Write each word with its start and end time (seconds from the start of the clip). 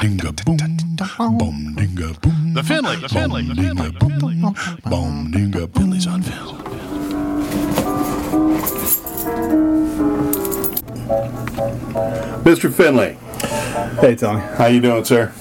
dinga 0.00 0.32
boom, 0.44 0.56
boom 1.38 1.74
dinga 1.76 2.20
boom. 2.20 2.54
The 2.54 2.62
Finley, 2.62 2.96
the 2.96 3.08
Finley, 3.08 3.42
the 3.42 3.54
Finley, 3.54 3.90
the 3.90 4.00
Finley. 4.00 4.34
boom 4.90 5.32
dinga 5.32 5.68
Finley's 5.74 6.06
on 6.06 6.22
film. 6.22 6.56
Mr. 12.44 12.72
Finley, 12.72 13.16
Hey, 14.00 14.14
Tony. 14.16 14.40
how 14.40 14.66
you 14.66 14.80
doing, 14.80 15.04
sir? 15.04 15.32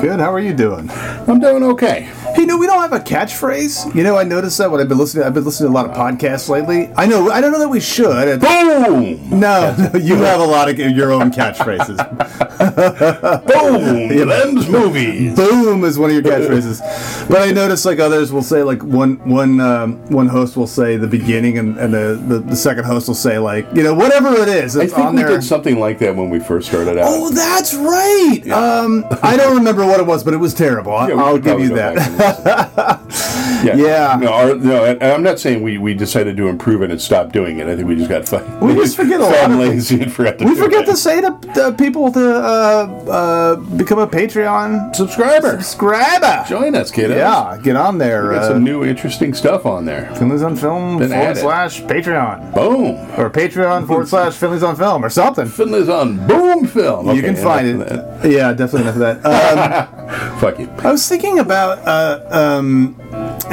Good. 0.00 0.20
How 0.20 0.32
are 0.32 0.40
you 0.40 0.54
doing? 0.54 0.90
I'm 1.28 1.40
doing 1.40 1.62
okay. 1.62 2.08
Hey, 2.34 2.44
no, 2.46 2.56
we 2.56 2.66
don't 2.66 2.73
have 2.84 2.92
a 2.92 3.04
catchphrase. 3.04 3.94
You 3.94 4.02
know, 4.02 4.16
I 4.18 4.24
noticed 4.24 4.58
that 4.58 4.70
when 4.70 4.80
I've 4.80 4.88
been 4.88 4.98
listening. 4.98 5.24
I've 5.24 5.34
been 5.34 5.44
listening 5.44 5.72
to 5.72 5.78
a 5.78 5.78
lot 5.80 5.86
of 5.88 5.96
podcasts 5.96 6.48
lately. 6.48 6.92
I 6.96 7.06
know. 7.06 7.30
I 7.30 7.40
don't 7.40 7.52
know 7.52 7.58
that 7.58 7.68
we 7.68 7.80
should. 7.80 8.40
Boom! 8.40 9.30
No, 9.30 9.74
no 9.76 9.90
you 9.98 10.16
have 10.16 10.40
a 10.40 10.44
lot 10.44 10.68
of 10.68 10.78
your 10.78 11.10
own 11.12 11.30
catchphrases. 11.30 11.96
Boom! 13.46 14.28
Them's 14.28 14.68
movies. 14.68 15.34
Boom 15.34 15.84
is 15.84 15.98
one 15.98 16.10
of 16.10 16.14
your 16.14 16.22
catchphrases. 16.22 16.80
But 17.28 17.48
I 17.48 17.52
noticed 17.52 17.86
like 17.86 17.98
others 18.00 18.32
will 18.32 18.42
say 18.42 18.62
like 18.62 18.82
one 18.82 19.16
one 19.28 19.60
um, 19.60 19.96
one 20.10 20.28
host 20.28 20.56
will 20.56 20.66
say 20.66 20.96
the 20.96 21.06
beginning 21.06 21.58
and, 21.58 21.78
and 21.78 21.94
the, 21.94 22.22
the 22.26 22.38
the 22.40 22.56
second 22.56 22.84
host 22.84 23.08
will 23.08 23.14
say 23.14 23.38
like 23.38 23.66
you 23.74 23.82
know 23.82 23.94
whatever 23.94 24.34
it 24.34 24.48
is. 24.48 24.76
I 24.76 24.86
think 24.86 24.98
on 24.98 25.14
we 25.14 25.22
there. 25.22 25.30
did 25.30 25.44
something 25.44 25.78
like 25.80 25.98
that 26.00 26.14
when 26.14 26.28
we 26.28 26.38
first 26.38 26.68
started 26.68 26.98
out. 26.98 27.06
Oh, 27.08 27.30
that's 27.30 27.74
right. 27.74 28.42
Um, 28.50 29.06
I 29.22 29.36
don't 29.36 29.56
remember 29.56 29.86
what 29.86 30.00
it 30.00 30.06
was, 30.06 30.22
but 30.22 30.34
it 30.34 30.38
was 30.38 30.52
terrible. 30.52 30.92
Yeah, 30.92 31.14
I'll 31.14 31.38
give 31.38 31.60
you 31.60 31.74
that. 31.76 32.72
back 32.76 33.00
and 33.00 33.08
listen. 33.08 33.33
Yeah. 33.64 33.76
Yeah. 33.76 34.18
No, 34.20 34.32
our, 34.32 34.54
no, 34.54 34.84
and 34.84 35.02
I'm 35.02 35.22
not 35.22 35.38
saying 35.40 35.62
we, 35.62 35.78
we 35.78 35.94
decided 35.94 36.36
to 36.36 36.48
improve 36.48 36.82
it 36.82 36.90
and 36.90 37.00
stop 37.00 37.32
doing 37.32 37.58
it. 37.58 37.66
I 37.68 37.76
think 37.76 37.88
we 37.88 37.96
just 37.96 38.08
got 38.10 38.28
fun. 38.28 38.60
We 38.60 38.74
just 38.74 38.96
forget 39.00 39.20
a 39.20 39.24
lot 39.24 39.50
of 39.50 39.58
lazy 39.58 40.00
and 40.02 40.12
forgot 40.12 40.38
to 40.38 40.44
We 40.44 40.54
forget 40.54 40.82
it. 40.82 40.86
to 40.92 40.96
say 40.96 41.20
to, 41.20 41.38
to 41.54 41.72
people 41.78 42.12
to 42.12 42.34
uh, 42.36 42.86
uh, 43.10 43.56
become 43.76 43.98
a 43.98 44.06
Patreon 44.06 44.94
subscriber. 44.94 45.60
subscriber. 45.62 46.44
Join 46.48 46.74
us, 46.74 46.90
kiddos. 46.90 47.16
Yeah, 47.16 47.58
get 47.62 47.76
on 47.76 47.98
there. 47.98 48.28
We 48.28 48.34
got 48.34 48.44
Uh, 48.44 48.48
some 48.48 48.64
new 48.64 48.84
interesting 48.84 49.34
stuff 49.34 49.66
on 49.66 49.84
there. 49.84 50.14
Finley's 50.16 50.42
on 50.42 50.56
Film 50.56 50.98
Been 50.98 51.10
forward 51.10 51.36
slash 51.36 51.82
Patreon. 51.82 52.54
Boom. 52.54 52.96
Or 53.18 53.30
Patreon 53.30 53.86
forward 53.86 54.08
slash 54.08 54.34
Finley's 54.34 54.62
on 54.62 54.76
Film 54.76 55.04
or 55.04 55.10
something. 55.10 55.46
Finley's 55.46 55.88
on 55.88 56.26
Boom 56.26 56.66
Film. 56.66 57.14
you 57.14 57.22
can 57.22 57.36
find 57.36 57.82
it. 57.82 58.30
Yeah, 58.30 58.52
definitely 58.52 58.82
enough 58.82 58.94
of 58.96 59.22
that. 59.22 59.90
Um, 60.04 60.38
Fuck 60.38 60.58
you. 60.58 60.68
I 60.78 60.92
was 60.92 61.08
thinking 61.08 61.38
about, 61.38 61.78
uh, 61.86 62.20
um, 62.30 62.94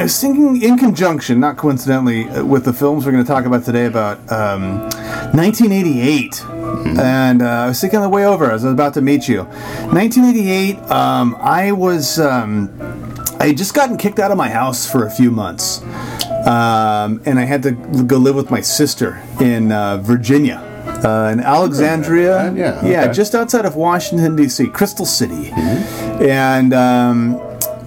I 0.02 0.06
was 0.06 0.20
thinking 0.20 0.60
in 0.60 0.78
conjunction, 0.78 1.38
not 1.38 1.56
coincidentally, 1.56 2.28
uh, 2.28 2.44
with 2.44 2.64
the 2.64 2.72
films 2.72 3.06
we're 3.06 3.12
going 3.12 3.22
to 3.22 3.28
talk 3.28 3.44
about 3.44 3.64
today 3.64 3.86
about 3.86 4.18
um, 4.32 4.80
1988. 5.30 6.44
And 6.98 7.40
uh, 7.40 7.46
I 7.46 7.66
was 7.68 7.80
thinking 7.80 8.00
on 8.00 8.02
the 8.02 8.08
way 8.08 8.26
over 8.26 8.50
as 8.50 8.64
I 8.64 8.66
was 8.66 8.74
about 8.74 8.94
to 8.94 9.00
meet 9.00 9.28
you. 9.28 9.44
1988, 9.44 10.76
um, 10.90 11.36
I 11.38 11.70
was, 11.70 12.18
um, 12.18 12.68
I 13.38 13.46
had 13.46 13.56
just 13.56 13.74
gotten 13.74 13.96
kicked 13.96 14.18
out 14.18 14.32
of 14.32 14.36
my 14.36 14.48
house 14.48 14.90
for 14.90 15.06
a 15.06 15.10
few 15.10 15.30
months. 15.30 15.82
Um, 16.48 17.22
and 17.24 17.38
I 17.38 17.44
had 17.44 17.62
to 17.62 17.70
go 17.70 18.16
live 18.16 18.34
with 18.34 18.50
my 18.50 18.60
sister 18.60 19.22
in 19.40 19.70
uh, 19.70 19.98
Virginia. 19.98 20.68
Uh, 21.04 21.30
in 21.32 21.38
Alexandria, 21.38 22.50
that. 22.50 22.56
Yeah, 22.56 22.84
yeah, 22.84 23.04
okay. 23.04 23.12
just 23.12 23.36
outside 23.36 23.66
of 23.66 23.76
Washington 23.76 24.34
D.C., 24.34 24.66
Crystal 24.68 25.06
City, 25.06 25.50
and 25.52 26.72
um, 26.74 27.40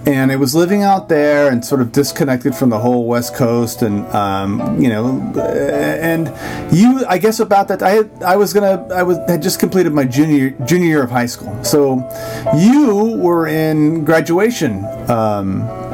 and 0.06 0.30
I 0.30 0.36
was 0.36 0.54
living 0.54 0.82
out 0.82 1.08
there 1.08 1.50
and 1.50 1.64
sort 1.64 1.80
of 1.80 1.90
disconnected 1.92 2.54
from 2.54 2.70
the 2.70 2.78
whole 2.78 3.06
West 3.06 3.34
Coast, 3.34 3.82
and 3.82 4.06
um, 4.14 4.80
you 4.80 4.88
know, 4.88 5.20
and 5.36 6.28
you, 6.74 7.04
I 7.08 7.18
guess 7.18 7.40
about 7.40 7.68
that, 7.68 7.82
I 7.82 7.90
had, 7.90 8.22
I 8.22 8.36
was 8.36 8.52
gonna, 8.52 8.86
I 8.94 9.02
was 9.02 9.18
had 9.28 9.42
just 9.42 9.58
completed 9.58 9.92
my 9.92 10.04
junior 10.04 10.50
junior 10.64 10.86
year 10.86 11.02
of 11.02 11.10
high 11.10 11.26
school, 11.26 11.62
so 11.64 11.96
you 12.56 13.18
were 13.18 13.48
in 13.48 14.04
graduation 14.04 14.84
um. 15.10 15.85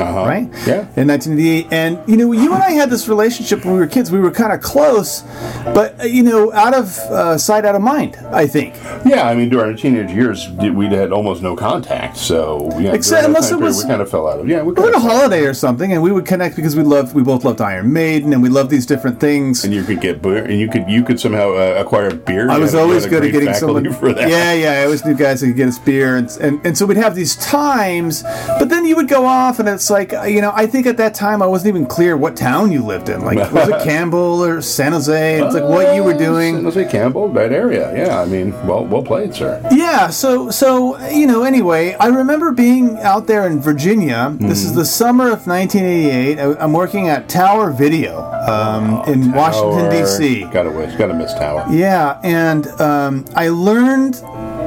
Uh-huh. 0.00 0.24
Right? 0.26 0.48
Yeah. 0.66 0.86
In 0.96 1.08
1988. 1.08 1.66
And, 1.72 1.98
you 2.08 2.16
know, 2.16 2.32
you 2.32 2.52
and 2.54 2.62
I 2.62 2.70
had 2.72 2.90
this 2.90 3.08
relationship 3.08 3.64
when 3.64 3.74
we 3.74 3.80
were 3.80 3.86
kids. 3.86 4.10
We 4.10 4.18
were 4.20 4.30
kind 4.30 4.52
of 4.52 4.60
close, 4.60 5.22
but, 5.64 6.00
uh, 6.00 6.04
you 6.04 6.22
know, 6.22 6.52
out 6.52 6.74
of 6.74 6.96
uh, 6.98 7.38
sight, 7.38 7.64
out 7.64 7.74
of 7.74 7.82
mind, 7.82 8.16
I 8.30 8.46
think. 8.46 8.74
Yeah, 9.04 9.28
I 9.28 9.34
mean, 9.34 9.48
during 9.48 9.70
our 9.70 9.76
teenage 9.76 10.10
years, 10.10 10.48
we 10.50 10.86
had 10.86 11.12
almost 11.12 11.42
no 11.42 11.56
contact. 11.56 12.16
So, 12.16 12.70
yeah, 12.78 12.92
Except- 12.92 13.26
unless 13.26 13.50
it 13.50 13.58
was- 13.60 13.82
we 13.82 13.88
kind 13.88 14.02
of 14.02 14.10
fell 14.10 14.28
out 14.28 14.40
of. 14.40 14.48
Yeah, 14.48 14.62
we 14.62 14.74
kind 14.74 14.94
a 14.94 14.98
holiday 15.00 15.44
or 15.44 15.54
something, 15.54 15.92
and 15.92 16.02
we 16.02 16.10
would 16.12 16.24
connect 16.26 16.56
because 16.56 16.74
we 16.76 16.82
loved, 16.82 17.14
we 17.14 17.22
both 17.22 17.44
loved 17.44 17.60
Iron 17.60 17.92
Maiden, 17.92 18.32
and 18.32 18.42
we 18.42 18.48
loved 18.48 18.70
these 18.70 18.86
different 18.86 19.20
things. 19.20 19.64
And 19.64 19.72
you 19.74 19.82
could 19.84 20.00
get 20.00 20.22
beer, 20.22 20.44
and 20.44 20.58
you 20.58 20.68
could 20.68 20.88
you 20.88 21.02
could 21.02 21.20
somehow 21.20 21.52
uh, 21.52 21.74
acquire 21.78 22.14
beer. 22.14 22.50
I 22.50 22.58
was 22.58 22.72
had 22.72 22.80
always 22.82 23.06
good 23.06 23.24
at 23.24 23.32
getting 23.32 23.52
someone. 23.54 23.92
for 23.92 24.12
that. 24.12 24.28
Yeah, 24.28 24.52
yeah. 24.52 24.80
I 24.80 24.84
always 24.84 25.04
knew 25.04 25.14
guys 25.14 25.40
that 25.40 25.48
could 25.48 25.56
get 25.56 25.68
us 25.68 25.78
beer, 25.78 26.16
and, 26.16 26.28
and 26.40 26.64
and 26.66 26.76
so 26.78 26.86
we'd 26.86 26.96
have 26.96 27.14
these 27.14 27.36
times. 27.36 28.22
But 28.58 28.68
then 28.68 28.84
you 28.86 28.96
would 28.96 29.08
go 29.08 29.24
off, 29.26 29.58
and 29.58 29.68
it's 29.68 29.87
like 29.90 30.12
you 30.12 30.40
know. 30.40 30.52
I 30.54 30.66
think 30.66 30.86
at 30.86 30.96
that 30.98 31.14
time 31.14 31.42
I 31.42 31.46
wasn't 31.46 31.68
even 31.68 31.86
clear 31.86 32.16
what 32.16 32.36
town 32.36 32.72
you 32.72 32.84
lived 32.84 33.08
in. 33.08 33.22
Like 33.22 33.38
was 33.52 33.68
it 33.68 33.82
Campbell 33.84 34.44
or 34.44 34.60
San 34.62 34.92
Jose? 34.92 35.42
It's 35.42 35.54
like 35.54 35.64
what 35.64 35.94
you 35.94 36.02
were 36.02 36.16
doing. 36.16 36.56
San. 36.56 36.64
Jose 36.64 36.90
Campbell, 36.90 37.28
that 37.32 37.52
area. 37.52 37.94
Yeah, 37.96 38.20
I 38.20 38.26
mean, 38.26 38.52
well, 38.66 38.84
well 38.84 39.02
played, 39.02 39.34
sir. 39.34 39.60
Yeah. 39.72 40.08
So 40.08 40.50
so 40.50 40.98
you 41.08 41.26
know. 41.26 41.44
Anyway, 41.44 41.94
I 41.94 42.08
remember 42.08 42.52
being 42.52 42.98
out 42.98 43.26
there 43.26 43.46
in 43.46 43.60
Virginia. 43.60 44.36
This 44.38 44.64
is 44.64 44.74
the 44.74 44.84
summer 44.84 45.26
of 45.30 45.46
1988. 45.46 46.38
I, 46.38 46.54
I'm 46.62 46.72
working 46.72 47.08
at 47.08 47.28
Tower 47.28 47.70
Video 47.70 48.20
um, 48.48 49.02
in 49.06 49.32
Washington 49.32 49.90
D.C. 49.90 50.44
Gotta 50.52 50.70
wish, 50.70 50.94
gotta 50.96 51.14
miss 51.14 51.32
Tower. 51.34 51.66
Yeah, 51.70 52.20
and 52.22 52.66
um, 52.80 53.24
I 53.34 53.48
learned 53.48 54.16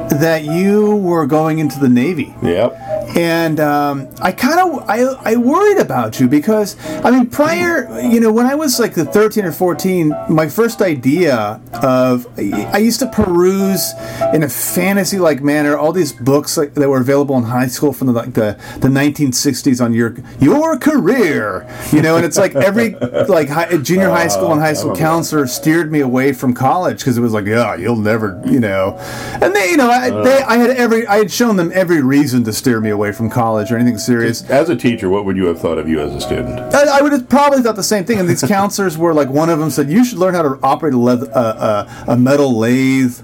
that 0.09 0.43
you 0.43 0.95
were 0.97 1.25
going 1.25 1.59
into 1.59 1.79
the 1.79 1.89
Navy. 1.89 2.33
Yep. 2.41 2.77
And 3.15 3.59
um, 3.59 4.07
I 4.21 4.31
kind 4.31 4.59
of 4.59 4.89
I, 4.89 5.01
I 5.31 5.35
worried 5.35 5.79
about 5.79 6.19
you 6.19 6.27
because 6.27 6.77
I 7.03 7.11
mean 7.11 7.27
prior 7.27 7.99
you 7.99 8.21
know 8.21 8.31
when 8.31 8.45
I 8.45 8.55
was 8.55 8.79
like 8.79 8.93
the 8.93 9.03
13 9.03 9.43
or 9.43 9.51
14 9.51 10.13
my 10.29 10.47
first 10.47 10.81
idea 10.81 11.61
of 11.83 12.25
I 12.37 12.77
used 12.77 12.99
to 12.99 13.07
peruse 13.07 13.91
in 14.33 14.43
a 14.43 14.49
fantasy 14.49 15.19
like 15.19 15.41
manner 15.41 15.77
all 15.77 15.91
these 15.91 16.13
books 16.13 16.57
like, 16.57 16.73
that 16.75 16.87
were 16.87 17.01
available 17.01 17.37
in 17.37 17.43
high 17.43 17.67
school 17.67 17.91
from 17.91 18.07
the 18.07 18.13
like 18.13 18.33
the, 18.33 18.57
the 18.79 18.87
1960s 18.87 19.83
on 19.83 19.93
your 19.93 20.15
your 20.39 20.77
career 20.77 21.67
you 21.91 22.01
know 22.01 22.15
and 22.15 22.25
it's 22.25 22.37
like 22.37 22.55
every 22.55 22.91
like 23.27 23.49
high, 23.49 23.75
junior 23.77 24.09
high 24.09 24.29
school 24.29 24.53
and 24.53 24.61
high 24.61 24.73
school 24.73 24.95
counselor 24.95 25.47
steered 25.47 25.91
me 25.91 25.99
away 25.99 26.31
from 26.31 26.53
college 26.53 26.99
because 26.99 27.17
it 27.17 27.21
was 27.21 27.33
like 27.33 27.45
yeah 27.45 27.75
you'll 27.75 27.97
never 27.97 28.41
you 28.45 28.59
know 28.59 28.95
and 29.41 29.53
they 29.53 29.71
you 29.71 29.77
know 29.77 29.90
I, 29.91 30.09
they, 30.23 30.41
I 30.41 30.57
had 30.57 30.69
every 30.71 31.05
I 31.07 31.17
had 31.17 31.31
shown 31.31 31.55
them 31.55 31.71
every 31.73 32.01
reason 32.01 32.43
to 32.45 32.53
steer 32.53 32.79
me 32.79 32.89
away 32.89 33.11
from 33.11 33.29
college 33.29 33.71
or 33.71 33.77
anything 33.77 33.97
serious 33.97 34.49
As 34.49 34.69
a 34.69 34.75
teacher, 34.75 35.09
what 35.09 35.25
would 35.25 35.37
you 35.37 35.45
have 35.47 35.59
thought 35.59 35.77
of 35.77 35.87
you 35.87 35.99
as 35.99 36.13
a 36.13 36.21
student? 36.21 36.59
I, 36.73 36.99
I 36.99 37.01
would 37.01 37.11
have 37.11 37.29
probably 37.29 37.61
thought 37.61 37.75
the 37.75 37.83
same 37.83 38.05
thing. 38.05 38.19
And 38.19 38.27
these 38.27 38.41
counselors 38.47 38.97
were 38.97 39.13
like, 39.13 39.29
one 39.29 39.49
of 39.49 39.59
them 39.59 39.69
said, 39.69 39.89
"You 39.89 40.03
should 40.03 40.17
learn 40.17 40.33
how 40.33 40.41
to 40.41 40.59
operate 40.63 40.93
a, 40.93 40.97
leather, 40.97 41.29
uh, 41.33 41.39
uh, 41.39 42.05
a 42.07 42.17
metal 42.17 42.57
lathe," 42.57 43.19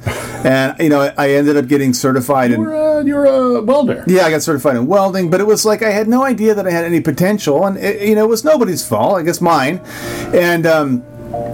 and 0.46 0.76
you 0.80 0.90
know, 0.90 1.14
I, 1.18 1.32
ended 1.32 1.58
up 1.58 1.68
getting 1.68 1.94
certified 1.94 2.52
in. 2.52 2.62
You're 2.62 3.00
a, 3.00 3.06
you're 3.06 3.26
a 3.26 3.62
welder. 3.62 4.04
Yeah, 4.08 4.24
I 4.24 4.32
got 4.32 4.42
certified 4.42 4.76
in 4.76 4.88
welding, 4.88 5.30
but 5.30 5.40
it 5.40 5.46
was 5.46 5.66
like 5.66 5.84
I 5.84 5.92
had 5.92 6.08
no 6.08 6.24
idea 6.24 6.54
that 6.56 6.68
I 6.68 6.72
had 6.72 6.86
any 6.86 7.02
potential, 7.02 7.66
and 7.66 7.78
it, 7.78 8.08
you 8.08 8.16
know, 8.16 8.26
it 8.26 8.30
was 8.30 8.44
nobody's 8.44 8.88
fault. 8.88 9.18
I 9.18 9.24
guess 9.24 9.42
mine, 9.42 9.80
and. 10.34 10.66
Um, 10.66 11.04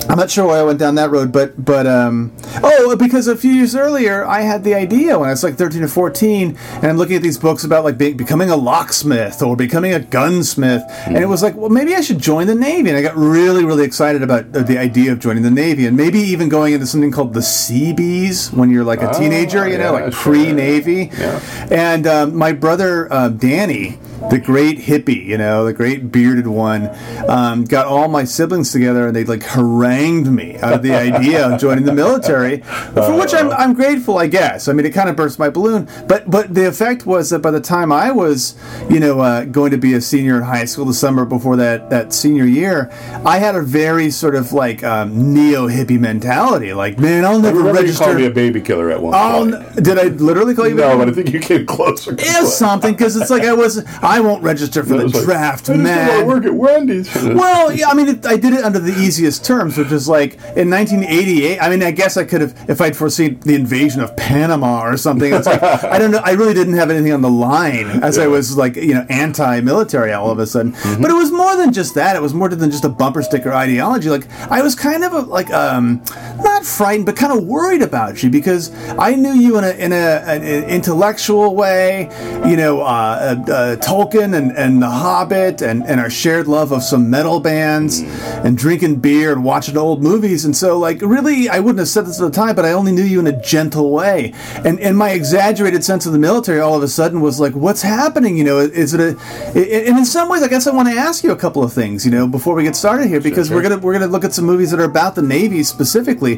I'm 0.10 0.18
not 0.18 0.30
sure 0.30 0.46
why 0.48 0.60
I 0.60 0.64
went 0.64 0.80
down 0.80 0.96
that 0.96 1.10
road, 1.12 1.32
but 1.32 1.64
but 1.64 1.88
um, 1.88 2.32
oh, 2.64 2.96
because 2.96 3.28
a 3.28 3.36
few 3.36 3.52
years 3.52 3.76
earlier 3.76 4.26
I 4.26 4.42
had 4.42 4.64
the 4.64 4.74
idea 4.76 5.18
when 5.18 5.28
I 5.30 5.32
was 5.32 5.44
like 5.44 5.56
13 5.56 5.82
or 5.84 5.88
14, 5.88 6.58
and 6.76 6.86
I'm 6.86 6.98
looking 6.98 7.16
at 7.16 7.22
these 7.22 7.38
books 7.38 7.64
about 7.64 7.84
like 7.84 7.98
be- 7.98 8.14
becoming 8.14 8.50
a 8.50 8.56
locksmith 8.56 9.42
or 9.42 9.56
becoming 9.56 9.94
a 9.94 10.00
gunsmith, 10.00 10.84
and 11.08 11.18
it 11.18 11.26
was 11.28 11.42
like, 11.42 11.56
well, 11.56 11.70
maybe 11.70 11.96
I 11.96 12.02
should 12.02 12.20
join 12.20 12.48
the 12.48 12.56
Navy, 12.56 12.90
and 12.90 12.98
I 12.98 13.02
got 13.02 13.16
really 13.16 13.64
really 13.66 13.84
excited 13.86 14.22
about 14.24 14.46
uh, 14.56 14.62
the 14.64 14.78
idea 14.78 15.12
of 15.12 15.20
joining 15.20 15.44
the 15.44 15.52
Navy, 15.52 15.86
and 15.88 15.98
maybe 15.98 16.20
even 16.20 16.50
going 16.50 16.74
into 16.74 16.86
something 16.86 17.12
called 17.12 17.34
the 17.34 17.42
Seabees 17.42 18.52
when 18.52 18.70
you're 18.70 18.84
like 18.84 19.02
a 19.02 19.12
teenager, 19.14 19.68
you 19.68 19.78
know, 19.78 19.94
Oh, 19.94 19.98
yeah, 19.98 20.04
like 20.06 20.14
pre-Navy, 20.14 21.10
Yeah. 21.18 21.40
and 21.72 22.06
um, 22.08 22.36
my 22.36 22.52
brother 22.52 23.12
uh, 23.12 23.30
Danny, 23.30 23.98
the 24.30 24.40
great 24.44 24.80
hippie, 24.80 25.26
you 25.26 25.38
know, 25.38 25.66
the 25.66 25.74
great 25.74 26.12
bearded 26.12 26.48
one, 26.48 26.90
um, 27.28 27.64
got 27.66 27.86
all 27.86 28.08
my 28.08 28.24
siblings 28.24 28.72
together 28.72 29.08
and 29.08 29.16
they 29.16 29.24
like 29.24 29.44
harangued 29.44 30.28
me 30.28 30.58
out 30.60 30.74
of 30.74 30.82
the 30.82 30.94
idea 30.96 31.48
of 31.48 31.60
joining 31.60 31.84
the 31.86 31.94
military, 31.94 32.58
for 32.94 33.18
which 33.20 33.34
I'm, 33.34 33.52
I'm 33.52 33.74
grateful, 33.74 34.18
I 34.18 34.28
guess. 34.28 34.68
I 34.68 34.74
mean, 34.74 34.86
it 34.86 34.94
kind 34.94 35.10
of 35.10 35.16
burst 35.16 35.40
my 35.40 35.50
balloon, 35.50 35.88
but 36.08 36.30
but 36.30 36.54
the 36.54 36.68
effect 36.68 37.06
was 37.06 37.30
that 37.32 37.40
by 37.40 37.52
the 37.52 37.62
time 37.62 37.92
I 37.92 38.12
was, 38.12 38.56
you 38.90 39.00
know, 39.00 39.20
uh, 39.20 39.46
going 39.46 39.72
to 39.72 39.78
be 39.78 39.94
a 39.94 40.02
senior 40.02 40.38
in 40.38 40.44
high 40.44 40.66
school 40.66 40.86
the 40.86 40.94
summer 40.94 41.26
before 41.26 41.56
that 41.58 41.90
that 41.90 42.14
senior 42.14 42.46
year, 42.46 42.90
I 43.26 43.38
had 43.40 43.56
a 43.56 43.62
very 43.62 44.10
sort 44.10 44.36
of 44.36 44.54
like 44.54 44.84
um, 44.84 45.34
neo 45.34 45.68
hippie 45.68 46.00
mentality, 46.00 46.74
like 46.74 46.98
man, 47.00 47.26
I'll 47.26 47.38
I 47.38 47.42
never 47.42 47.60
remember 47.60 47.86
you 47.86 47.94
called 47.94 48.16
me 48.18 48.26
a 48.26 48.32
baby 48.32 48.62
killer 48.62 48.90
at 48.92 49.02
one 49.02 49.14
Oh, 49.16 49.44
point. 49.52 49.78
n- 49.78 49.84
did 49.84 50.00
I 50.00 50.04
literally 50.06 50.56
call 50.56 50.68
you? 50.68 50.76
no, 50.76 50.90
baby? 50.90 50.98
but 51.00 51.10
I 51.10 51.12
think 51.14 51.34
you 51.34 51.40
came 51.40 51.66
closer. 51.66 52.16
to 52.16 52.24
is 52.24 52.36
it. 52.36 52.48
something 52.48 52.94
because 52.94 53.16
it's 53.16 53.30
like 53.30 53.44
I 53.44 53.54
was 53.54 53.84
I 54.02 54.13
won't 54.20 54.44
register 54.44 54.84
for 54.84 54.98
the 54.98 55.08
like, 55.08 55.24
draft, 55.24 55.70
I 55.70 55.78
man. 55.78 56.22
to 56.22 56.26
work 56.26 56.46
at 56.46 56.54
Wendy's. 56.54 57.14
Well, 57.34 57.74
yeah, 57.74 57.88
I 57.90 57.94
mean, 57.94 58.10
it, 58.10 58.26
I 58.26 58.38
did 58.38 58.54
it 58.54 58.64
under 58.64 58.80
the 58.80 58.92
easiest 58.92 59.44
terms, 59.44 59.78
which 59.78 59.92
is 59.92 60.08
like 60.08 60.34
in 60.56 60.70
1988. 60.70 61.60
I 61.60 61.70
mean, 61.70 61.82
I 61.82 61.92
guess 61.92 62.16
I 62.16 62.24
could 62.24 62.42
have, 62.42 62.70
if 62.70 62.80
I'd 62.80 62.96
foreseen 62.96 63.40
the 63.40 63.56
invasion 63.56 64.02
of 64.02 64.16
Panama 64.16 64.84
or 64.84 64.98
something. 64.98 65.34
It's 65.34 65.48
like 65.48 65.62
I 65.64 65.98
don't 65.98 66.12
know. 66.12 66.22
I 66.24 66.32
really 66.32 66.54
didn't 66.54 66.76
have 66.76 66.90
anything 66.90 67.12
on 67.12 67.22
the 67.22 67.30
line 67.30 68.04
as 68.04 68.18
I 68.18 68.28
was 68.28 68.58
like 68.58 68.76
you 68.76 68.94
know 68.94 69.06
anti-military 69.10 70.14
all 70.14 70.32
of 70.32 70.40
a 70.40 70.48
sudden. 70.48 70.74
Mm-hmm. 70.74 71.02
But 71.02 71.12
it 71.12 71.16
was 71.16 71.32
more 71.32 71.56
than 71.56 71.74
just 71.74 71.96
that. 71.96 72.16
It 72.16 72.22
was 72.22 72.34
more 72.34 72.50
than 72.50 72.72
just 72.72 72.86
a 72.86 72.90
bumper 72.90 73.22
sticker 73.22 73.54
ideology. 73.54 74.10
Like 74.10 74.30
I 74.50 74.62
was 74.62 74.76
kind 74.76 75.04
of 75.04 75.14
a, 75.14 75.20
like 75.20 75.52
um, 75.52 76.04
not 76.38 76.66
frightened, 76.66 77.06
but 77.06 77.16
kind 77.16 77.38
of 77.38 77.46
worried 77.46 77.82
about 77.82 78.24
you 78.24 78.30
because 78.30 78.72
I 78.98 79.16
knew 79.16 79.34
you 79.34 79.58
in 79.58 79.64
a 79.64 79.72
in 79.72 79.92
a, 79.92 80.24
an 80.26 80.44
intellectual 80.70 81.56
way. 81.56 82.10
You 82.48 82.58
know, 82.58 82.82
uh, 82.82 83.44
uh, 83.48 83.52
uh, 83.52 83.76
Tolkien 83.94 84.36
and 84.36 84.58
and 84.58 84.82
The 84.82 84.90
Hobbit 84.90 85.62
and 85.62 85.84
and 85.84 86.00
our 86.00 86.10
shared 86.10 86.48
love 86.48 86.72
of 86.72 86.82
some 86.82 87.12
metal 87.12 87.40
bands 87.40 88.00
and 88.44 88.58
drinking 88.58 88.96
beer 88.96 89.32
and 89.32 89.44
watching 89.44 89.78
old 89.78 90.02
movies. 90.02 90.46
And 90.46 90.56
so, 90.56 90.80
like, 90.80 91.00
really, 91.02 91.48
I 91.48 91.60
wouldn't 91.60 91.78
have 91.78 91.88
said 91.88 92.08
this 92.08 92.20
at 92.20 92.26
the 92.26 92.36
time, 92.36 92.56
but 92.56 92.66
I 92.66 92.72
only 92.72 92.92
knew 92.92 93.04
you 93.04 93.20
in 93.20 93.28
a 93.28 93.40
gentle 93.40 93.92
way. 93.92 94.34
And 94.66 94.80
and 94.80 94.98
my 94.98 95.12
exaggerated 95.12 95.84
sense 95.84 96.08
of 96.08 96.12
the 96.12 96.18
military 96.18 96.60
all 96.60 96.76
of 96.76 96.82
a 96.82 96.88
sudden 96.88 97.22
was 97.22 97.40
like, 97.40 97.54
what's 97.54 97.84
happening? 97.84 98.36
You 98.36 98.46
know, 98.46 98.58
is 98.58 98.96
it 98.96 99.00
a? 99.00 99.10
And 99.56 100.00
in 100.00 100.06
some 100.06 100.28
ways, 100.28 100.42
I 100.42 100.48
guess 100.48 100.66
I 100.66 100.72
want 100.72 100.90
to 100.90 100.96
ask 100.96 101.24
you 101.24 101.32
a 101.32 101.36
couple 101.36 101.64
of 101.64 101.72
things. 101.72 102.04
You 102.04 102.10
know, 102.10 102.28
before 102.28 102.56
we 102.56 102.64
get 102.64 102.76
started 102.76 103.08
here, 103.08 103.22
because 103.22 103.50
sure. 103.50 103.58
we're 103.58 103.62
gonna 103.62 103.78
we're 103.78 103.94
gonna 103.94 104.08
look 104.08 104.26
at 104.26 104.34
some 104.34 104.46
movies 104.46 104.72
that 104.72 104.80
are 104.80 104.90
about 104.90 105.14
the 105.14 105.22
Navy 105.22 105.62
specifically. 105.62 106.38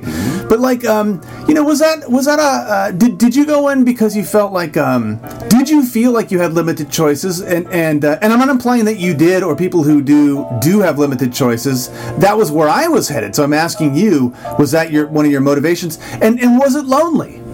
But 0.50 0.60
like, 0.60 0.84
um, 0.84 1.22
you 1.48 1.54
know, 1.54 1.64
was 1.64 1.80
that 1.80 2.12
was 2.12 2.26
that 2.26 2.40
a 2.40 2.42
uh, 2.42 2.92
did 2.92 3.18
did 3.18 3.34
you 3.34 3.46
go 3.46 3.70
in 3.70 3.86
because 3.86 4.14
you 4.14 4.26
felt 4.26 4.52
like 4.52 4.76
um, 4.76 5.22
did 5.48 5.70
you 5.70 5.86
feel 5.86 6.12
like 6.12 6.32
you 6.32 6.40
had 6.40 6.52
limited 6.52 6.92
choices? 6.92 7.45
And 7.46 7.68
and 7.70 8.04
uh, 8.04 8.18
and 8.22 8.34
I'm 8.34 8.40
not 8.40 8.50
implying 8.50 8.86
that 8.86 8.98
you 8.98 9.14
did 9.14 9.44
or 9.44 9.56
people 9.56 9.84
who 9.84 10.02
do 10.02 10.48
do 10.62 10.80
have 10.82 10.98
limited 10.98 11.34
choices. 11.34 11.90
That 12.20 12.38
was 12.38 12.52
where 12.52 12.70
I 12.70 12.88
was 12.88 13.08
headed. 13.08 13.36
So 13.36 13.44
I'm 13.44 13.54
asking 13.54 13.96
you, 13.96 14.36
was 14.58 14.72
that 14.72 14.92
your 14.92 15.08
one 15.08 15.26
of 15.26 15.32
your 15.32 15.42
motivations? 15.42 16.00
And 16.22 16.40
and 16.40 16.58
was 16.58 16.76
it 16.76 16.86
lonely? 16.86 17.45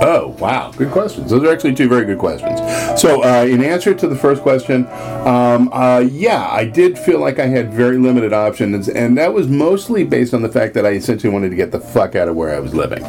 Oh, 0.00 0.36
wow. 0.38 0.70
Good 0.76 0.92
questions. 0.92 1.30
Those 1.30 1.42
are 1.42 1.52
actually 1.52 1.74
two 1.74 1.88
very 1.88 2.04
good 2.04 2.18
questions. 2.18 2.60
So, 3.00 3.22
uh, 3.24 3.44
in 3.44 3.62
answer 3.62 3.94
to 3.94 4.06
the 4.06 4.14
first 4.16 4.42
question, 4.42 4.86
um, 5.26 5.68
uh, 5.72 6.00
yeah, 6.10 6.48
I 6.50 6.64
did 6.64 6.98
feel 6.98 7.18
like 7.18 7.38
I 7.38 7.46
had 7.46 7.72
very 7.72 7.98
limited 7.98 8.32
options, 8.32 8.88
and 8.88 9.18
that 9.18 9.32
was 9.34 9.48
mostly 9.48 10.04
based 10.04 10.34
on 10.34 10.42
the 10.42 10.48
fact 10.48 10.74
that 10.74 10.86
I 10.86 10.90
essentially 10.90 11.32
wanted 11.32 11.50
to 11.50 11.56
get 11.56 11.72
the 11.72 11.80
fuck 11.80 12.14
out 12.14 12.28
of 12.28 12.36
where 12.36 12.54
I 12.54 12.60
was 12.60 12.74
living, 12.74 13.02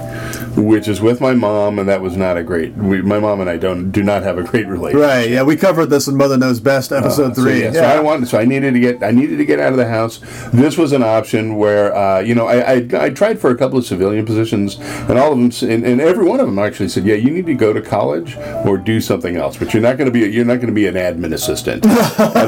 which 0.56 0.88
is 0.88 1.00
with 1.00 1.22
my 1.22 1.34
mom, 1.34 1.78
and 1.80 1.88
that 1.88 2.02
was 2.02 2.18
not 2.18 2.38
a 2.38 2.44
great. 2.44 2.74
We, 2.76 3.02
my 3.02 3.20
mom 3.20 3.40
and 3.42 3.50
I 3.50 3.58
don't 3.58 3.92
do 3.92 4.02
not 4.02 4.24
have 4.24 4.38
a 4.38 4.44
great 4.44 4.68
relationship. 4.68 5.08
Right. 5.08 5.30
Yeah, 5.30 5.44
we 5.44 5.56
covered 5.56 5.88
this 5.88 6.08
in 6.08 6.18
Mother 6.18 6.38
Knows 6.38 6.60
Best, 6.60 6.92
episode 6.92 7.36
So, 7.36 7.44
three. 7.44 7.62
yeah, 7.64 7.72
so 7.72 7.84
I 7.84 8.00
wanted, 8.00 8.28
so 8.28 8.40
I 8.40 8.46
needed 8.46 8.74
to 8.74 8.80
get, 8.80 9.04
I 9.04 9.12
needed 9.12 9.38
to 9.38 9.46
get 9.46 9.60
out 9.60 9.72
of 9.72 9.78
the 9.78 9.88
house. 9.88 10.20
This 10.52 10.78
was 10.78 10.92
an 10.92 11.04
option 11.04 11.56
where, 11.58 11.96
uh, 11.96 12.20
you 12.20 12.34
know, 12.36 12.48
I, 12.48 12.74
I, 12.74 12.88
I 13.06 13.10
tried 13.12 13.40
for 13.40 13.52
a 13.52 13.56
couple 13.58 13.78
of 13.78 13.86
civilian 13.86 14.26
positions, 14.26 14.78
and 14.80 15.20
all 15.20 15.32
of 15.34 15.38
them, 15.38 15.70
and, 15.70 15.86
and 15.86 16.02
every 16.02 16.26
one 16.26 16.40
of 16.40 16.48
them 16.48 16.58
actually 16.58 16.79
said, 16.88 17.06
yeah, 17.06 17.16
you 17.16 17.30
need 17.32 17.46
to 17.48 17.54
go 17.54 17.74
to 17.74 17.82
college 17.82 18.38
or 18.66 18.78
do 18.78 19.02
something 19.02 19.36
else, 19.36 19.58
but 19.58 19.74
you're 19.74 19.82
not 19.84 19.98
going 19.98 20.06
to 20.06 20.12
be, 20.12 20.22
you're 20.32 20.46
not 20.46 20.56
going 20.56 20.68
to 20.68 20.74
be 20.74 20.88
an 20.88 20.96
admin 20.96 21.34
assistant. 21.34 21.86
and 21.86 21.94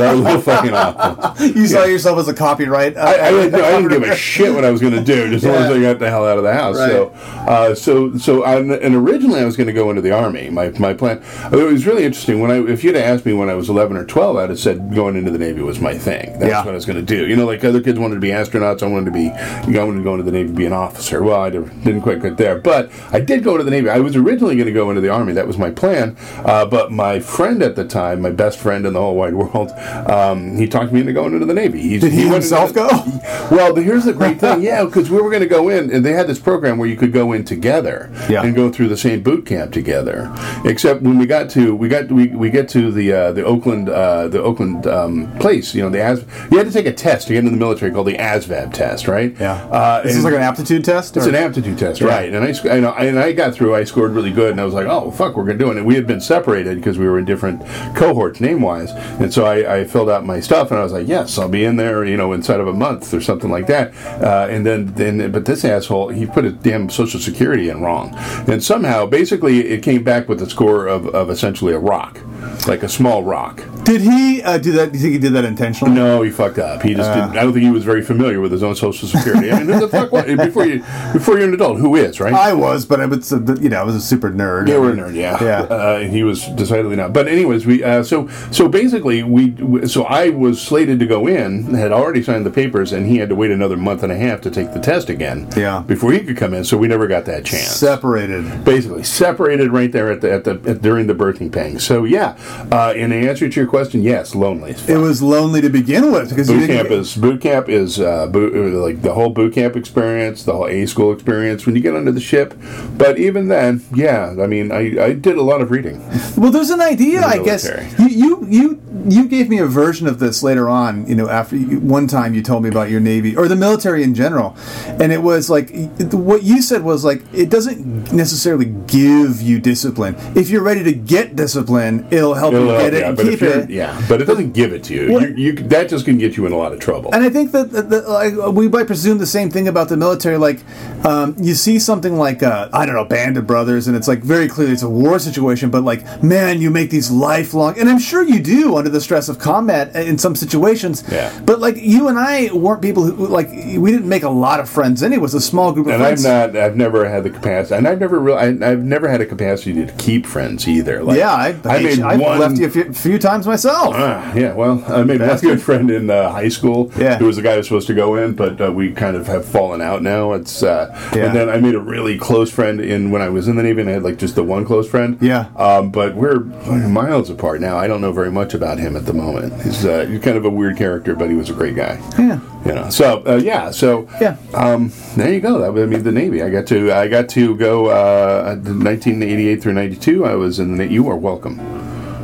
I 0.04 0.14
was 0.14 0.22
little 0.22 0.42
fucking 0.42 0.74
awful. 0.74 1.46
you 1.46 1.68
saw 1.68 1.84
yourself 1.86 2.20
as 2.20 2.28
a 2.28 2.34
copyright. 2.34 2.96
Uh, 2.98 3.02
I, 3.02 3.28
I, 3.28 3.32
didn't, 3.32 3.56
I 3.56 3.72
didn't 3.72 3.90
give 3.90 4.04
a 4.04 4.16
shit 4.32 4.54
what 4.54 4.64
I 4.66 4.72
was 4.72 4.82
going 4.82 4.94
to 4.94 5.04
do, 5.04 5.30
just 5.30 5.46
as 5.46 5.52
long 5.52 5.64
as 5.64 5.72
I 5.72 5.82
got 5.82 6.00
the 6.00 6.10
hell 6.10 6.26
out 6.26 6.38
of 6.38 6.44
the 6.44 6.54
house. 6.54 6.78
So, 6.78 7.10
uh, 7.48 7.76
so, 7.76 8.18
so, 8.18 8.44
I, 8.44 8.60
and 8.60 8.96
originally 8.96 9.40
I 9.42 9.46
was 9.46 9.58
going 9.58 9.68
to 9.68 9.74
go 9.74 9.90
into 9.90 10.02
the 10.02 10.12
army. 10.12 10.50
My, 10.50 10.70
my 10.80 10.94
plan. 10.94 11.22
It 11.52 11.56
was 11.56 11.86
really 11.86 12.04
interesting 12.04 12.40
when 12.42 12.52
I, 12.52 12.60
if 12.72 12.84
you'd 12.84 12.96
asked 12.96 13.26
me 13.26 13.34
when 13.34 13.50
I 13.50 13.56
was 13.56 13.70
11 13.70 13.98
or 13.98 14.06
12, 14.06 14.38
I'd 14.38 14.50
have 14.50 14.60
said 14.60 14.94
going 14.94 15.16
into 15.16 15.32
the 15.32 15.38
Navy 15.40 15.62
was 15.62 15.80
my 15.80 15.98
thing. 15.98 16.40
That's 16.40 16.52
Yeah. 16.52 16.60
what 16.64 16.72
I 16.72 16.76
was 16.76 16.86
going 16.86 17.04
to 17.04 17.06
do. 17.06 17.28
You 17.28 17.36
know, 17.36 17.46
like 17.46 17.64
other 17.64 17.82
kids 17.82 18.00
wanted 18.00 18.16
to 18.16 18.22
be 18.22 18.30
astronauts, 18.30 18.84
I 18.84 18.88
wanted 18.88 19.06
to 19.06 19.12
be, 19.12 19.30
I 19.30 19.84
wanted 19.84 19.98
to 20.00 20.04
go 20.04 20.14
into 20.14 20.24
the 20.24 20.32
Navy 20.32 20.50
to 20.50 20.56
be 20.56 20.66
an 20.66 20.74
officer. 20.74 21.22
Well, 21.24 21.42
I 21.42 21.50
didn't 21.50 21.84
didn't 21.84 22.02
quite 22.02 22.22
get 22.22 22.38
there, 22.38 22.58
but 22.60 22.92
I 23.12 23.20
did 23.20 23.44
go 23.44 23.52
into 23.54 23.64
the 23.64 23.72
Navy. 23.72 23.90
I 23.90 24.00
was 24.00 24.16
originally 24.22 24.56
going 24.56 24.68
to 24.68 24.74
go 24.74 24.90
into 24.90 25.02
the 25.02 25.10
army. 25.10 25.34
That 25.34 25.48
was 25.48 25.58
my 25.58 25.72
plan. 25.72 26.16
Uh, 26.46 26.66
but 26.66 26.92
my 26.92 27.20
friend 27.20 27.62
at 27.64 27.76
the 27.76 27.86
time, 27.86 28.22
my 28.22 28.32
best 28.32 28.60
friend 28.60 28.86
in 28.86 28.94
the 28.94 29.00
whole 29.02 29.16
wide 29.16 29.34
world, 29.34 29.72
um, 30.10 30.58
he 30.58 30.68
talked 30.68 30.92
me 30.92 31.02
into 31.02 31.14
going 31.14 31.34
into 31.34 31.46
the 31.46 31.54
Navy. 31.54 31.82
He's, 31.82 32.02
Did 32.02 32.14
he 32.14 32.24
went 32.24 32.36
himself 32.36 32.74
go? 32.74 32.88
well, 33.52 33.74
the, 33.74 33.82
here's 33.82 34.06
the 34.06 34.14
great 34.14 34.40
thing. 34.40 34.62
Yeah, 34.62 34.86
because 34.86 35.10
we 35.10 35.22
were 35.22 35.30
going 35.30 35.42
to 35.42 35.48
go 35.50 35.70
in, 35.70 35.92
and 35.92 36.06
they 36.06 36.14
had 36.14 36.28
this 36.28 36.40
program 36.40 36.78
where 36.78 36.88
you 36.88 36.96
could 36.98 37.14
go 37.14 37.34
in 37.34 37.44
together 37.44 38.12
Yeah. 38.30 38.44
and 38.44 38.56
go 38.56 38.72
through 38.72 38.88
the 38.90 38.98
same 38.98 39.22
boot 39.24 39.46
camp 39.46 39.74
together. 39.74 40.34
Except 40.66 41.02
when 41.02 41.18
we 41.18 41.26
got 41.26 41.50
to 41.52 41.76
we 41.76 41.88
got 41.88 42.12
we, 42.12 42.28
we 42.28 42.50
get 42.50 42.70
to 42.70 42.92
the 42.92 43.12
uh, 43.12 43.32
the 43.32 43.44
Oakland 43.44 43.90
uh, 43.90 44.28
the 44.28 44.42
Oakland 44.42 44.88
um, 44.88 45.32
place. 45.40 45.74
You 45.76 45.84
know, 45.84 45.90
the 45.90 46.02
AS, 46.02 46.26
you 46.52 46.58
had 46.58 46.68
to 46.68 46.74
take 46.74 46.86
a 46.86 46.94
test 46.94 47.28
to 47.28 47.34
get 47.34 47.40
into 47.40 47.52
the 47.52 47.58
military 47.58 47.92
called 47.92 48.08
the 48.08 48.18
ASVAB 48.18 48.74
test, 48.74 49.08
right? 49.08 49.36
Yeah. 49.40 49.54
Uh, 49.66 50.02
Is 50.06 50.16
this 50.16 50.16
and- 50.16 50.24
like 50.26 50.34
an 50.36 50.42
aptitude 50.42 50.84
test? 50.86 51.18
it's 51.18 51.26
or- 51.26 51.30
an 51.30 51.36
aptitude 51.36 51.78
test, 51.78 52.02
Yeah. 52.02 52.08
right? 52.08 52.34
And 52.34 52.44
I, 52.44 52.90
I, 52.92 53.06
and 53.06 53.20
I 53.20 53.32
got 53.34 53.54
through. 53.54 53.76
I 53.76 53.84
scored 53.84 54.11
really 54.12 54.32
good, 54.32 54.52
and 54.52 54.62
I 54.62 54.66
was 54.66 54.74
like, 54.74 54.88
"Oh 54.88 55.12
fuck, 55.12 55.36
we're 55.36 55.46
gonna 55.46 55.58
do 55.58 55.72
it." 55.72 55.84
We 55.84 55.96
had 55.96 56.08
been 56.08 56.22
separated 56.22 56.78
because 56.78 56.98
we 56.98 57.08
were 57.08 57.20
in 57.20 57.26
different 57.26 57.66
cohorts, 57.96 58.40
name 58.40 58.62
wise. 58.62 58.92
And 58.92 59.34
so 59.34 59.46
I, 59.46 59.80
I 59.80 59.84
filled 59.86 60.10
out 60.10 60.26
my 60.26 60.40
stuff, 60.40 60.72
and 60.72 60.80
I 60.80 60.84
was 60.84 60.94
like, 60.94 61.08
"Yes, 61.08 61.38
I'll 61.38 61.50
be 61.50 61.66
in 61.66 61.76
there," 61.76 62.06
you 62.06 62.18
know, 62.18 62.34
inside 62.34 62.60
of 62.60 62.68
a 62.68 62.74
month 62.74 63.14
or 63.14 63.22
something 63.22 63.50
like 63.50 63.68
that. 63.68 63.94
Uh, 64.22 64.48
and 64.50 64.66
then, 64.66 64.94
then, 64.94 65.32
but 65.32 65.46
this 65.46 65.64
asshole, 65.66 66.10
he 66.10 66.26
put 66.26 66.44
his 66.44 66.54
damn 66.56 66.90
social 66.90 67.20
security 67.20 67.70
in 67.70 67.82
wrong, 67.82 68.14
and 68.48 68.64
somehow, 68.64 69.06
basically, 69.06 69.68
it 69.68 69.82
came 69.84 70.04
back 70.04 70.30
with 70.30 70.42
a 70.42 70.50
score 70.50 70.88
of, 70.88 71.08
of 71.08 71.30
essentially 71.30 71.74
a 71.74 71.80
rock, 71.80 72.20
like 72.68 72.84
a 72.84 72.90
small 72.90 73.24
rock. 73.24 73.64
Did 73.84 74.02
he 74.02 74.42
uh, 74.44 74.58
do 74.58 74.72
that? 74.74 74.92
Do 74.92 74.98
you 74.98 75.02
think 75.04 75.14
he 75.14 75.20
did 75.20 75.34
that 75.34 75.46
intentionally? 75.46 75.94
No, 75.94 76.22
he 76.22 76.30
fucked 76.30 76.60
up. 76.60 76.82
He 76.84 76.94
just 76.94 77.10
Uh. 77.10 77.16
didn't. 77.28 77.38
I 77.38 77.44
don't 77.44 77.54
think 77.54 77.64
he 77.66 77.72
was 77.72 77.84
very 77.84 78.02
familiar 78.02 78.40
with 78.42 78.52
his 78.52 78.64
own 78.64 78.76
social 78.76 79.08
security. 79.08 79.52
I 79.52 79.58
mean, 79.60 79.68
who 79.68 79.80
the 79.80 79.88
fuck? 79.88 80.12
What, 80.12 80.28
before 80.38 80.66
you 80.66 80.80
before 81.14 81.38
you're 81.38 81.48
an 81.48 81.54
adult, 81.54 81.80
who 81.80 81.96
is 81.96 82.20
right? 82.20 82.34
I 82.34 82.54
was, 82.54 82.86
but 82.86 83.00
I 83.02 83.06
was, 83.06 83.32
uh, 83.34 83.40
you 83.60 83.70
know, 83.70 83.80
I 83.80 83.84
was 83.84 83.96
a 83.96 84.02
super 84.02 84.30
nerd. 84.32 84.68
Yeah, 84.68 84.78
we're 84.80 84.92
a 84.94 84.96
nerd. 84.96 85.16
Yeah, 85.16 85.44
Yeah. 85.44 85.62
Uh, 85.82 86.00
he 86.02 86.24
was 86.24 86.46
decidedly 86.50 86.96
not. 86.96 87.12
But 87.14 87.28
anyways, 87.28 87.66
we 87.66 87.84
uh, 87.84 88.04
so 88.04 88.28
so 88.52 88.68
basically 88.68 89.24
we 89.24 89.56
so 89.88 90.04
I 90.04 90.30
was 90.30 90.62
slated 90.62 91.00
to 91.00 91.06
go 91.08 91.28
in, 91.28 91.74
had 91.74 91.92
already 91.92 92.22
signed 92.22 92.46
the 92.46 92.52
papers, 92.52 92.92
and 92.92 93.08
he 93.08 93.18
had 93.18 93.30
to 93.30 93.36
wait 93.36 93.52
another 93.52 93.78
month 93.78 94.04
and 94.04 94.12
a 94.12 94.18
half 94.18 94.42
to 94.42 94.52
take 94.52 94.74
the 94.74 94.80
test 94.80 95.10
again. 95.10 95.48
Yeah. 95.58 95.84
before 95.88 96.12
he 96.12 96.20
could 96.20 96.38
come 96.38 96.54
in. 96.54 96.64
So 96.64 96.78
we 96.78 96.88
never 96.88 97.08
got 97.08 97.26
that 97.26 97.46
chance. 97.46 97.68
Separated. 97.68 98.64
Basically, 98.64 99.04
separated 99.04 99.72
right 99.72 99.92
there 99.92 100.12
at 100.12 100.22
the 100.22 100.32
at 100.32 100.44
the 100.44 100.62
at, 100.70 100.82
during 100.82 101.08
the 101.08 101.16
birthing 101.16 101.52
pangs. 101.52 101.84
So 101.84 102.04
yeah, 102.04 102.31
uh, 102.72 102.94
in 102.96 103.12
answer 103.12 103.50
to 103.50 103.60
your 103.60 103.70
question, 103.70 104.02
yes, 104.02 104.36
lonely. 104.36 104.76
It 104.88 104.98
was 104.98 105.22
lonely 105.22 105.62
to 105.62 105.70
begin 105.70 106.12
with 106.12 106.30
because 106.30 106.48
Boot 106.48 106.68
camp 106.68 106.90
is 106.92 107.16
boot 107.16 107.42
camp 107.42 107.70
is 107.70 108.00
uh, 108.00 108.28
boot, 108.28 108.54
uh, 108.54 108.80
like 108.80 109.02
the 109.02 109.14
whole 109.14 109.30
boot 109.30 109.54
camp 109.54 109.76
experience, 109.76 110.44
the 110.44 110.54
whole 110.54 110.68
A 110.68 110.86
school 110.86 111.12
experience 111.12 111.66
when 111.66 111.76
you 111.76 111.82
get 111.82 111.96
under 111.96 112.12
the 112.12 112.20
ship. 112.20 112.58
But 112.98 113.18
even 113.18 113.48
then, 113.48 113.84
yeah, 113.94 114.36
I 114.40 114.48
mean, 114.48 114.72
I, 114.72 115.04
I 115.04 115.14
did 115.14 115.38
a 115.38 115.42
lot 115.42 115.62
of 115.62 115.72
reading. 115.72 116.00
Well, 116.38 116.52
there's 116.52 116.70
an 116.70 116.82
idea, 116.82 117.22
the 117.22 117.28
I 117.28 117.44
guess. 117.44 117.66
You, 118.00 118.08
you 118.08 118.48
you 118.50 118.82
you 119.08 119.28
gave 119.28 119.50
me 119.50 119.60
a 119.60 119.66
version 119.66 120.08
of 120.08 120.20
this 120.20 120.44
later 120.44 120.70
on. 120.70 121.08
You 121.08 121.16
know, 121.16 121.30
after 121.30 121.56
you, 121.56 121.80
one 121.80 122.08
time 122.08 122.34
you 122.34 122.42
told 122.42 122.64
me 122.64 122.70
about 122.70 122.90
your 122.90 123.00
Navy 123.00 123.36
or 123.36 123.48
the 123.48 123.56
military 123.56 124.04
in 124.04 124.14
general, 124.14 124.56
and 124.88 125.12
it 125.12 125.22
was 125.22 125.50
like 125.50 125.72
what 126.12 126.44
you 126.44 126.62
said 126.62 126.84
was 126.84 127.04
like 127.04 127.24
it 127.34 127.50
doesn't 127.50 128.12
necessarily 128.14 128.66
give 128.66 129.42
you 129.42 129.60
discipline. 129.60 130.16
If 130.36 130.50
you're 130.50 130.64
ready 130.64 130.84
to 130.84 130.94
get 130.94 131.36
discipline, 131.36 132.08
it'll 132.22 132.34
help 132.36 132.54
It'll 132.54 132.68
you 132.68 132.72
help 132.72 132.84
get 132.84 132.94
it 132.94 132.98
you 133.00 133.04
out, 133.04 133.08
and 133.10 133.18
but 133.18 133.26
keep 133.26 133.42
it. 133.42 133.70
Yeah, 133.70 134.06
but 134.08 134.22
it 134.22 134.26
doesn't 134.26 134.52
give 134.54 134.72
it 134.74 134.84
to 134.86 134.94
you. 134.94 135.12
Well- 135.12 135.22
you, 135.30 135.36
you. 135.36 135.54
That 135.54 135.90
just 135.90 136.06
can 136.06 136.18
get 136.18 136.38
you 136.38 136.46
in 136.46 136.52
a 136.54 136.58
lot 136.58 136.74
of 136.74 136.80
trouble. 136.80 137.10
And 137.14 137.24
I 137.24 137.30
think 137.30 137.52
that, 137.52 137.72
that, 137.72 137.90
that 137.90 138.10
like, 138.10 138.34
we 138.56 138.68
might 138.68 138.88
presume 138.88 139.18
the 139.18 139.26
same 139.26 139.50
thing 139.50 139.68
about 139.68 139.90
the 139.90 139.98
military. 139.98 140.38
Like, 140.38 140.60
um, 141.06 141.36
you 141.40 141.54
see 141.54 141.80
something 141.80 142.18
like 142.18 142.44
uh, 142.44 142.70
I 142.74 142.86
don't 142.86 142.96
know, 142.96 143.06
Band 143.06 143.38
of 143.38 143.48
Brothers, 143.48 143.88
and 143.88 143.96
it's 143.96 144.08
like 144.08 144.20
very 144.20 144.48
clearly 144.48 144.74
it's 144.74 144.84
a 144.84 144.90
war 144.90 145.20
situation. 145.20 145.70
But 145.70 145.84
like, 145.84 146.24
man, 146.24 146.62
you 146.62 146.70
make 146.70 146.90
these 146.90 147.10
lifelong, 147.12 147.80
and 147.80 147.90
I'm 147.90 148.00
sure 148.00 148.24
you 148.24 148.40
do 148.42 148.76
under 148.78 148.90
the 148.90 149.02
stress 149.02 149.30
of 149.30 149.40
combat 149.40 149.96
in 149.96 150.18
some 150.18 150.36
situations. 150.36 151.04
Yeah. 151.12 151.32
But 151.46 151.60
like, 151.60 151.78
you 151.78 152.08
and 152.08 152.18
I 152.20 152.52
weren't 152.54 152.82
people 152.82 153.04
who 153.04 153.28
like 153.28 153.50
we 153.50 153.92
didn't 153.92 154.10
make 154.10 154.24
a 154.24 154.30
lot 154.30 154.60
of 154.60 154.70
friends. 154.70 155.02
Anyway, 155.04 155.20
it 155.20 155.22
was 155.22 155.34
a 155.34 155.42
small 155.42 155.72
group 155.72 155.88
of 155.88 155.94
and 155.94 156.04
I've 156.04 156.20
friends. 156.22 156.54
not. 156.54 156.56
I've 156.56 156.76
never 156.76 157.08
had 157.08 157.24
the 157.24 157.30
capacity, 157.30 157.76
and 157.76 157.88
I've 157.88 158.00
never. 158.00 158.20
really. 158.20 158.38
I, 158.38 158.72
I've 158.72 158.84
never 158.84 159.08
had 159.08 159.22
a 159.22 159.26
capacity 159.26 159.74
to 159.86 159.92
keep 159.94 160.26
friends 160.26 160.68
either. 160.68 161.04
Like, 161.04 161.18
yeah, 161.18 161.32
I, 161.32 161.56
I 161.66 161.82
made 161.82 162.00
I've 162.14 162.20
one. 162.20 162.40
left 162.40 162.58
you 162.58 162.68
a 162.68 162.70
few, 162.70 162.94
few 162.94 163.20
times 163.20 163.46
myself. 163.48 163.94
Ah, 163.98 164.34
yeah, 164.34 164.54
well, 164.54 164.84
I 164.88 165.04
made 165.04 165.22
one 165.22 165.38
good 165.40 165.62
friend 165.62 165.90
in 165.92 166.10
uh, 166.10 166.30
high 166.32 166.50
school 166.50 166.92
Yeah. 166.98 167.18
who 167.18 167.26
was 167.26 167.36
the 167.38 167.42
guy 167.42 167.52
who 167.52 167.58
was 167.58 167.68
supposed 167.68 167.88
to 167.88 167.94
go 167.94 168.16
in, 168.16 168.34
but 168.34 168.60
uh, 168.62 168.72
we 168.72 168.92
kind 168.92 169.16
of 169.16 169.28
have 169.28 169.46
fallen 169.46 169.82
out 169.82 170.02
now. 170.04 170.34
It's 170.34 170.64
uh, 170.64 170.88
Yeah. 171.16 171.26
and 171.28 171.36
then 171.36 171.50
I 171.50 171.58
made 171.60 171.76
a 171.76 171.80
really 171.80 172.18
close 172.18 172.52
friend 172.52 172.80
in 172.82 173.12
when 173.12 173.22
I 173.22 173.30
was 173.30 173.48
in 173.48 173.56
the 173.56 173.64
Navy, 173.64 173.82
and 173.82 173.90
I 173.90 173.94
had 173.94 174.04
like 174.04 174.18
just 174.18 174.36
the 174.36 174.44
one 174.44 174.66
close 174.66 174.90
friend. 174.90 175.18
Yeah. 175.22 175.46
um, 175.56 175.92
but 175.92 176.16
we're 176.16 176.40
miles 176.40 177.30
apart 177.30 177.62
now. 177.62 177.78
I 177.78 177.88
don't 177.88 178.02
know 178.02 178.12
very 178.12 178.32
much 178.32 178.54
about 178.54 178.78
him 178.80 178.96
at 178.96 179.06
the 179.06 179.14
moment. 179.14 179.62
He's 179.62 179.86
uh, 179.86 180.06
he's 180.06 180.22
kind 180.22 180.38
of 180.38 180.46
a 180.46 180.50
weird 180.50 180.78
character, 180.78 181.16
but 181.16 181.30
he 181.30 181.36
was 181.36 181.50
a 181.50 181.54
great 181.54 181.76
guy. 181.76 182.00
Yeah. 182.18 182.40
You 182.66 182.74
know, 182.76 182.90
so 182.92 183.24
uh, 183.26 183.38
yeah, 183.44 183.72
so 183.72 184.08
Yeah. 184.22 184.38
um, 184.54 184.92
there 185.16 185.34
you 185.34 185.40
go. 185.40 185.58
That 185.60 185.74
was, 185.74 185.82
I 185.84 185.86
mean, 185.88 186.04
the 186.04 186.12
Navy. 186.12 186.44
I 186.44 186.50
got 186.52 186.68
to 186.68 186.92
I 186.92 187.08
got 187.08 187.28
to 187.30 187.56
go 187.56 187.88
uh, 187.88 188.56
1988 188.64 189.62
through 189.64 189.74
92. 189.74 190.26
I 190.26 190.36
was 190.36 190.60
in 190.60 190.78
the. 190.78 190.88
You 190.88 191.10
are 191.10 191.18
welcome. 191.18 191.60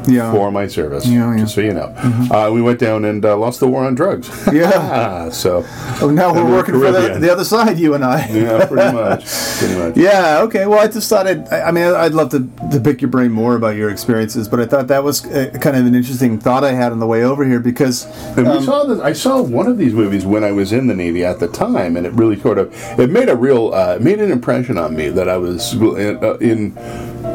Yeah. 0.07 0.31
for 0.31 0.51
my 0.51 0.67
service. 0.67 1.05
Yeah, 1.05 1.31
yeah. 1.33 1.39
Just 1.41 1.55
so 1.55 1.61
you 1.61 1.73
know, 1.73 1.93
uh, 2.31 2.49
we 2.53 2.61
went 2.61 2.79
down 2.79 3.05
and 3.05 3.23
uh, 3.25 3.35
lost 3.37 3.59
the 3.59 3.67
war 3.67 3.85
on 3.85 3.95
drugs. 3.95 4.27
Yeah. 4.53 5.29
so 5.43 5.65
Oh, 6.01 6.09
now 6.09 6.33
we're 6.33 6.49
working 6.49 6.75
for 6.75 6.91
the, 6.91 7.17
the 7.19 7.31
other 7.31 7.43
side, 7.43 7.77
you 7.77 7.93
and 7.93 8.03
I. 8.03 8.27
yeah, 8.31 8.65
pretty 8.65 8.93
much, 8.93 9.25
pretty 9.59 9.75
much. 9.77 9.97
Yeah. 9.97 10.39
Okay. 10.43 10.65
Well, 10.67 10.79
I 10.79 10.87
just 10.87 11.09
thought 11.09 11.27
I'd, 11.27 11.47
I 11.49 11.67
I 11.67 11.71
mean, 11.71 11.83
I'd 11.85 12.13
love 12.13 12.29
to, 12.31 12.47
to 12.71 12.79
pick 12.79 13.01
your 13.01 13.09
brain 13.11 13.31
more 13.31 13.55
about 13.55 13.75
your 13.75 13.89
experiences, 13.89 14.47
but 14.47 14.59
I 14.59 14.65
thought 14.65 14.87
that 14.87 15.03
was 15.03 15.25
uh 15.25 15.51
kind 15.61 15.75
of 15.75 15.85
an 15.85 15.95
interesting 15.95 16.39
thought 16.39 16.63
I 16.63 16.71
had 16.71 16.91
on 16.91 16.99
the 16.99 17.07
way 17.07 17.23
over 17.23 17.43
here 17.45 17.59
because 17.59 18.05
Um, 18.37 18.45
we 18.49 18.61
saw 18.63 18.83
this. 18.85 18.99
I 18.99 19.13
saw 19.13 19.41
one 19.41 19.67
of 19.67 19.77
these 19.77 19.93
movies 19.93 20.25
when 20.25 20.43
I 20.43 20.51
was 20.51 20.71
in 20.71 20.87
the 20.87 20.95
Navy 20.95 21.25
at 21.25 21.39
the 21.39 21.47
time, 21.47 21.97
and 21.97 22.05
it 22.05 22.13
really 22.13 22.39
sort 22.39 22.57
of 22.57 22.71
it 22.99 23.09
made 23.09 23.29
a 23.29 23.35
real 23.35 23.73
uh, 23.73 23.97
made 23.99 24.19
an 24.19 24.31
impression 24.31 24.77
on 24.77 24.95
me 24.95 25.09
that 25.09 25.27
I 25.27 25.37
was 25.37 25.73
in, 25.73 26.23
uh, 26.23 26.33
in 26.35 26.77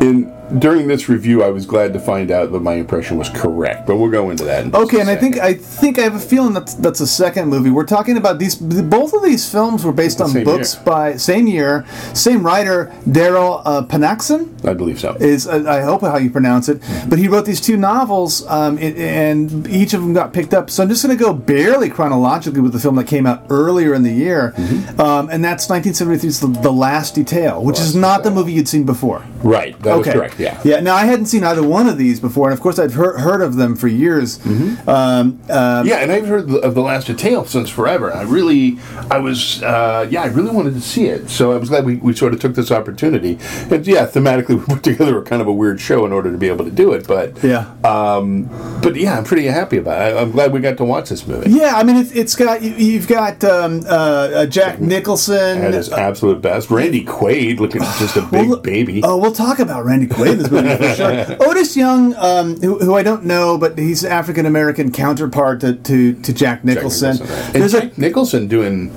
in 0.01 0.33
during 0.59 0.87
this 0.89 1.09
review. 1.09 1.43
I 1.43 1.51
was 1.51 1.67
glad 1.67 1.93
to 1.93 2.01
find 2.01 2.31
out 2.31 2.53
that 2.53 2.61
my 2.61 2.75
impression 2.75 3.17
was 3.19 3.29
correct. 3.31 3.87
But 3.87 3.97
we'll 3.97 4.11
go 4.11 4.31
into 4.31 4.45
that. 4.45 4.65
In 4.65 4.75
Okay, 4.75 5.01
and 5.01 5.09
I 5.11 5.17
think. 5.17 5.39
I 5.39 5.55
think 5.55 5.99
I 5.99 6.03
have 6.03 6.15
a 6.15 6.21
feeling 6.21 6.53
that's 6.53 6.75
that's 6.75 7.01
a 7.01 7.07
second 7.07 7.49
movie. 7.49 7.71
We're 7.71 7.85
talking 7.87 8.17
about 8.17 8.39
these. 8.39 8.55
Both 8.57 9.13
of 9.15 9.23
these 9.23 9.51
films 9.51 9.85
were 9.85 9.93
based 9.93 10.21
on 10.21 10.33
books 10.45 10.75
year. 10.75 10.85
by 10.85 11.17
same 11.17 11.47
year, 11.47 11.85
same 12.15 12.45
writer, 12.45 12.93
Darryl 13.09 13.63
uh, 13.65 13.83
Ponicsan. 13.87 14.49
I 14.67 14.75
believe 14.75 15.01
so. 15.01 15.15
Is 15.21 15.47
uh, 15.47 15.65
I 15.69 15.81
hope 15.81 16.03
how 16.03 16.19
you 16.19 16.31
pronounce 16.31 16.69
it, 16.69 16.81
Mm-hmm. 16.83 17.09
but 17.11 17.19
he 17.19 17.29
wrote 17.29 17.45
these 17.47 17.61
two 17.61 17.77
novels, 17.77 18.47
um, 18.49 18.77
i- 18.79 18.81
and 18.81 19.67
each 19.69 19.95
of 19.95 20.01
them 20.03 20.13
got 20.15 20.33
picked 20.33 20.55
up. 20.55 20.71
So 20.71 20.83
I'm 20.83 20.89
just 20.89 21.05
going 21.05 21.17
to 21.17 21.23
go 21.23 21.33
barely 21.33 21.89
chronologically 21.91 22.61
with 22.61 22.73
the 22.73 22.79
film 22.81 22.97
that 22.97 23.07
came 23.07 23.27
out 23.27 23.45
earlier 23.51 23.95
in 23.95 24.03
the 24.03 24.13
year, 24.13 24.53
Mm-hmm. 24.57 25.01
um, 25.01 25.29
and 25.31 25.45
that's 25.45 25.67
1973's 25.67 26.41
the, 26.41 26.47
the 26.49 26.73
Last 26.73 27.15
Detail, 27.15 27.63
which 27.65 27.79
is 27.81 27.95
Last 27.95 28.01
not 28.03 28.23
the 28.25 28.31
movie 28.31 28.53
you'd 28.53 28.69
seen 28.69 28.85
before. 28.85 29.25
right. 29.43 29.79
That 29.83 29.99
was 29.99 30.07
correct. 30.07 30.39
Yeah. 30.43 30.61
Yeah. 30.65 30.81
Now 30.81 30.95
I 30.97 31.05
hadn't 31.07 31.27
seen 31.27 31.45
either 31.45 31.63
one 31.63 31.87
of 31.89 31.97
these 31.99 32.21
before, 32.21 32.49
and 32.49 32.55
of 32.55 32.61
course 32.61 32.79
I'd 32.79 32.93
heard, 32.93 33.21
heard 33.21 33.41
of 33.43 33.57
them 33.57 33.77
for 33.77 33.89
years. 33.89 34.39
Mm-hmm. 34.39 34.89
Um, 34.89 35.41
um, 35.51 35.87
Yeah, 35.87 35.97
and 36.03 36.11
I've 36.13 36.27
heard 36.27 36.51
of 36.51 36.75
the 36.75 36.81
Last 36.83 37.07
Detail 37.07 37.45
since 37.45 37.69
forever. 37.71 38.13
I 38.13 38.23
really, 38.23 38.79
I 39.11 39.19
was, 39.19 39.63
uh, 39.63 40.07
yeah, 40.11 40.23
I 40.23 40.27
really 40.27 40.51
wanted 40.51 40.75
to 40.75 40.81
see 40.81 41.07
it. 41.07 41.31
So 41.31 41.53
I 41.53 41.57
was 41.57 41.69
glad 41.69 41.85
we, 41.85 41.97
we 41.97 42.13
sort 42.15 42.33
of 42.35 42.41
took 42.41 42.55
this 42.55 42.71
opportunity. 42.71 43.39
And 43.71 43.87
yeah, 43.87 44.07
thematically, 44.07 44.59
we 44.59 44.65
put 44.75 44.83
together 44.83 45.19
a 45.19 45.23
kind 45.23 45.41
of 45.41 45.49
a 45.49 45.53
weird 45.53 45.81
show 45.81 46.05
in 46.07 46.13
order 46.13 46.31
to 46.33 46.39
be 46.39 46.49
able 46.49 46.65
to 46.65 46.71
do 46.71 46.93
it. 46.93 47.07
But 47.07 47.43
Yeah. 47.43 47.73
um, 47.85 48.49
but 48.83 48.97
yeah, 48.97 49.17
I'm 49.19 49.25
pretty 49.25 49.47
happy 49.47 49.77
about 49.79 50.01
it. 50.01 50.17
I, 50.17 50.21
I'm 50.21 50.31
glad 50.33 50.53
we 50.53 50.61
got 50.61 50.77
to 50.79 50.85
watch 50.85 51.09
this 51.09 51.27
movie. 51.27 51.51
Yeah, 51.51 51.75
I 51.77 51.83
mean 51.85 51.97
it, 51.97 52.15
it's 52.17 52.35
got 52.35 52.63
you, 52.63 52.73
you've 52.73 53.07
got 53.09 53.43
um, 53.45 53.83
uh, 53.87 53.89
uh, 53.89 54.47
Jack 54.47 54.81
Nicholson. 54.81 55.63
At 55.63 55.75
his 55.75 55.91
absolute 55.93 56.41
best, 56.43 56.71
Randy 56.71 57.05
Quaid 57.05 57.61
looking 57.61 57.83
just 57.83 58.17
a 58.17 58.23
big 58.23 58.49
Well, 58.49 58.59
baby. 58.61 59.03
Oh, 59.05 59.17
we'll 59.19 59.33
talk 59.33 59.59
about 59.59 59.85
Randy 59.85 60.07
Quaid 60.07 60.32
this 60.39 60.51
movie 60.51 60.77
for 60.77 60.95
sure. 60.95 61.37
Otis 61.49 61.77
Young, 61.77 62.15
um, 62.17 62.61
who, 62.61 62.79
who 62.79 62.95
I 62.95 63.03
don't 63.03 63.25
know, 63.25 63.59
but 63.59 63.79
he's 63.79 64.05
African 64.05 64.47
American 64.47 64.93
counterpart 64.93 65.61
to, 65.61 65.75
to, 65.75 66.15
to 66.15 66.33
Jack 66.33 66.53
Jack 66.53 66.65
Nicholson. 66.65 67.13
Nicholson, 67.13 67.37
right. 67.37 67.45
And 67.47 67.55
There's 67.55 67.75
a, 67.75 67.81
Jack 67.83 67.99
Nicholson 67.99 68.49
doing 68.49 68.93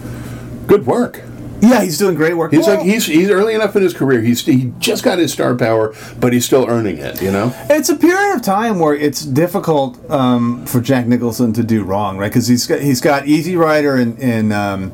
good 0.68 0.86
work. 0.86 1.22
yeah, 1.62 1.82
he's 1.82 1.98
doing 1.98 2.16
great 2.16 2.36
work. 2.36 2.52
He's 2.52 2.68
Well, 2.68 2.78
like 2.78 2.86
he's 2.86 3.06
he's 3.06 3.30
early 3.30 3.56
enough 3.56 3.76
in 3.76 3.82
his 3.82 3.94
career. 3.94 4.22
He's 4.22 4.46
he 4.46 4.74
just 4.80 5.04
got 5.04 5.18
his 5.20 5.32
star 5.34 5.56
power, 5.56 5.96
but 6.20 6.34
he's 6.34 6.46
still 6.46 6.68
earning 6.70 6.98
it. 6.98 7.22
You 7.22 7.32
know. 7.32 7.54
It's 7.70 7.90
a 7.90 7.96
period 7.96 8.36
of 8.36 8.42
time 8.42 8.78
where 8.80 8.94
it's 8.94 9.24
difficult 9.26 9.98
um, 10.12 10.66
for 10.66 10.82
Jack 10.82 11.08
Nicholson 11.08 11.54
to 11.54 11.64
do 11.64 11.84
wrong, 11.84 12.18
right? 12.18 12.30
Because 12.30 12.48
he's 12.48 12.68
got 12.68 12.82
he's 12.82 13.02
got 13.02 13.26
Easy 13.28 13.56
Rider 13.56 13.98
in 13.98 14.52
um, 14.52 14.92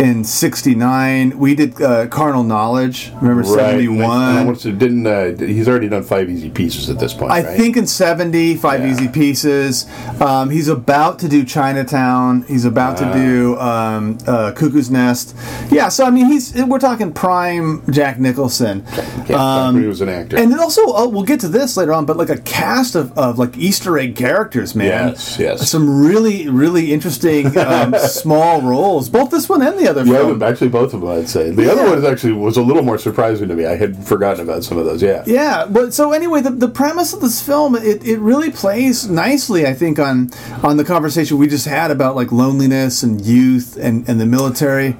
in 0.00 0.24
'69. 0.24 1.38
We 1.38 1.54
did 1.54 1.80
uh, 1.80 2.06
Carnal 2.08 2.42
Knowledge. 2.44 3.12
Remember 3.20 3.42
Right. 3.42 3.58
And 3.58 3.60
I- 3.60 3.70
'71. 3.72 4.36
and 4.48 4.50
I 4.50 4.70
didn't 4.78 5.06
uh, 5.06 5.46
he's 5.46 5.68
already 5.68 5.88
done 5.88 6.02
five 6.02 6.28
easy 6.30 6.50
pieces 6.50 6.88
at 6.90 6.98
this 6.98 7.14
point. 7.14 7.32
I 7.32 7.42
right? 7.42 7.56
think 7.56 7.76
in 7.76 7.86
70, 7.86 8.56
Five 8.56 8.80
Yeah. 8.80 8.90
Easy 8.92 9.08
Pieces. 9.08 9.86
Um, 10.20 10.50
he's 10.50 10.68
about 10.68 11.18
to 11.20 11.28
do 11.28 11.44
Chinatown. 11.44 12.42
He's 12.42 12.64
about 12.64 12.96
to 12.98 13.12
do 13.12 13.58
um, 13.58 14.18
uh, 14.26 14.52
Cuckoo's 14.52 14.90
Nest. 14.90 15.34
Yeah, 15.70 15.88
so 15.88 16.04
I 16.04 16.10
mean, 16.10 16.26
he's 16.26 16.54
we're 16.54 16.78
talking 16.78 17.12
prime 17.12 17.82
Jack 17.90 18.18
Nicholson. 18.18 18.84
Yeah, 19.28 19.70
when 19.70 19.82
he 19.82 19.88
was 19.88 20.00
an 20.00 20.08
actor. 20.08 20.36
And 20.36 20.50
then 20.50 20.58
also, 20.60 20.82
oh, 20.86 21.08
we'll 21.08 21.22
get 21.24 21.40
to 21.40 21.48
this 21.48 21.76
later 21.76 21.92
on, 21.92 22.06
but 22.06 22.16
like 22.16 22.30
a 22.30 22.38
cast 22.38 22.94
of, 22.94 23.16
of 23.18 23.38
like 23.38 23.56
Easter 23.56 23.98
egg 23.98 24.16
characters, 24.16 24.74
man. 24.74 25.08
Yes, 25.08 25.38
yes. 25.38 25.70
Some 25.70 26.04
really, 26.06 26.48
really 26.48 26.92
interesting 26.92 27.56
um, 27.58 27.94
small 27.98 28.62
roles. 28.62 29.08
Both 29.08 29.30
this 29.30 29.48
one 29.48 29.62
and 29.62 29.78
the 29.78 29.87
other 29.90 30.04
the 30.04 30.10
film. 30.12 30.42
actually 30.42 30.68
both 30.68 30.94
of 30.94 31.00
them, 31.00 31.10
I'd 31.10 31.28
say. 31.28 31.50
The 31.50 31.64
Yeah. 31.64 31.72
other 31.72 31.84
one 31.84 31.98
is 31.98 32.04
actually 32.04 32.32
was 32.32 32.56
a 32.56 32.62
little 32.62 32.82
more 32.82 32.98
surprising 32.98 33.48
to 33.48 33.54
me. 33.54 33.66
I 33.66 33.76
had 33.76 34.04
forgotten 34.04 34.42
about 34.48 34.64
some 34.64 34.78
of 34.78 34.84
those. 34.84 35.02
Yeah. 35.02 35.22
Yeah, 35.26 35.66
but 35.68 35.94
so 35.94 36.12
anyway, 36.12 36.40
the, 36.40 36.50
the 36.50 36.68
premise 36.68 37.12
of 37.12 37.20
this 37.20 37.40
film 37.40 37.74
it, 37.74 38.04
it 38.06 38.18
really 38.18 38.50
plays 38.50 39.08
nicely, 39.08 39.66
I 39.66 39.74
think, 39.74 39.98
on 39.98 40.30
on 40.62 40.76
the 40.76 40.84
conversation 40.84 41.38
we 41.38 41.46
just 41.48 41.66
had 41.66 41.90
about 41.90 42.16
like 42.16 42.32
loneliness 42.32 43.02
and 43.02 43.20
youth 43.20 43.76
and, 43.80 44.08
and 44.08 44.20
the 44.20 44.26
military. 44.26 44.92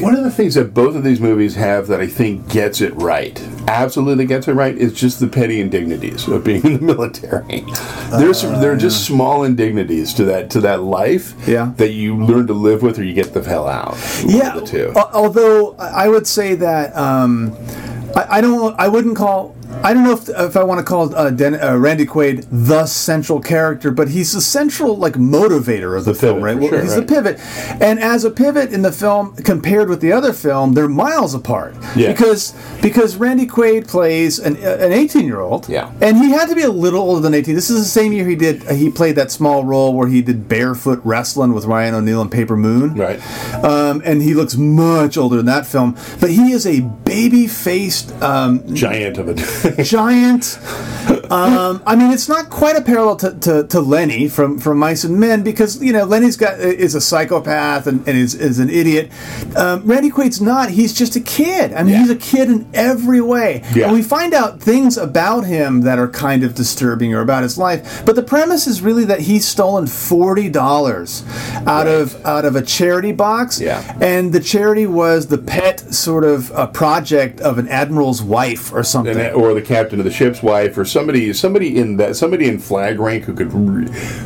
One 0.00 0.14
of 0.16 0.24
the 0.24 0.30
things 0.30 0.54
that 0.54 0.74
both 0.74 0.94
of 0.96 1.04
these 1.04 1.20
movies 1.20 1.54
have 1.56 1.86
that 1.88 2.00
I 2.00 2.06
think 2.06 2.48
gets 2.48 2.80
it 2.80 2.94
right, 2.96 3.38
absolutely 3.68 4.26
gets 4.26 4.48
it 4.48 4.52
right, 4.52 4.76
is 4.76 4.92
just 4.92 5.20
the 5.20 5.26
petty 5.26 5.60
indignities 5.60 6.26
of 6.28 6.44
being 6.44 6.64
in 6.64 6.72
the 6.74 6.80
military. 6.94 7.64
There's 8.10 8.42
there 8.42 8.72
are 8.72 8.76
just 8.76 9.04
small 9.06 9.44
indignities 9.44 10.12
to 10.14 10.24
that 10.26 10.50
to 10.50 10.60
that 10.62 10.82
life 10.82 11.34
Yeah. 11.48 11.72
that 11.76 11.92
you 11.92 12.16
learn 12.16 12.46
to 12.48 12.52
live 12.54 12.82
with 12.82 12.98
or 12.98 13.04
you 13.04 13.14
get 13.14 13.32
the 13.34 13.42
hell 13.42 13.66
out. 13.68 13.96
Yeah, 14.26 14.54
of 14.56 14.60
the 14.60 14.66
two. 14.66 14.92
although 14.94 15.74
I 15.78 16.08
would 16.08 16.26
say 16.26 16.54
that 16.56 16.94
um, 16.96 17.56
I, 18.14 18.26
I 18.38 18.40
don't, 18.40 18.78
I 18.78 18.88
wouldn't 18.88 19.16
call. 19.16 19.54
I 19.82 19.92
don't 19.92 20.04
know 20.04 20.12
if, 20.12 20.28
if 20.30 20.56
I 20.56 20.62
want 20.64 20.78
to 20.78 20.84
call 20.84 21.14
uh, 21.14 21.30
Den, 21.30 21.54
uh, 21.62 21.76
Randy 21.76 22.06
Quaid 22.06 22.46
the 22.50 22.86
central 22.86 23.40
character, 23.40 23.90
but 23.90 24.08
he's 24.08 24.32
the 24.32 24.40
central 24.40 24.96
like 24.96 25.14
motivator 25.14 25.96
of 25.96 26.04
the, 26.06 26.12
The 26.12 26.18
film, 26.18 26.36
pivot, 26.36 26.44
right? 26.44 26.58
Well, 26.58 26.68
sure, 26.70 26.80
he's 26.82 26.96
right. 26.96 27.06
the 27.06 27.14
pivot, 27.14 27.40
and 27.82 27.98
as 28.00 28.24
a 28.24 28.30
pivot 28.30 28.72
in 28.72 28.82
the 28.82 28.92
film 28.92 29.36
compared 29.36 29.88
with 29.90 30.00
the 30.00 30.12
other 30.12 30.32
film, 30.32 30.72
they're 30.72 30.88
miles 30.88 31.34
apart. 31.34 31.74
Yeah. 31.96 32.12
Because 32.12 32.54
because 32.80 33.16
Randy 33.16 33.46
Quaid 33.46 33.86
plays 33.86 34.38
an 34.38 34.56
an 34.56 34.92
eighteen 34.92 35.26
year 35.26 35.40
old. 35.40 35.68
Yeah. 35.68 35.92
And 36.00 36.16
he 36.16 36.30
had 36.30 36.48
to 36.48 36.54
be 36.54 36.62
a 36.62 36.70
little 36.70 37.00
older 37.02 37.20
than 37.20 37.34
eighteen. 37.34 37.54
This 37.54 37.68
is 37.70 37.78
the 37.82 37.88
same 37.88 38.12
year 38.12 38.26
he 38.26 38.36
did. 38.36 38.62
He 38.70 38.90
played 38.90 39.16
that 39.16 39.30
small 39.30 39.64
role 39.64 39.94
where 39.94 40.08
he 40.08 40.22
did 40.22 40.48
barefoot 40.48 41.00
wrestling 41.04 41.52
with 41.52 41.66
Ryan 41.66 41.94
O'Neal 41.94 42.20
and 42.22 42.30
Paper 42.32 42.56
Moon 42.56 42.94
Right. 42.94 43.20
um, 43.64 44.00
and 44.04 44.22
he 44.22 44.34
looks 44.34 44.56
much 44.56 45.16
older 45.18 45.38
in 45.40 45.46
that 45.46 45.66
film. 45.66 45.96
But 46.20 46.30
he 46.30 46.52
is 46.52 46.66
a 46.66 46.80
baby-faced 46.80 48.12
um, 48.22 48.74
Giant 48.74 49.18
of 49.18 49.28
a 49.28 49.34
giant. 49.82 50.58
Um, 51.30 51.82
I 51.86 51.96
mean, 51.96 52.10
it's 52.12 52.28
not 52.28 52.50
quite 52.50 52.76
a 52.76 52.80
parallel 52.82 53.16
to, 53.16 53.32
to, 53.40 53.66
to 53.68 53.80
Lenny 53.80 54.28
from, 54.28 54.58
from 54.58 54.78
Mice 54.78 55.04
and 55.04 55.18
Men 55.18 55.42
because 55.42 55.82
you 55.82 55.92
know 55.92 56.04
Lenny's 56.04 56.36
got 56.36 56.58
is 56.60 56.94
a 56.94 57.00
psychopath 57.00 57.86
and, 57.86 58.06
and 58.08 58.16
is, 58.16 58.34
is 58.34 58.58
an 58.58 58.70
idiot. 58.70 59.10
Um, 59.56 59.82
Randy 59.86 60.10
Quaid's 60.10 60.40
not. 60.40 60.70
He's 60.70 60.92
just 60.92 61.16
a 61.16 61.20
kid. 61.20 61.72
I 61.72 61.82
mean, 61.82 61.92
Yeah. 61.94 62.00
he's 62.00 62.10
a 62.10 62.16
kid 62.16 62.50
in 62.50 62.68
every 62.74 63.20
way. 63.20 63.62
Yeah. 63.74 63.86
And 63.86 63.92
we 63.94 64.02
find 64.02 64.34
out 64.34 64.60
things 64.60 64.96
about 64.96 65.44
him 65.44 65.82
that 65.82 65.98
are 65.98 66.08
kind 66.08 66.44
of 66.44 66.54
disturbing 66.54 67.14
or 67.14 67.20
about 67.20 67.42
his 67.42 67.56
life. 67.58 68.02
But 68.04 68.16
the 68.16 68.22
premise 68.22 68.66
is 68.66 68.82
really 68.82 69.04
that 69.06 69.20
he's 69.20 69.46
stolen 69.46 69.86
forty 69.86 70.48
dollars 70.48 71.24
out 71.66 71.86
of 71.86 72.24
out 72.26 72.44
of 72.44 72.56
a 72.56 72.62
charity 72.62 73.12
box. 73.12 73.60
Yeah. 73.60 73.96
And 74.00 74.32
the 74.32 74.40
charity 74.40 74.86
was 74.86 75.26
the 75.28 75.38
pet 75.38 75.80
sort 75.94 76.24
of 76.24 76.50
uh, 76.52 76.66
project 76.68 77.40
of 77.40 77.58
an 77.58 77.68
admiral's 77.68 78.22
wife 78.22 78.72
or 78.72 78.82
something. 78.82 79.16
and, 79.18 79.34
or 79.34 79.54
the 79.54 79.62
captain 79.62 79.98
of 79.98 80.04
the 80.04 80.10
ship's 80.10 80.42
wife, 80.42 80.76
or 80.76 80.84
somebody, 80.84 81.13
somebody 81.32 81.76
in 81.78 81.96
that, 81.98 82.16
somebody 82.16 82.48
in 82.48 82.58
flag 82.58 82.98
rank 82.98 83.24
who 83.24 83.34
could. 83.34 83.50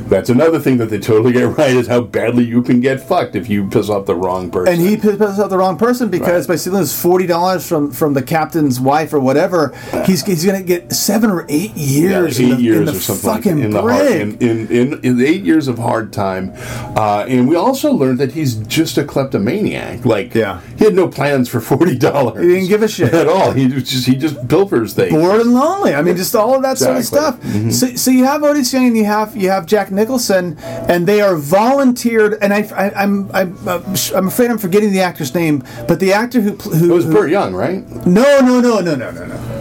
That's 0.08 0.30
another 0.30 0.58
thing 0.58 0.78
that 0.78 0.86
they 0.90 0.98
totally 0.98 1.32
get 1.32 1.44
right 1.58 1.70
is 1.76 1.86
how 1.86 2.00
badly 2.02 2.44
you 2.44 2.62
can 2.62 2.80
get 2.80 3.00
fucked 3.00 3.36
if 3.36 3.48
you 3.48 3.68
piss 3.68 3.88
off 3.88 4.06
the 4.06 4.14
wrong 4.14 4.50
person. 4.50 4.72
and 4.74 4.82
he 4.82 4.96
pissed 4.96 5.20
off 5.20 5.50
the 5.50 5.58
wrong 5.58 5.76
person 5.76 6.08
because 6.08 6.46
Right. 6.48 6.54
by 6.54 6.56
stealing 6.56 6.80
his 6.80 6.98
forty 7.00 7.26
dollars 7.26 7.66
from 7.68 7.90
from 7.90 8.14
the 8.14 8.22
captain's 8.22 8.80
wife 8.80 9.12
or 9.12 9.20
whatever, 9.20 9.74
he's 10.06 10.24
he's 10.24 10.44
gonna 10.44 10.62
get 10.62 10.92
seven 10.92 11.30
or 11.30 11.44
eight 11.48 11.72
Yeah, 11.74 12.20
years, 12.20 12.40
eight 12.40 12.50
in 12.50 12.56
the, 12.56 12.62
years 12.62 12.78
in 12.78 12.84
the 12.86 12.90
or 12.92 12.94
something 12.94 13.30
fucking 13.30 13.56
that, 13.58 13.64
in 13.66 13.70
the 13.72 13.80
hard, 13.82 14.06
in, 14.06 14.38
in, 14.38 14.66
in, 14.68 15.00
in 15.04 15.20
eight 15.24 15.42
years 15.42 15.68
of 15.68 15.78
hard 15.78 16.12
time, 16.12 16.52
uh, 16.96 17.24
and 17.28 17.48
we 17.48 17.56
also 17.56 17.92
learned 17.92 18.18
that 18.18 18.32
he's 18.32 18.54
just 18.54 18.96
a 18.98 19.04
kleptomaniac. 19.04 20.04
Like, 20.04 20.34
Yeah. 20.34 20.60
he 20.78 20.84
had 20.84 20.94
no 20.94 21.08
plans 21.08 21.48
for 21.48 21.60
forty 21.60 21.96
dollars. 21.98 22.42
He 22.42 22.48
didn't 22.48 22.68
give 22.68 22.82
a 22.82 22.88
shit. 22.88 23.12
at 23.14 23.28
all. 23.28 23.52
He 23.52 23.68
just 23.68 24.06
he 24.06 24.14
just 24.16 24.46
pilfers 24.48 24.94
things. 24.94 25.12
bored 25.12 25.40
and 25.40 25.52
lonely. 25.52 25.94
I 25.94 26.02
mean, 26.02 26.16
just 26.16 26.34
all 26.34 26.54
of 26.54 26.62
that 26.62 26.77
Exactly. 26.80 27.02
sort 27.02 27.34
of 27.34 27.72
stuff. 27.72 27.72
So, 27.72 27.96
so 27.96 28.10
you 28.10 28.24
have 28.24 28.42
Otis 28.42 28.72
Young 28.72 28.86
and 28.86 28.96
you 28.96 29.04
have 29.04 29.36
you 29.36 29.50
have 29.50 29.66
Jack 29.66 29.90
Nicholson, 29.90 30.56
and 30.58 31.06
they 31.06 31.20
are 31.20 31.36
volunteered. 31.36 32.38
And 32.40 32.52
I, 32.54 32.60
I, 32.76 33.02
I'm 33.02 33.30
I'm 33.34 33.56
uh, 33.68 33.80
I'm 34.14 34.28
afraid 34.28 34.50
I'm 34.50 34.58
forgetting 34.58 34.92
the 34.92 35.00
actor's 35.00 35.34
name, 35.34 35.62
but 35.86 36.00
the 36.00 36.12
actor 36.12 36.40
who 36.40 36.52
who 36.56 36.90
It 36.90 36.94
was 36.94 37.04
who- 37.04 37.12
Burt 37.12 37.30
Young, 37.30 37.54
right? 37.54 37.84
no 38.06 38.40
no 38.40 38.60
no 38.60 38.80
no 38.80 38.94
no 38.94 39.10
no 39.10 39.26
no. 39.26 39.57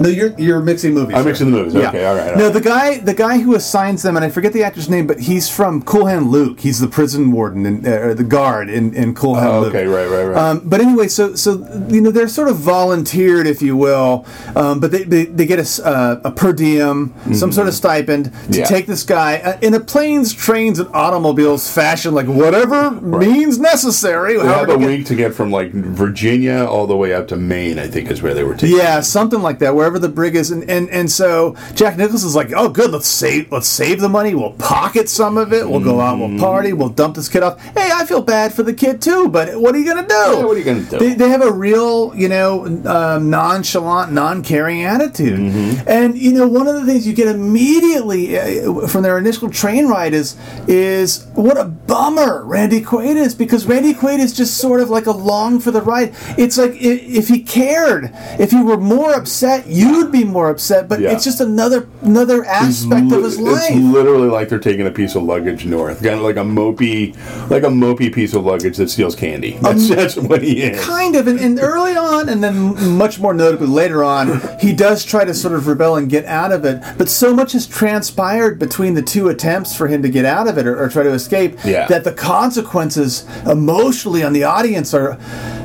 No, 0.00 0.08
you're 0.08 0.32
you're 0.38 0.60
mixing 0.60 0.94
movies. 0.94 1.14
I'm 1.16 1.22
sir. 1.22 1.28
mixing 1.28 1.50
the 1.50 1.56
movies. 1.58 1.76
Okay, 1.76 2.04
all 2.04 2.14
right, 2.16 2.30
all 2.32 2.36
no, 2.38 2.44
right. 2.44 2.52
the 2.52 2.60
guy 2.60 2.98
the 2.98 3.14
guy 3.14 3.38
who 3.38 3.54
assigns 3.54 4.02
them, 4.02 4.16
and 4.16 4.24
I 4.24 4.30
forget 4.30 4.52
the 4.52 4.62
actor's 4.64 4.88
name, 4.88 5.06
but 5.06 5.20
he's 5.20 5.48
from 5.48 5.82
Cool 5.82 6.06
Hand 6.06 6.30
Luke. 6.30 6.60
He's 6.60 6.80
the 6.80 6.88
prison 6.88 7.32
warden 7.32 7.66
and 7.66 7.86
uh, 7.86 8.14
the 8.14 8.24
guard 8.24 8.70
in, 8.70 8.94
in 8.94 9.14
Cool 9.14 9.34
Hand 9.36 9.48
Oh, 9.48 9.60
Luke. 9.60 9.68
okay, 9.74 9.86
right, 9.86 10.08
right, 10.08 10.24
right. 10.24 10.36
Um, 10.36 10.62
but 10.64 10.80
anyway, 10.80 11.08
so 11.08 11.34
so 11.34 11.52
you 11.88 12.00
know 12.00 12.10
they're 12.10 12.28
sort 12.28 12.48
of 12.48 12.56
volunteered, 12.56 13.46
if 13.46 13.60
you 13.62 13.76
will, 13.76 14.26
um, 14.56 14.80
but 14.80 14.90
they, 14.90 15.02
they, 15.04 15.24
they 15.26 15.46
get 15.46 15.58
a, 15.58 15.86
uh, 15.86 16.20
a 16.24 16.30
per 16.30 16.52
diem, 16.52 17.14
some 17.34 17.52
sort 17.52 17.68
of 17.68 17.74
stipend 17.74 18.24
to 18.26 18.30
Mm-hmm. 18.30 18.52
Yeah. 18.54 18.64
take 18.64 18.86
this 18.86 19.04
guy 19.04 19.36
uh, 19.38 19.58
in 19.62 19.74
a 19.74 19.80
planes, 19.80 20.32
trains, 20.34 20.78
and 20.78 20.88
automobiles 20.94 21.70
fashion, 21.72 22.14
like 22.14 22.26
whatever 22.26 22.90
means 22.90 23.58
necessary. 23.58 24.36
They 24.36 24.44
have 24.46 24.68
a 24.68 24.76
week 24.78 25.06
to 25.06 25.14
get 25.14 25.34
from 25.34 25.50
like 25.50 25.72
Virginia 25.72 26.64
all 26.64 26.86
the 26.86 26.96
way 26.96 27.12
up 27.14 27.28
to 27.28 27.36
Maine. 27.36 27.78
I 27.78 27.86
think 27.86 28.10
is 28.10 28.22
where 28.22 28.34
they 28.34 28.44
were 28.44 28.54
taking. 28.54 28.76
Yeah, 28.78 29.00
something 29.00 29.40
like 29.42 29.58
that. 29.60 29.74
Wherever 29.90 30.06
the 30.06 30.14
brig 30.14 30.36
is, 30.36 30.52
and, 30.52 30.70
and 30.70 30.88
and 30.90 31.10
so 31.10 31.56
Jack 31.74 31.96
Nicholson's 31.96 32.36
like, 32.36 32.52
oh, 32.54 32.68
good, 32.68 32.92
let's 32.92 33.08
save 33.08 33.50
let's 33.50 33.66
save 33.66 34.00
the 34.00 34.08
money. 34.08 34.36
We'll 34.36 34.52
pocket 34.52 35.08
some 35.08 35.36
of 35.36 35.52
it. 35.52 35.68
We'll 35.68 35.80
go 35.80 36.00
out. 36.00 36.16
We'll 36.16 36.38
party. 36.38 36.72
We'll 36.72 36.90
dump 36.90 37.16
this 37.16 37.28
kid 37.28 37.42
off. 37.42 37.60
Hey, 37.60 37.90
I 37.92 38.06
feel 38.06 38.22
bad 38.22 38.54
for 38.54 38.62
the 38.62 38.72
kid 38.72 39.02
too, 39.02 39.26
but 39.26 39.60
what 39.60 39.74
are 39.74 39.78
you 39.78 39.84
gonna 39.84 40.06
do? 40.06 40.14
Yeah, 40.14 40.44
what 40.44 40.54
are 40.54 40.58
you 40.60 40.64
gonna 40.64 40.84
do? 40.84 40.98
They, 41.00 41.14
they 41.14 41.28
have 41.28 41.42
a 41.42 41.50
real, 41.50 42.14
you 42.14 42.28
know, 42.28 42.66
um, 42.86 43.30
nonchalant, 43.30 44.12
non-caring 44.12 44.84
attitude. 44.84 45.40
Mm-hmm. 45.40 45.88
And 45.88 46.16
you 46.16 46.34
know, 46.34 46.46
one 46.46 46.68
of 46.68 46.76
the 46.76 46.86
things 46.86 47.04
you 47.04 47.12
get 47.12 47.26
immediately 47.26 48.38
uh, 48.38 48.86
from 48.86 49.02
their 49.02 49.18
initial 49.18 49.50
train 49.50 49.88
ride 49.88 50.14
is 50.14 50.36
is 50.68 51.26
what 51.40 51.56
a 51.58 51.64
bummer 51.64 52.44
Randy 52.44 52.80
Quaid 52.80 53.16
is 53.16 53.34
because 53.34 53.66
Randy 53.66 53.94
Quaid 53.94 54.18
is 54.18 54.32
just 54.32 54.58
sort 54.58 54.80
of 54.80 54.90
like 54.90 55.06
along 55.06 55.60
for 55.60 55.70
the 55.70 55.80
ride. 55.82 56.14
It's 56.38 56.58
like 56.58 56.72
if 56.76 57.28
he 57.28 57.42
cared, 57.42 58.10
if 58.38 58.50
he 58.50 58.62
were 58.62 58.76
more 58.76 59.12
upset, 59.14 59.66
you'd 59.66 60.12
be 60.12 60.24
more 60.24 60.50
upset. 60.50 60.88
But 60.88 61.00
Yeah. 61.00 61.12
it's 61.12 61.24
just 61.24 61.40
another 61.40 61.88
another 62.02 62.44
aspect 62.44 63.12
of 63.12 63.22
his 63.24 63.38
life. 63.40 63.62
It's 63.70 63.76
literally 63.80 64.28
like 64.28 64.48
they're 64.48 64.58
taking 64.58 64.86
a 64.86 64.90
piece 64.90 65.14
of 65.14 65.22
luggage 65.22 65.64
north, 65.66 66.02
kind 66.02 66.16
of 66.16 66.22
like 66.22 66.36
a 66.36 66.40
mopey, 66.40 67.14
like 67.50 67.62
a 67.62 67.68
mopey 67.68 68.12
piece 68.12 68.34
of 68.34 68.44
luggage 68.44 68.76
that 68.76 68.90
steals 68.90 69.14
candy. 69.16 69.54
Um, 69.56 69.62
that's, 69.62 69.88
that's 69.88 70.16
what 70.16 70.42
he 70.42 70.62
is. 70.62 70.84
Kind 70.84 71.16
of, 71.16 71.26
and, 71.26 71.38
and 71.40 71.58
early 71.60 71.96
on, 71.96 72.28
and 72.28 72.42
then 72.42 72.96
much 72.96 73.18
more 73.18 73.32
notably 73.34 73.66
later 73.66 74.04
on, 74.04 74.40
he 74.60 74.72
does 74.72 75.04
try 75.04 75.24
to 75.24 75.32
sort 75.34 75.54
of 75.54 75.66
rebel 75.66 75.96
and 75.96 76.08
get 76.10 76.24
out 76.26 76.52
of 76.52 76.64
it. 76.64 76.82
But 76.98 77.08
so 77.08 77.34
much 77.34 77.52
has 77.52 77.66
transpired 77.66 78.58
between 78.58 78.94
the 78.94 79.02
two 79.02 79.28
attempts 79.28 79.76
for 79.76 79.88
him 79.88 80.02
to 80.02 80.08
get 80.08 80.24
out 80.24 80.46
of 80.48 80.58
it 80.58 80.66
or, 80.66 80.78
or 80.78 80.88
try 80.88 81.02
to 81.02 81.10
escape 81.10 81.29
Yeah. 81.32 81.86
that 81.88 82.04
the 82.04 82.12
consequences 82.12 83.24
emotionally 83.46 84.22
on 84.22 84.32
the 84.32 84.44
audience 84.44 84.92
are, 84.94 85.14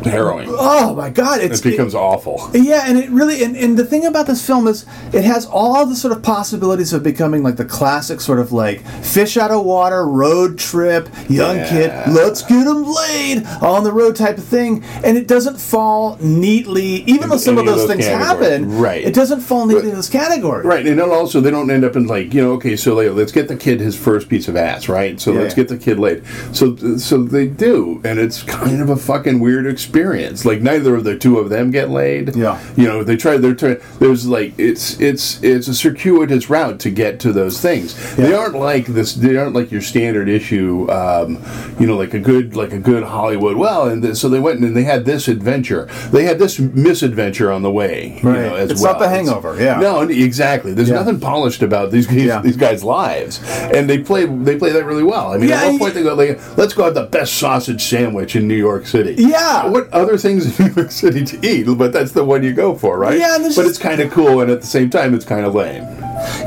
Harrowing. 0.04 0.48
oh 0.52 0.94
my 0.96 1.10
god, 1.10 1.42
it's 1.42 1.60
It 1.60 1.64
becomes 1.72 1.96
awful. 1.96 2.50
yeah, 2.54 2.84
and 2.88 2.98
it 2.98 3.10
really 3.10 3.44
and, 3.44 3.56
and 3.58 3.78
the 3.78 3.86
thing 3.86 4.06
about 4.06 4.28
this 4.28 4.46
film 4.46 4.68
is 4.68 4.86
it 5.14 5.24
has 5.24 5.46
all 5.48 5.86
the 5.88 5.96
sort 5.96 6.16
of 6.16 6.22
possibilities 6.22 6.94
of 6.94 7.02
becoming 7.02 7.42
like 7.42 7.56
the 7.56 7.66
classic 7.66 8.22
sort 8.22 8.40
of 8.40 8.52
like 8.52 8.82
fish 9.04 9.36
out 9.36 9.50
of 9.52 9.66
water 9.66 10.06
road 10.08 10.60
trip, 10.60 11.10
young 11.28 11.58
Yeah. 11.58 11.70
kid, 11.70 12.14
let's 12.14 12.44
get 12.44 12.68
him 12.68 12.84
laid 12.84 13.46
on 13.62 13.84
the 13.84 13.92
road 13.92 14.16
type 14.16 14.38
of 14.38 14.44
thing, 14.44 14.84
and 15.04 15.18
it 15.18 15.28
doesn't 15.28 15.60
fall 15.60 16.18
neatly. 16.22 17.04
Even 17.08 17.30
though 17.30 17.38
some 17.38 17.58
of 17.58 17.64
any 17.64 17.70
of 17.72 17.78
those, 17.80 17.88
those 17.88 17.96
things 17.96 18.06
categories. 18.06 18.50
happen, 18.52 18.78
Right. 18.78 19.04
It 19.04 19.14
doesn't 19.16 19.40
fall 19.42 19.66
neatly 19.66 19.84
But- 19.86 19.90
in 19.90 19.96
this 19.96 20.10
category. 20.10 20.64
Right, 20.66 20.86
and 20.86 21.00
then 21.00 21.10
also 21.10 21.42
they 21.42 21.50
don't 21.52 21.72
end 21.72 21.84
up 21.84 21.96
in 21.96 22.06
like 22.06 22.32
you 22.34 22.44
know 22.44 22.52
okay, 22.54 22.76
so 22.76 22.94
like, 22.94 23.12
let's 23.14 23.32
get 23.32 23.48
the 23.48 23.56
kid 23.56 23.80
his 23.80 23.96
first 23.96 24.30
piece 24.30 24.48
of 24.48 24.56
ass, 24.56 24.88
right? 24.88 25.20
So 25.20 25.32
Yeah. 25.34 25.40
let's 25.42 25.55
get 25.56 25.68
the 25.68 25.78
kid 25.78 26.00
laid. 26.00 26.24
So 26.54 26.76
so 26.98 27.24
they 27.24 27.48
do, 27.48 28.02
and 28.04 28.20
it's 28.20 28.44
kind 28.44 28.82
of 28.82 28.90
a 28.90 28.96
fucking 28.96 29.40
weird 29.40 29.66
experience. 29.66 30.46
Like 30.46 30.62
neither 30.62 30.96
of 30.96 31.04
the 31.04 31.18
two 31.18 31.40
of 31.40 31.50
them 31.50 31.72
get 31.72 31.90
laid. 31.90 32.36
Yeah. 32.36 32.60
you 32.76 32.86
know 32.88 33.04
they 33.04 33.16
try. 33.18 33.38
They're 33.38 33.56
trying. 33.56 33.78
There's 34.00 34.28
like 34.28 34.54
it's 34.58 35.00
it's 35.00 35.42
it's 35.44 35.68
a 35.68 35.74
circuitous 35.74 36.50
route 36.50 36.80
to 36.82 36.90
get 36.90 37.20
to 37.22 37.32
those 37.34 37.60
things. 37.62 38.16
They 38.16 38.34
aren't 38.34 38.56
like 38.56 38.86
this. 38.88 39.14
They 39.14 39.36
aren't 39.38 39.56
like 39.56 39.72
your 39.72 39.82
standard 39.82 40.30
issue. 40.30 40.90
Um, 40.92 41.42
you 41.80 41.88
know, 41.88 41.96
like 41.98 42.14
a 42.14 42.20
good 42.20 42.56
like 42.56 42.74
a 42.74 42.80
good 42.80 43.04
Hollywood. 43.04 43.58
Well, 43.58 43.88
and 43.88 44.02
th- 44.02 44.16
so 44.16 44.30
they 44.30 44.40
went 44.40 44.60
and 44.62 44.76
they 44.76 44.84
had 44.84 45.06
this 45.06 45.28
adventure. 45.28 45.86
They 46.12 46.24
had 46.24 46.40
this 46.40 46.60
misadventure 46.60 47.52
on 47.52 47.62
the 47.62 47.72
way. 47.72 48.20
You 48.22 48.30
Right. 48.30 48.42
know, 48.42 48.56
as 48.56 48.72
It's 48.72 48.82
well. 48.82 48.94
not 48.94 49.00
The 49.00 49.10
Hangover, 49.10 49.56
yeah. 49.60 49.80
No, 49.80 50.02
exactly. 50.02 50.74
There's 50.74 50.90
Yeah. 50.90 50.96
nothing 50.96 51.20
polished 51.20 51.62
about 51.62 51.92
these 51.92 52.08
guys, 52.08 52.16
Yeah. 52.24 52.42
these 52.42 52.58
guys' 52.58 52.84
lives, 52.84 53.40
and 53.74 53.90
they 53.90 54.00
play 54.00 54.26
they 54.26 54.56
play 54.58 54.72
that 54.72 54.86
really 54.86 55.04
well. 55.04 55.34
I 55.34 55.38
mean, 55.38 55.45
Yeah, 55.50 55.62
at 55.64 55.68
one 55.70 55.80
point 55.80 55.94
they 55.94 56.04
go, 56.04 56.14
like, 56.16 56.40
"Let's 56.58 56.74
go 56.74 56.84
have 56.86 56.94
the 56.94 57.04
best 57.04 57.36
sausage 57.36 57.84
sandwich 57.84 58.36
in 58.36 58.48
New 58.48 58.56
York 58.56 58.86
City." 58.88 59.16
Yeah. 59.18 59.68
what 59.68 59.92
other 59.94 60.18
things 60.18 60.60
in 60.60 60.66
New 60.68 60.74
York 60.74 60.92
City 60.92 61.24
to 61.26 61.48
eat? 61.48 61.66
But 61.78 61.94
that's 61.94 62.12
the 62.14 62.24
one 62.24 62.44
you 62.44 62.54
go 62.54 62.76
for, 62.76 62.98
right? 62.98 63.18
Yeah, 63.20 63.38
but 63.38 63.46
just- 63.46 63.60
it's 63.60 63.78
kind 63.78 64.00
of 64.02 64.12
cool, 64.12 64.42
and 64.42 64.52
at 64.52 64.62
the 64.62 64.68
same 64.68 64.90
time, 64.90 65.14
it's 65.14 65.26
kind 65.26 65.46
of 65.46 65.56
lame. 65.56 65.84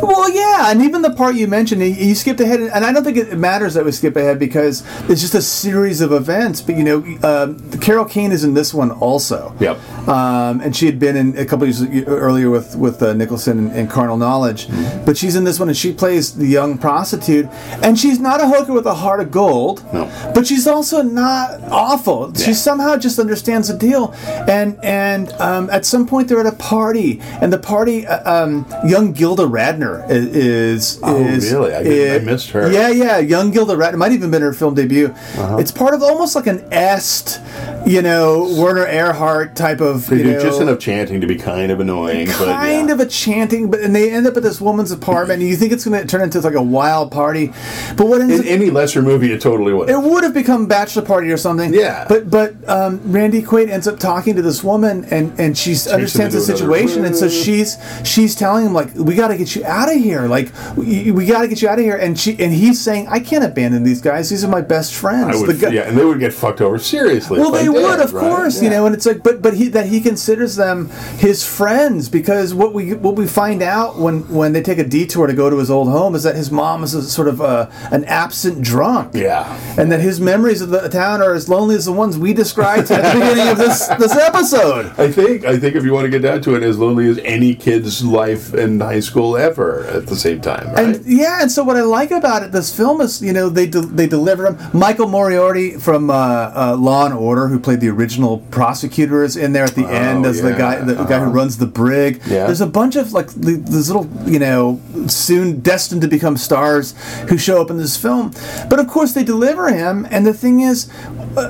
Well, 0.03 0.31
yeah, 0.31 0.71
and 0.71 0.83
even 0.83 1.03
the 1.03 1.11
part 1.11 1.35
you 1.35 1.47
mentioned, 1.47 1.81
you- 1.83 1.89
you 2.09 2.15
skipped 2.15 2.41
ahead, 2.41 2.61
and 2.61 2.85
I 2.85 2.93
don't 2.93 3.05
think 3.05 3.17
it 3.17 3.37
matters 3.39 3.75
that 3.75 3.85
we 3.85 3.93
skip 3.93 4.17
ahead 4.17 4.39
because 4.39 4.83
it's 5.09 5.21
just 5.21 5.35
a 5.35 5.43
series 5.43 6.01
of 6.01 6.13
events. 6.13 6.61
But 6.63 6.77
you 6.77 6.85
know, 6.85 6.99
um, 7.23 7.59
Carol 7.81 8.05
Kane 8.05 8.33
is 8.33 8.45
in 8.45 8.55
this 8.55 8.73
one 8.75 8.91
also. 8.91 9.55
Yep. 9.61 9.79
Um, 10.09 10.61
and 10.61 10.75
she 10.75 10.87
had 10.87 10.99
been 10.99 11.17
in 11.17 11.37
a 11.39 11.45
couple 11.45 11.67
years 11.67 11.83
earlier 12.07 12.51
with 12.51 12.77
with 12.77 13.03
uh, 13.03 13.13
Nicholson 13.13 13.59
and, 13.59 13.73
and 13.73 13.91
Carnal 13.91 14.17
Knowledge, 14.17 14.67
Mm-hmm. 14.69 15.05
but 15.05 15.17
she's 15.17 15.37
in 15.37 15.45
this 15.45 15.59
one 15.61 15.69
and 15.69 15.77
she 15.77 15.93
plays 15.93 16.35
the 16.35 16.47
young 16.47 16.79
prostitute, 16.79 17.47
and 17.83 17.99
she's 17.99 18.19
not 18.19 18.41
a 18.41 18.47
hooker 18.49 18.73
with 18.73 18.87
a 18.87 18.95
heart 18.95 19.21
of 19.21 19.31
gold. 19.31 19.85
No. 19.93 20.09
But 20.35 20.47
she's 20.47 20.67
also 20.67 21.03
not 21.03 21.61
awful. 21.71 22.33
She 22.35 22.55
somehow 22.55 22.97
just 22.97 23.19
understands 23.19 23.69
the 23.69 23.75
deal, 23.77 24.15
and 24.49 24.79
and 24.83 25.33
um, 25.35 25.69
at 25.71 25.85
some 25.85 26.07
point 26.07 26.29
they're 26.29 26.41
at 26.41 26.47
a 26.47 26.53
party, 26.57 27.21
and 27.43 27.53
the 27.53 27.59
party, 27.59 28.07
uh, 28.07 28.45
um, 28.45 28.67
young 28.87 29.13
Gilda 29.13 29.45
Radner 29.45 29.68
i- 29.77 30.07
is. 30.11 30.99
Oh, 31.03 31.23
is 31.25 31.53
really? 31.53 31.75
I 31.75 31.83
didn't- 31.83 32.23
I 32.29 32.33
missed 32.33 32.51
her. 32.51 32.71
Yeah, 32.73 32.89
yeah, 32.89 33.19
young 33.19 33.51
Gilda 33.51 33.75
Radner 33.75 33.97
might 33.97 34.13
even 34.13 34.31
been 34.31 34.43
her 34.43 34.53
film 34.53 34.75
debut. 34.75 35.15
Uh-huh. 35.39 35.57
It's 35.59 35.71
part 35.71 35.95
of 35.95 36.03
almost 36.03 36.35
like 36.35 36.47
an 36.47 36.65
est, 36.73 37.41
you 37.87 38.03
know, 38.03 38.55
Werner 38.59 38.87
Erhard 38.87 39.55
type 39.55 39.81
of. 39.81 40.07
They 40.09 40.17
you 40.19 40.23
do 40.25 40.33
know, 40.35 40.41
just 40.41 40.61
enough 40.61 40.79
chanting 40.79 41.21
to 41.21 41.27
be 41.27 41.37
kind 41.37 41.71
of 41.73 41.81
annoying. 41.81 42.27
but 42.27 42.47
kind 42.47 42.89
yeah. 42.89 42.95
of 42.95 43.01
a 43.01 43.07
chanting, 43.07 43.71
but 43.71 43.81
and 43.81 43.95
they 43.95 44.11
end 44.11 44.27
up 44.27 44.37
at 44.37 44.43
this 44.43 44.61
woman's 44.61 44.93
apartment, 44.93 45.41
and 45.41 45.49
you 45.49 45.57
think 45.57 45.73
it's 45.73 45.85
going 45.85 46.01
to 46.01 46.07
turn 46.07 46.23
into 46.23 46.41
like 46.41 46.55
a 46.55 46.63
wild 46.63 47.11
party, 47.11 47.53
but 47.97 48.07
what 48.07 48.21
In 48.21 48.33
up 48.33 48.47
any 48.47 48.71
lesser 48.71 49.03
movie, 49.03 49.33
it 49.33 49.41
totally 49.41 49.73
would. 49.73 49.89
it 49.91 50.01
would 50.01 50.25
have 50.25 50.35
become 50.35 50.67
bachelor 50.67 51.03
party 51.03 51.31
or 51.31 51.37
something. 51.37 51.73
Yeah. 51.75 52.07
But 52.09 52.31
but 52.31 52.55
um, 52.69 53.01
Randy 53.05 53.43
Quaid 53.43 53.69
ends 53.69 53.87
up 53.89 53.99
talking 53.99 54.35
to 54.37 54.43
this 54.43 54.63
woman, 54.65 55.07
and 55.11 55.39
and 55.39 55.57
she 55.57 55.77
understands 55.91 56.35
the 56.35 56.41
situation, 56.41 57.05
and 57.05 57.17
so 57.17 57.29
she's 57.29 57.77
she's 58.05 58.35
telling 58.35 58.67
him 58.67 58.73
like, 58.73 58.95
we 58.95 59.15
got 59.15 59.29
to 59.29 59.37
get 59.37 59.58
you 59.59 59.65
out 59.65 59.89
of 59.89 59.97
here, 60.01 60.27
like 60.29 60.51
we, 60.77 61.11
we 61.11 61.27
got 61.27 61.43
to 61.43 61.49
get 61.49 61.61
you 61.61 61.69
out 61.69 61.79
of 61.79 61.85
here, 61.85 61.97
and 61.97 62.19
she 62.19 62.33
and 62.39 62.53
he's 62.53 62.81
saying, 62.81 63.09
I 63.09 63.21
can't 63.21 63.45
abandon 63.45 63.83
these 63.83 64.01
guys; 64.01 64.31
these 64.31 64.45
are 64.45 64.49
my 64.49 64.61
best 64.63 64.95
friends. 64.95 65.41
Would, 65.41 65.61
guy- 65.61 65.71
yeah, 65.71 65.83
and 65.83 65.97
they 65.99 66.05
would 66.05 66.19
get 66.21 66.33
fucked 66.33 66.61
over 66.61 66.79
seriously. 66.79 67.39
well, 67.41 67.51
they 67.51 67.69
would, 67.69 68.01
of 68.01 68.13
right? 68.13 68.21
course, 68.21 68.63
you 68.63 68.71
know, 68.71 68.87
and 68.87 68.95
it's 68.95 69.07
like, 69.07 69.23
but 69.23 69.43
but 69.43 69.55
he 69.55 69.69
that 69.69 69.87
he 69.87 70.01
considers 70.01 70.57
them 70.57 70.89
his 71.19 71.45
friends 71.47 72.09
because 72.09 72.55
what 72.55 72.73
we 72.73 72.95
what 72.95 73.17
we 73.17 73.27
find 73.27 73.63
out 73.63 73.99
when 73.99 74.21
when 74.33 74.53
they 74.53 74.63
take 74.63 74.79
a 74.79 74.85
detour 74.85 75.27
to 75.27 75.35
go 75.35 75.51
to 75.51 75.59
his 75.59 75.71
old 75.71 75.89
home 75.89 76.15
is 76.15 76.23
that 76.23 76.37
his 76.37 76.51
mom 76.51 76.83
is 76.85 76.95
a, 76.95 77.03
sort 77.03 77.29
of 77.29 77.41
a, 77.41 77.71
an 77.91 78.05
absent 78.05 78.63
drunk. 78.63 79.15
Yeah. 79.15 79.59
and 79.79 79.91
that 79.93 80.01
his 80.01 80.21
memories 80.21 80.61
of 80.61 80.71
the 80.71 80.89
town 80.89 81.21
are 81.23 81.35
as 81.35 81.49
lonely 81.49 81.75
as 81.75 81.85
the 81.87 81.93
ones 81.93 82.17
we 82.17 82.33
described 82.33 82.91
at 82.91 83.03
the 83.13 83.19
beginning 83.19 83.49
of 83.49 83.59
this 83.59 83.87
this 83.99 84.15
episode. 84.17 84.87
I 84.99 85.11
think 85.11 85.45
I 85.45 85.59
think 85.59 85.75
if 85.75 85.85
you 85.85 85.93
want 85.93 86.05
to 86.05 86.11
get 86.11 86.23
down 86.23 86.41
to 86.43 86.55
it, 86.55 86.63
as 86.63 86.79
lonely 86.79 87.09
as 87.09 87.19
any 87.19 87.55
kid's 87.55 88.05
life 88.05 88.55
in 88.55 88.81
high 88.81 89.01
school 89.01 89.37
ever 89.37 89.48
at 89.49 90.07
the 90.07 90.17
same 90.17 90.41
time, 90.41 90.67
right? 90.73 90.97
And 90.97 91.07
yeah, 91.07 91.41
and 91.41 91.51
so 91.51 91.63
what 91.65 91.77
I 91.77 91.83
like 91.83 92.11
about 92.11 92.43
it, 92.43 92.53
this 92.53 92.75
film 92.75 93.01
is, 93.01 93.23
you 93.23 93.33
know, 93.33 93.49
they 93.49 93.67
de- 93.67 93.81
they 93.81 94.07
deliver 94.07 94.47
him. 94.47 94.59
Michael 94.73 95.09
Moriarty 95.09 95.73
from 95.73 96.11
uh, 96.11 96.15
uh, 96.15 96.77
Law 96.79 97.07
and 97.07 97.15
Order, 97.15 97.49
who 97.49 97.59
played 97.59 97.81
the 97.81 97.89
original 97.89 98.39
prosecutor, 98.51 99.23
is 99.23 99.37
in 99.37 99.53
there 99.53 99.65
at 99.65 99.75
the 99.75 99.87
end 99.87 100.27
as 100.27 100.43
the 100.43 100.51
yeah, 100.51 100.59
guy, 100.59 100.81
the 100.81 100.95
guy 100.95 101.19
who 101.19 101.27
uh-huh. 101.27 101.31
runs 101.31 101.59
the 101.59 101.67
brig. 101.67 102.21
Yeah. 102.27 102.47
There's 102.47 102.61
a 102.61 102.67
bunch 102.67 102.97
of 102.97 103.13
like 103.13 103.29
these 103.33 103.91
little, 103.91 104.09
you 104.27 104.39
know, 104.39 104.81
soon 105.07 105.61
destined 105.61 106.03
to 106.03 106.09
become 106.09 106.37
stars 106.37 106.95
who 107.29 107.39
show 107.39 107.61
up 107.61 107.71
in 107.71 107.77
this 107.77 107.97
film. 107.97 108.33
But 108.69 108.81
of 108.81 108.89
course, 108.89 109.13
they 109.13 109.25
deliver 109.25 109.69
him, 109.69 110.07
and 110.11 110.27
the 110.27 110.35
thing 110.35 110.61
is, 110.61 110.91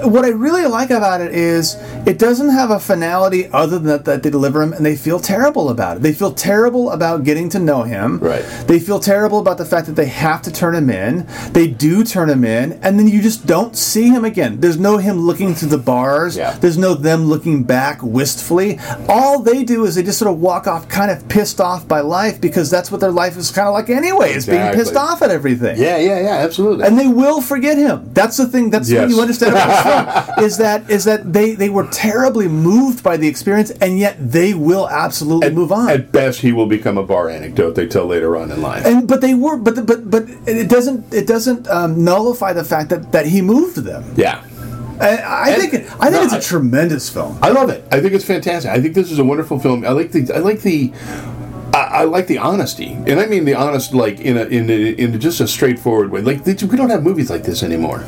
what 0.09 0.24
I 0.24 0.29
really 0.29 0.66
like 0.66 0.90
about 0.90 1.20
it 1.20 1.35
is 1.35 1.77
it 2.07 2.18
doesn't 2.18 2.51
have 2.51 2.70
a 2.70 2.79
finality 2.79 3.48
other 3.48 3.79
than 3.79 3.87
that, 3.88 4.05
that 4.05 4.22
they 4.22 4.31
deliver 4.31 4.62
him, 4.62 4.72
and 4.72 4.85
they 4.85 4.96
feel 4.96 5.18
terrible 5.20 5.68
about 5.70 5.96
it. 5.98 6.03
They 6.03 6.12
feel 6.12 6.33
terrible 6.33 6.90
about 6.90 7.24
getting 7.24 7.48
to 7.51 7.59
know 7.59 7.83
him. 7.83 8.18
Right. 8.18 8.42
They 8.66 8.79
feel 8.79 9.01
terrible 9.01 9.38
about 9.38 9.59
the 9.59 9.64
fact 9.64 9.87
that 9.87 9.94
they 9.94 10.07
have 10.07 10.42
to 10.42 10.53
turn 10.53 10.74
him 10.74 10.90
in. 10.90 11.27
They 11.53 11.66
do 11.66 12.05
turn 12.05 12.31
him 12.31 12.44
in, 12.44 12.72
and 12.83 12.98
then 12.98 13.09
you 13.09 13.20
just 13.22 13.46
don't 13.46 13.77
see 13.77 14.09
him 14.09 14.24
again. 14.24 14.61
There's 14.61 14.79
no 14.79 14.98
him 14.98 15.18
looking 15.20 15.55
through 15.55 15.68
the 15.70 15.79
bars. 15.79 16.37
Yeah. 16.37 16.53
There's 16.53 16.79
no 16.79 16.94
them 16.94 17.24
looking 17.24 17.64
back 17.64 18.03
wistfully. 18.03 18.79
All 19.09 19.40
they 19.42 19.64
do 19.64 19.85
is 19.85 19.94
they 19.94 20.03
just 20.03 20.18
sort 20.18 20.31
of 20.33 20.40
walk 20.40 20.66
off 20.66 20.88
kind 20.88 21.11
of 21.11 21.29
pissed 21.29 21.61
off 21.61 21.87
by 21.87 22.01
life 22.01 22.40
because 22.40 22.70
that's 22.70 22.90
what 22.90 23.01
their 23.01 23.11
life 23.12 23.37
is 23.37 23.51
kind 23.51 23.68
of 23.68 23.74
like 23.74 23.90
anyway, 23.90 24.33
is 24.33 24.46
being 24.46 24.72
pissed 24.72 24.96
off 24.96 25.22
at 25.22 25.31
everything. 25.31 25.77
yeah, 25.79 25.96
yeah, 25.98 26.20
yeah, 26.20 26.37
absolutely. 26.44 26.87
And 26.87 26.98
they 26.98 27.07
will 27.09 27.40
forget 27.40 27.77
him. 27.79 28.11
That's 28.12 28.37
the 28.37 28.46
thing. 28.46 28.70
That's 28.70 28.90
what 28.92 29.09
you 29.09 29.20
understand 29.20 29.55
film 29.82 30.38
is 30.44 30.56
that 30.58 30.90
is 30.90 31.04
that 31.04 31.32
they 31.32 31.54
they 31.54 31.68
were 31.70 31.86
terribly 31.88 32.48
moved 32.48 33.02
by 33.02 33.16
the 33.16 33.28
experience, 33.28 33.70
and 33.70 33.98
yet 33.98 34.16
they 34.20 34.54
will 34.54 34.88
absolutely 34.88 35.50
move 35.50 35.72
on. 35.72 35.88
At 35.90 36.12
best, 36.12 36.40
he 36.40 36.52
will 36.52 36.66
become 36.66 36.98
a 36.98 37.02
bar 37.02 37.28
anecdote 37.28 37.74
they 37.74 37.86
tell 37.86 38.06
later 38.06 38.36
on 38.36 38.50
in 38.50 38.62
life. 38.62 38.84
and 38.86 39.06
but 39.08 39.20
they 39.20 39.34
were 39.34 39.56
but 39.56 39.86
but 39.86 40.10
but 40.10 40.24
it 40.46 40.68
doesn't 40.68 41.12
it 41.12 41.26
doesn't 41.26 41.68
um, 41.68 42.04
nullify 42.04 42.52
the 42.52 42.64
fact 42.64 42.90
that 42.90 43.12
that 43.12 43.26
he 43.26 43.40
moved 43.42 43.76
them. 43.76 44.04
yeah. 44.16 44.44
I, 45.00 45.52
I 45.52 45.54
think 45.54 45.74
I 45.74 46.10
think 46.10 46.12
no, 46.12 46.22
it's 46.24 46.32
I- 46.32 46.38
a 46.38 46.42
tremendous 46.42 47.08
film. 47.08 47.38
I 47.40 47.50
love 47.50 47.70
it. 47.70 47.84
I 47.92 48.00
think 48.00 48.14
it's 48.14 48.24
fantastic. 48.24 48.68
I 48.72 48.80
think 48.80 48.94
this 48.94 49.12
is 49.12 49.20
a 49.20 49.24
wonderful 49.24 49.60
film. 49.60 49.84
I 49.84 49.90
like 49.90 50.10
the 50.10 50.28
I 50.34 50.38
like 50.38 50.62
the 50.62 50.92
I, 51.78 52.00
I 52.00 52.04
like 52.04 52.26
the 52.26 52.38
honesty, 52.38 52.92
and 52.92 53.20
I 53.20 53.26
mean 53.26 53.44
the 53.44 53.54
honest 53.54 53.94
like 53.94 54.20
in 54.20 54.36
a 54.36 54.44
in 54.44 54.68
a, 54.70 54.90
in 54.94 55.20
just 55.20 55.40
a 55.40 55.46
straightforward 55.46 56.10
way. 56.10 56.20
Like 56.20 56.44
we 56.44 56.54
don't 56.54 56.90
have 56.90 57.02
movies 57.02 57.30
like 57.30 57.42
this 57.44 57.62
anymore. 57.62 58.04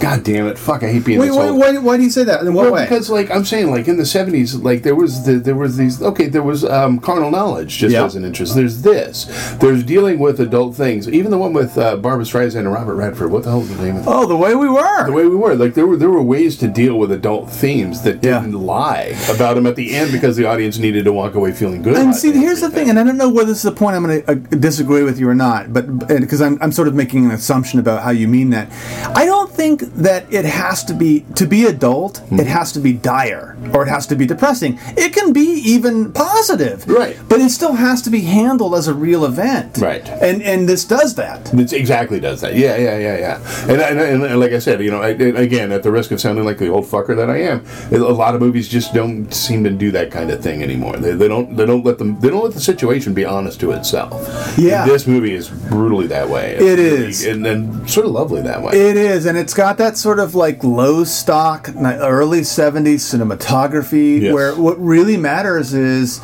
God 0.00 0.24
damn 0.24 0.46
it! 0.46 0.58
Fuck! 0.58 0.82
I 0.82 0.92
hate 0.92 1.04
being 1.04 1.18
Wait, 1.18 1.30
why, 1.30 1.50
why, 1.50 1.78
why 1.78 1.96
do 1.96 2.02
you 2.02 2.10
say 2.10 2.24
that? 2.24 2.42
In 2.42 2.52
what 2.54 2.64
Well, 2.64 2.74
way? 2.74 2.84
because 2.84 3.08
like 3.08 3.30
I'm 3.30 3.44
saying, 3.44 3.70
like 3.70 3.88
in 3.88 3.96
the 3.96 4.02
'70s, 4.02 4.62
like 4.62 4.82
there 4.82 4.94
was 4.94 5.24
the, 5.24 5.34
there 5.34 5.54
was 5.54 5.76
these 5.76 6.02
okay, 6.02 6.26
there 6.26 6.42
was 6.42 6.64
um, 6.64 6.98
carnal 6.98 7.30
knowledge 7.30 7.78
just 7.78 7.92
Yeah. 7.94 8.04
as 8.04 8.16
an 8.16 8.24
interest. 8.24 8.54
There's 8.54 8.82
this. 8.82 9.24
There's 9.60 9.82
dealing 9.84 10.18
with 10.18 10.40
adult 10.40 10.74
things. 10.74 11.08
Even 11.08 11.30
the 11.30 11.38
one 11.38 11.52
with 11.52 11.78
uh, 11.78 11.96
Barbra 11.96 12.24
Streisand 12.24 12.60
and 12.60 12.72
Robert 12.72 12.96
Redford. 12.96 13.30
What 13.30 13.44
the 13.44 13.50
hell 13.50 13.62
is 13.62 13.74
the 13.76 13.82
name 13.84 13.96
of 13.96 14.02
it? 14.02 14.08
oh, 14.10 14.26
the 14.26 14.36
way 14.36 14.54
we 14.54 14.68
were. 14.68 15.06
the 15.06 15.12
way 15.12 15.26
we 15.26 15.36
were. 15.36 15.54
Like 15.54 15.74
there 15.74 15.86
were 15.86 15.96
there 15.96 16.10
were 16.10 16.22
ways 16.22 16.56
to 16.58 16.68
deal 16.68 16.98
with 16.98 17.10
adult 17.12 17.50
themes 17.50 18.02
that 18.02 18.22
Yeah. 18.22 18.40
didn't 18.40 18.60
lie 18.60 19.16
about 19.34 19.54
them 19.54 19.66
at 19.66 19.76
the 19.76 19.94
end 19.94 20.12
because 20.12 20.36
the 20.36 20.44
audience 20.46 20.78
needed 20.78 21.04
to 21.04 21.12
walk 21.12 21.34
away 21.34 21.52
feeling 21.52 21.82
good. 21.82 21.96
And 21.96 22.14
see, 22.14 22.32
here's 22.32 22.60
the 22.60 22.70
thing, 22.70 22.90
and 22.90 22.98
I 22.98 23.04
don't 23.04 23.13
know 23.18 23.28
whether 23.28 23.48
this 23.48 23.58
is 23.58 23.62
the 23.62 23.72
point 23.72 23.96
I'm 23.96 24.04
going 24.04 24.22
to 24.22 24.30
uh, 24.30 24.34
disagree 24.34 25.02
with 25.02 25.18
you 25.18 25.28
or 25.28 25.34
not, 25.34 25.72
but 25.72 26.08
because 26.08 26.40
I'm, 26.40 26.58
I'm 26.60 26.72
sort 26.72 26.88
of 26.88 26.94
making 26.94 27.24
an 27.26 27.30
assumption 27.30 27.78
about 27.78 28.02
how 28.02 28.10
you 28.10 28.28
mean 28.28 28.50
that. 28.50 28.70
I 29.16 29.24
don't 29.24 29.50
think 29.50 29.80
that 29.94 30.32
it 30.32 30.44
has 30.44 30.84
to 30.84 30.94
be 30.94 31.24
to 31.34 31.46
be 31.46 31.64
adult. 31.66 32.18
Hmm. 32.18 32.40
It 32.40 32.46
has 32.46 32.72
to 32.72 32.80
be 32.80 32.92
dire 32.92 33.56
or 33.72 33.82
it 33.82 33.88
has 33.88 34.06
to 34.08 34.16
be 34.16 34.26
depressing. 34.26 34.78
It 34.96 35.12
can 35.12 35.32
be 35.32 35.62
even 35.64 36.12
positive, 36.12 36.86
Right. 36.88 37.16
But 37.28 37.40
it 37.40 37.50
still 37.50 37.74
has 37.74 38.02
to 38.02 38.10
be 38.10 38.20
handled 38.20 38.74
as 38.74 38.88
a 38.88 38.94
real 38.94 39.24
event, 39.24 39.78
Right. 39.78 40.06
And 40.08 40.42
and 40.42 40.68
this 40.68 40.84
does 40.84 41.14
that. 41.16 41.52
It 41.54 41.72
exactly 41.72 42.20
does 42.20 42.40
that. 42.40 42.54
Yeah, 42.54 42.76
yeah, 42.76 42.98
yeah, 42.98 43.18
yeah. 43.18 43.70
And, 43.70 43.80
and, 43.80 44.24
and, 44.24 44.40
like 44.40 44.52
I 44.52 44.58
said, 44.58 44.80
you 44.80 44.90
know, 44.90 45.02
I, 45.02 45.08
again, 45.08 45.72
at 45.72 45.82
the 45.82 45.90
risk 45.90 46.10
of 46.10 46.20
sounding 46.20 46.44
like 46.44 46.58
the 46.58 46.68
old 46.68 46.84
fucker 46.84 47.16
that 47.16 47.30
I 47.30 47.38
am, 47.38 47.64
a 47.92 47.98
lot 47.98 48.34
of 48.34 48.40
movies 48.40 48.68
just 48.68 48.94
don't 48.94 49.32
seem 49.32 49.64
to 49.64 49.70
do 49.70 49.90
that 49.92 50.10
kind 50.10 50.30
of 50.30 50.42
thing 50.42 50.62
anymore. 50.62 50.96
They, 50.96 51.12
they 51.12 51.28
don't. 51.28 51.56
They 51.56 51.66
don't 51.66 51.84
let 51.84 51.98
them. 51.98 52.18
They 52.20 52.30
don't 52.30 52.44
let 52.44 52.54
the 52.54 52.60
situation 52.60 53.03
be 53.12 53.24
honest 53.24 53.60
to 53.60 53.72
itself. 53.72 54.12
Yeah. 54.56 54.82
And 54.82 54.90
this 54.90 55.06
movie 55.06 55.34
is 55.34 55.48
brutally 55.50 56.06
that 56.08 56.28
way. 56.30 56.54
It 56.56 56.60
really- 56.78 57.08
is. 57.08 57.24
and 57.26 57.44
then 57.44 57.86
sort 57.86 58.06
of 58.06 58.12
lovely 58.12 58.40
that 58.42 58.62
way. 58.62 58.72
It 58.72 58.96
is, 58.96 59.26
and 59.26 59.36
it's 59.36 59.52
got 59.54 59.76
that 59.78 59.96
sort 59.98 60.18
of 60.18 60.34
like 60.34 60.62
low 60.64 61.04
stock, 61.04 61.68
early 61.76 62.40
70s 62.40 63.02
cinematography 63.02 64.20
Yes. 64.22 64.32
where 64.32 64.54
what 64.54 64.78
really 64.82 65.16
matters 65.16 65.74
is. 65.74 66.20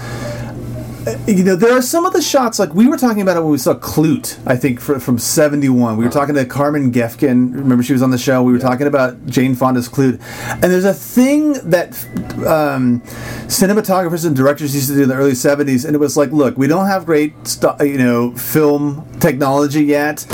You 1.26 1.44
know, 1.44 1.56
there 1.56 1.72
are 1.72 1.82
some 1.82 2.04
of 2.04 2.12
the 2.12 2.22
shots, 2.22 2.58
like 2.58 2.74
we 2.74 2.86
were 2.86 2.96
talking 2.96 3.22
about 3.22 3.36
it 3.36 3.40
when 3.40 3.50
we 3.52 3.58
saw 3.58 3.74
Klute, 3.74 4.38
I 4.46 4.56
think, 4.56 4.80
fr- 4.80 4.98
from 4.98 5.18
71. 5.18 5.96
We 5.96 6.04
were 6.04 6.10
talking 6.10 6.34
to 6.34 6.44
Carmen 6.44 6.92
Gefkin. 6.92 7.54
Remember, 7.54 7.82
she 7.82 7.92
was 7.92 8.02
on 8.02 8.10
the 8.10 8.18
show. 8.18 8.42
We 8.42 8.52
were 8.52 8.58
talking 8.58 8.86
about 8.86 9.26
Jane 9.26 9.54
Fonda's 9.54 9.88
Klute. 9.88 10.20
And 10.52 10.64
there's 10.64 10.84
a 10.84 10.94
thing 10.94 11.54
that 11.70 11.90
um, 12.46 13.00
cinematographers 13.46 14.26
and 14.26 14.36
directors 14.36 14.74
used 14.74 14.88
to 14.88 14.94
do 14.94 15.02
in 15.04 15.08
the 15.08 15.14
early 15.14 15.32
70s, 15.32 15.84
and 15.84 15.94
it 15.94 15.98
was 15.98 16.16
like, 16.16 16.30
look, 16.32 16.56
we 16.56 16.66
don't 16.66 16.86
have 16.86 17.06
great, 17.06 17.32
st- 17.46 17.80
you 17.80 17.98
know, 17.98 18.32
film 18.36 19.06
technology 19.20 19.84
yet. 19.84 20.26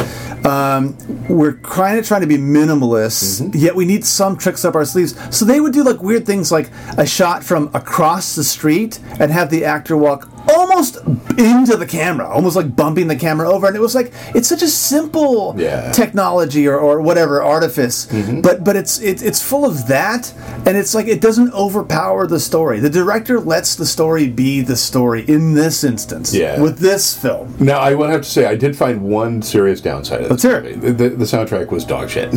Um, 0.46 0.96
we're 1.28 1.54
kind 1.54 1.98
of 1.98 2.06
trying 2.06 2.20
to 2.20 2.26
be 2.26 2.36
minimalists, 2.38 3.50
yet 3.54 3.74
we 3.74 3.84
need 3.84 4.04
some 4.04 4.36
tricks 4.36 4.64
up 4.64 4.74
our 4.74 4.84
sleeves. 4.84 5.14
So 5.36 5.44
they 5.44 5.60
would 5.60 5.72
do 5.72 5.82
like 5.82 6.02
weird 6.02 6.24
things, 6.26 6.52
like 6.52 6.70
a 6.96 7.06
shot 7.06 7.42
from 7.42 7.70
across 7.74 8.34
the 8.36 8.44
street 8.44 9.00
and 9.18 9.30
have 9.32 9.50
the 9.50 9.64
actor 9.64 9.96
walk 9.96 10.30
almost 10.56 10.98
into 11.36 11.76
the 11.76 11.86
camera, 11.88 12.28
almost 12.28 12.54
like 12.54 12.76
bumping 12.76 13.08
the 13.08 13.16
camera 13.16 13.50
over. 13.50 13.66
And 13.66 13.74
it 13.74 13.80
was 13.80 13.96
like 13.96 14.12
it's 14.36 14.46
such 14.48 14.62
a 14.62 14.68
simple 14.68 15.54
Yeah. 15.58 15.90
technology 15.90 16.68
or, 16.68 16.78
or 16.78 17.00
whatever 17.00 17.42
artifice, 17.42 18.06
but 18.40 18.62
but 18.62 18.76
it's 18.76 19.00
it, 19.00 19.22
it's 19.22 19.42
full 19.42 19.64
of 19.64 19.88
that, 19.88 20.32
and 20.64 20.76
it's 20.76 20.94
like 20.94 21.08
it 21.08 21.20
doesn't 21.20 21.52
overpower 21.54 22.28
the 22.28 22.38
story. 22.38 22.78
The 22.78 22.90
director 22.90 23.40
lets 23.40 23.74
the 23.74 23.86
story 23.86 24.28
be 24.28 24.60
the 24.60 24.76
story 24.76 25.22
in 25.22 25.54
this 25.54 25.82
instance. 25.82 26.32
Yeah. 26.32 26.60
with 26.60 26.78
this 26.78 27.16
film. 27.20 27.54
Now, 27.58 27.80
I 27.80 27.94
will 27.94 28.08
have 28.08 28.22
to 28.22 28.28
say, 28.28 28.44
I 28.46 28.54
did 28.54 28.75
find 28.76 29.02
one 29.02 29.42
serious 29.42 29.80
downside 29.80 30.22
of 30.22 30.30
Let's 30.30 30.42
hear 30.42 30.56
it. 30.58 30.80
The, 30.80 30.92
the, 30.92 31.08
the 31.10 31.24
soundtrack 31.24 31.70
was 31.70 31.84
dog 31.84 32.10
shit. 32.10 32.32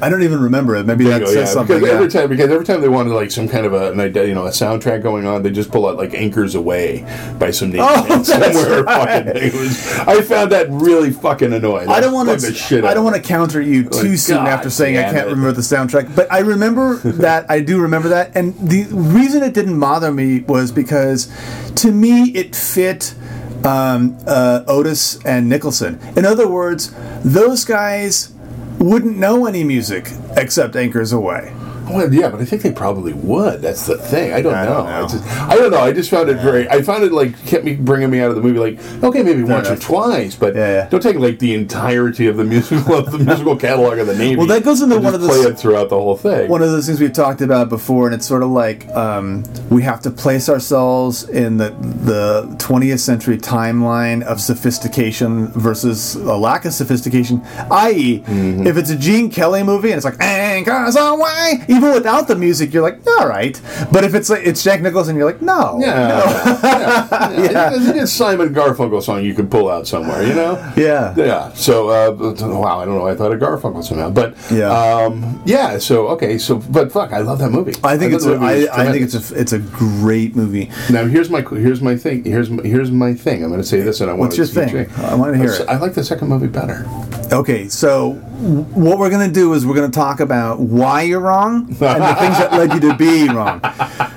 I 0.00 0.08
don't 0.10 0.22
even 0.22 0.40
remember 0.40 0.76
it. 0.76 0.86
Maybe 0.86 1.04
that 1.06 1.22
Oh, 1.22 1.26
says 1.26 1.34
yeah, 1.34 1.44
something. 1.46 1.76
because 1.80 1.88
yeah. 1.90 1.96
every 1.96 2.08
time 2.08 2.28
because 2.28 2.50
every 2.50 2.64
time 2.64 2.80
they 2.82 2.88
wanted 2.88 3.10
like 3.14 3.32
some 3.32 3.48
kind 3.48 3.66
of 3.66 3.72
a 3.72 3.90
an 3.90 3.98
you 4.28 4.32
know 4.34 4.46
a 4.46 4.50
soundtrack 4.50 5.02
going 5.02 5.26
on, 5.26 5.42
they 5.42 5.50
just 5.50 5.72
pull 5.72 5.88
out 5.88 5.96
like 5.96 6.14
"Anchors 6.14 6.54
Aweigh" 6.54 7.02
by 7.36 7.50
some 7.50 7.70
name 7.70 7.80
Oh, 7.82 8.06
that's 8.08 8.28
somewhere. 8.28 8.84
right. 8.84 9.24
Fucking, 9.26 9.42
it 9.42 9.52
was, 9.54 9.98
I 9.98 10.22
found 10.22 10.52
that 10.52 10.68
really 10.70 11.10
fucking 11.10 11.52
annoying. 11.52 11.88
I 11.88 11.98
don't 11.98 12.12
want 12.14 12.28
to. 12.28 12.78
I 12.78 12.80
out 12.90 12.94
don't 12.94 13.02
want 13.02 13.16
to 13.16 13.22
counter 13.22 13.60
you 13.60 13.88
too 13.88 14.10
Like, 14.10 14.18
soon 14.18 14.36
God 14.36 14.48
after 14.48 14.70
saying 14.70 14.98
I 14.98 15.00
damn 15.02 15.14
can't 15.14 15.26
it. 15.26 15.30
remember 15.30 15.50
the 15.52 15.62
soundtrack, 15.62 16.14
but 16.14 16.30
I 16.32 16.40
remember 16.40 16.96
that. 17.04 17.50
I 17.50 17.58
do 17.58 17.80
remember 17.80 18.08
that, 18.10 18.36
and 18.36 18.54
the 18.56 18.84
reason 18.92 19.42
it 19.42 19.52
didn't 19.52 19.80
bother 19.80 20.12
me 20.12 20.40
was 20.42 20.70
because, 20.70 21.26
to 21.74 21.90
me, 21.90 22.30
it 22.36 22.54
fit 22.54 23.16
um, 23.64 24.16
uh, 24.26 24.64
Otis 24.66 25.22
and 25.24 25.48
Nicholson. 25.48 25.98
In 26.16 26.24
other 26.24 26.48
words, 26.48 26.94
those 27.24 27.64
guys 27.64 28.32
wouldn't 28.78 29.16
know 29.16 29.46
any 29.46 29.64
music 29.64 30.10
except 30.36 30.76
"Anchors 30.76 31.12
Aweigh." 31.12 31.57
Well, 31.90 32.12
yeah, 32.12 32.28
but 32.28 32.40
I 32.40 32.44
think 32.44 32.62
they 32.62 32.72
probably 32.72 33.12
would. 33.12 33.62
That's 33.62 33.86
the 33.86 33.96
thing. 33.98 34.32
I 34.32 34.42
don't 34.42 34.54
I 34.54 34.64
know. 34.64 34.74
don't 34.74 34.84
know. 34.86 34.90
I, 34.90 35.02
just, 35.08 35.24
I 35.24 35.56
don't 35.56 35.70
know. 35.70 35.78
I 35.80 35.92
just 35.92 36.10
found 36.10 36.28
it 36.28 36.36
very. 36.38 36.68
I 36.68 36.82
found 36.82 37.04
it 37.04 37.12
like 37.12 37.44
kept 37.46 37.64
me 37.64 37.74
bringing 37.76 38.10
me 38.10 38.20
out 38.20 38.30
of 38.30 38.36
the 38.36 38.42
movie. 38.42 38.58
Like, 38.58 38.78
okay, 39.04 39.22
maybe 39.22 39.42
once 39.42 39.68
or 39.68 39.76
twice, 39.76 40.34
but 40.34 40.54
Yeah, 40.54 40.68
yeah. 40.72 40.88
don't 40.88 41.02
take 41.02 41.16
like 41.16 41.38
the 41.38 41.54
entirety 41.54 42.26
of 42.26 42.36
the 42.36 42.44
musical 42.44 42.94
of 42.96 43.10
the 43.12 43.18
musical 43.30 43.56
catalog 43.56 43.98
of 43.98 44.06
the 44.06 44.16
Navy. 44.16 44.36
Well, 44.36 44.46
that 44.46 44.64
goes 44.64 44.80
into 44.82 44.98
one 44.98 45.14
of 45.14 45.20
play 45.20 45.38
it 45.40 45.58
throughout 45.58 45.88
the 45.88 45.96
whole 45.96 46.16
thing. 46.16 46.48
one 46.48 46.62
of 46.62 46.70
those 46.70 46.86
things 46.86 47.00
we've 47.00 47.12
talked 47.12 47.40
about 47.40 47.68
before, 47.68 48.06
and 48.06 48.14
it's 48.14 48.26
sort 48.26 48.42
of 48.42 48.50
like 48.50 48.88
um, 48.90 49.44
we 49.70 49.82
have 49.82 50.00
to 50.02 50.10
place 50.10 50.48
ourselves 50.48 51.28
in 51.28 51.56
the 51.56 51.70
the 51.70 52.42
20th 52.58 53.00
century 53.00 53.36
timeline 53.38 54.22
of 54.22 54.40
sophistication 54.40 55.48
versus 55.48 56.14
a 56.16 56.36
lack 56.36 56.64
of 56.64 56.72
sophistication. 56.72 57.42
I.e., 57.70 58.18
Mm-hmm. 58.28 58.66
if 58.66 58.76
it's 58.76 58.90
a 58.90 58.96
Gene 58.96 59.30
Kelly 59.30 59.62
movie 59.62 59.90
and 59.90 59.96
it's 59.96 60.04
like 60.04 60.20
"Anchors 60.20 60.96
Aweigh," 60.96 61.64
even 61.78 61.92
without 61.94 62.28
the 62.28 62.36
music, 62.36 62.72
you're 62.72 62.82
like, 62.82 62.98
all 63.06 63.26
right. 63.28 63.60
But 63.92 64.04
if 64.04 64.14
it's 64.14 64.28
like 64.30 64.46
it's 64.46 64.62
Jack 64.62 64.80
Nicholson, 64.82 65.16
you're 65.16 65.24
like, 65.30 65.40
no, 65.42 65.78
Yeah, 65.80 66.08
yeah, 66.08 66.60
yeah. 66.62 67.50
Yeah. 67.50 68.02
It's, 68.02 68.12
Simon 68.12 68.54
Garfunkel 68.54 69.02
song 69.02 69.22
you 69.24 69.34
can 69.34 69.48
pull 69.48 69.68
out 69.70 69.86
somewhere, 69.86 70.22
you 70.26 70.34
know. 70.34 70.54
Yeah. 70.76 71.14
Yeah. 71.16 71.52
So, 71.54 71.88
uh, 71.88 72.10
wow, 72.12 72.80
I 72.80 72.84
don't 72.84 72.94
know. 72.96 73.06
I 73.06 73.14
thought 73.14 73.32
of 73.32 73.40
Garfunkel 73.40 73.82
somehow, 73.84 74.10
but 74.10 74.34
Yeah. 74.50 74.70
um, 74.70 75.40
yeah. 75.44 75.78
So, 75.78 76.08
okay. 76.08 76.38
So, 76.38 76.56
but 76.56 76.92
fuck, 76.92 77.12
I 77.12 77.18
love 77.18 77.38
that 77.40 77.50
movie. 77.50 77.74
I 77.84 77.96
think 77.96 78.12
thought 78.12 78.16
it's 78.16 78.26
a, 78.26 78.72
I, 78.72 78.84
I 78.88 78.92
think 78.92 79.04
it's 79.04 79.30
a 79.30 79.34
it's 79.38 79.52
a 79.52 79.58
great 79.58 80.34
movie. 80.36 80.70
Now 80.90 81.04
here's 81.06 81.30
my 81.30 81.40
here's 81.42 81.80
my 81.80 81.96
thing. 81.96 82.24
Here's 82.24 82.50
my, 82.50 82.62
here's 82.62 82.90
my 82.90 83.14
thing. 83.14 83.42
I'm 83.42 83.50
going 83.50 83.60
to 83.60 83.66
say 83.66 83.80
this, 83.80 84.00
and 84.00 84.10
I 84.10 84.14
want 84.14 84.30
What's 84.36 84.36
your 84.38 84.46
to 84.46 84.52
thing? 84.86 85.04
I 85.04 85.14
wanna 85.14 85.36
hear 85.36 85.52
it. 85.52 85.68
I 85.68 85.76
like 85.76 85.94
the 85.94 86.04
second 86.04 86.28
movie 86.28 86.46
better. 86.48 86.84
Okay, 87.30 87.68
so 87.68 88.12
what 88.12 88.98
we're 88.98 89.10
going 89.10 89.26
to 89.26 89.32
do 89.32 89.52
is 89.52 89.66
we're 89.66 89.74
going 89.74 89.90
to 89.90 89.94
talk 89.94 90.20
about 90.20 90.60
why 90.60 91.02
you're 91.02 91.20
wrong 91.20 91.66
and 91.68 91.76
the 91.76 92.14
things 92.18 92.38
that 92.38 92.52
led 92.52 92.72
you 92.72 92.80
to 92.88 92.96
be 92.96 93.28
wrong. 93.28 93.60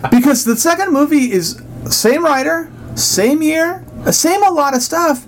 Because 0.10 0.46
the 0.46 0.56
second 0.56 0.94
movie 0.94 1.32
is 1.32 1.62
same 1.90 2.24
writer, 2.24 2.72
same 2.96 3.42
year, 3.42 3.86
same 4.12 4.42
a 4.44 4.50
lot 4.50 4.74
of 4.74 4.82
stuff. 4.82 5.26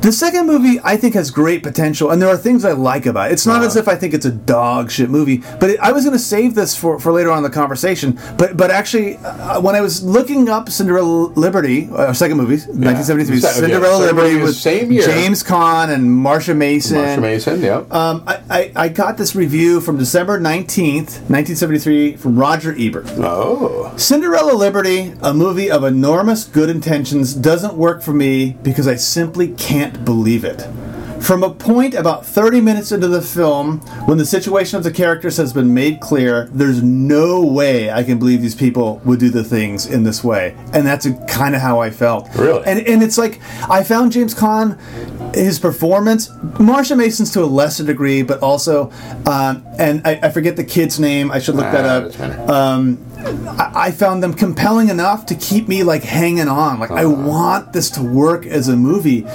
The 0.00 0.12
second 0.12 0.46
movie, 0.46 0.78
I 0.84 0.96
think, 0.96 1.14
has 1.14 1.30
great 1.32 1.62
potential, 1.64 2.10
and 2.10 2.22
there 2.22 2.28
are 2.28 2.36
things 2.36 2.64
I 2.64 2.72
like 2.72 3.06
about 3.06 3.30
it. 3.30 3.32
It's 3.32 3.46
not 3.46 3.62
as 3.64 3.74
if 3.74 3.88
I 3.88 3.96
think 3.96 4.14
it's 4.14 4.24
a 4.26 4.30
dog 4.30 4.90
shit 4.90 5.10
movie, 5.10 5.38
but 5.58 5.70
it, 5.70 5.80
I 5.80 5.90
was 5.90 6.04
going 6.04 6.12
to 6.16 6.22
save 6.22 6.54
this 6.54 6.76
for, 6.76 7.00
for 7.00 7.10
later 7.12 7.30
on 7.32 7.38
in 7.38 7.42
the 7.42 7.50
conversation. 7.50 8.16
But 8.38 8.56
but 8.56 8.70
actually, 8.70 9.16
uh, 9.16 9.60
when 9.60 9.74
I 9.74 9.80
was 9.80 10.04
looking 10.04 10.48
up 10.48 10.68
Cinderella 10.68 11.32
Liberty, 11.34 11.88
uh, 11.92 12.12
second 12.12 12.36
movie, 12.36 12.54
1973, 12.56 13.40
Se- 13.40 13.60
Cinderella 13.60 13.98
second 14.00 14.16
Liberty 14.16 14.42
with 14.42 14.54
same 14.54 14.92
year. 14.92 15.02
James 15.04 15.42
Caan 15.42 15.92
and 15.92 16.04
Marsha 16.08 16.56
Mason. 16.56 16.98
Marsha 16.98 17.20
Mason. 17.20 17.60
Yeah. 17.62 17.84
Um, 17.90 18.22
I, 18.28 18.42
I, 18.48 18.72
I 18.76 18.88
got 18.88 19.16
this 19.16 19.34
review 19.34 19.80
from 19.80 19.98
December 19.98 20.38
19th, 20.38 21.18
1973, 21.28 22.16
from 22.16 22.38
Roger 22.38 22.74
Ebert. 22.78 23.06
oh. 23.18 23.92
Cinderella 23.96 24.52
Liberty, 24.52 25.14
a 25.22 25.34
movie 25.34 25.70
of 25.70 25.82
enormous 25.82 26.44
good 26.44 26.68
intentions, 26.70 27.34
doesn't 27.34 27.74
work 27.74 28.02
for 28.02 28.12
me 28.12 28.56
because 28.62 28.86
I 28.86 28.94
simply 28.96 29.48
can't 29.48 29.85
believe 30.04 30.44
it. 30.44 30.66
From 31.20 31.42
a 31.42 31.50
point 31.50 31.94
about 31.94 32.24
30 32.24 32.60
minutes 32.60 32.92
into 32.92 33.08
the 33.08 33.22
film, 33.22 33.78
when 34.06 34.16
the 34.18 34.26
situation 34.26 34.76
of 34.76 34.84
the 34.84 34.92
characters 34.92 35.36
has 35.38 35.52
been 35.52 35.72
made 35.74 35.98
clear, 36.00 36.48
there's 36.52 36.82
no 36.82 37.42
way 37.44 37.90
I 37.90 38.04
can 38.04 38.18
believe 38.18 38.42
these 38.42 38.54
people 38.54 39.00
would 39.04 39.18
do 39.18 39.30
the 39.30 39.42
things 39.42 39.86
in 39.86 40.04
this 40.04 40.22
way. 40.22 40.54
And 40.72 40.86
that's 40.86 41.08
kind 41.26 41.54
of 41.56 41.62
how 41.62 41.80
I 41.80 41.90
felt. 41.90 42.28
Really? 42.36 42.62
And, 42.66 42.86
and 42.86 43.02
it's 43.02 43.18
like, 43.18 43.40
I 43.68 43.82
found 43.82 44.12
James 44.12 44.34
Caan 44.34 44.78
his 45.34 45.58
performance, 45.58 46.28
Marsha 46.28 46.96
Mason's 46.96 47.30
to 47.32 47.42
a 47.42 47.46
lesser 47.46 47.84
degree, 47.84 48.22
but 48.22 48.40
also, 48.42 48.90
um, 49.26 49.66
and 49.78 50.00
I, 50.06 50.18
I 50.22 50.28
forget 50.30 50.56
the 50.56 50.64
kid's 50.64 50.98
name. 51.00 51.30
I 51.30 51.40
should 51.40 51.56
look 51.56 51.64
that 51.72 51.84
Ah, 51.84 52.48
up. 52.48 52.50
I, 53.26 53.72
I 53.86 53.90
found 53.90 54.22
them 54.22 54.32
compelling 54.34 54.88
enough 54.88 55.26
to 55.26 55.34
keep 55.34 55.68
me 55.68 55.82
like 55.82 56.02
hanging 56.02 56.48
on. 56.48 56.78
Like 56.80 56.90
I 56.90 57.04
Uh-huh. 57.04 57.28
want 57.28 57.72
this 57.72 57.90
to 57.90 58.02
work 58.02 58.46
as 58.46 58.68
a 58.68 58.76
movie, 58.76 59.26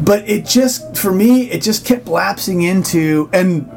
but 0.00 0.28
it 0.28 0.44
just 0.46 0.96
for 0.96 1.12
me 1.12 1.50
it 1.50 1.62
just 1.62 1.84
kept 1.84 2.06
lapsing 2.08 2.62
into 2.62 3.28
and. 3.32 3.68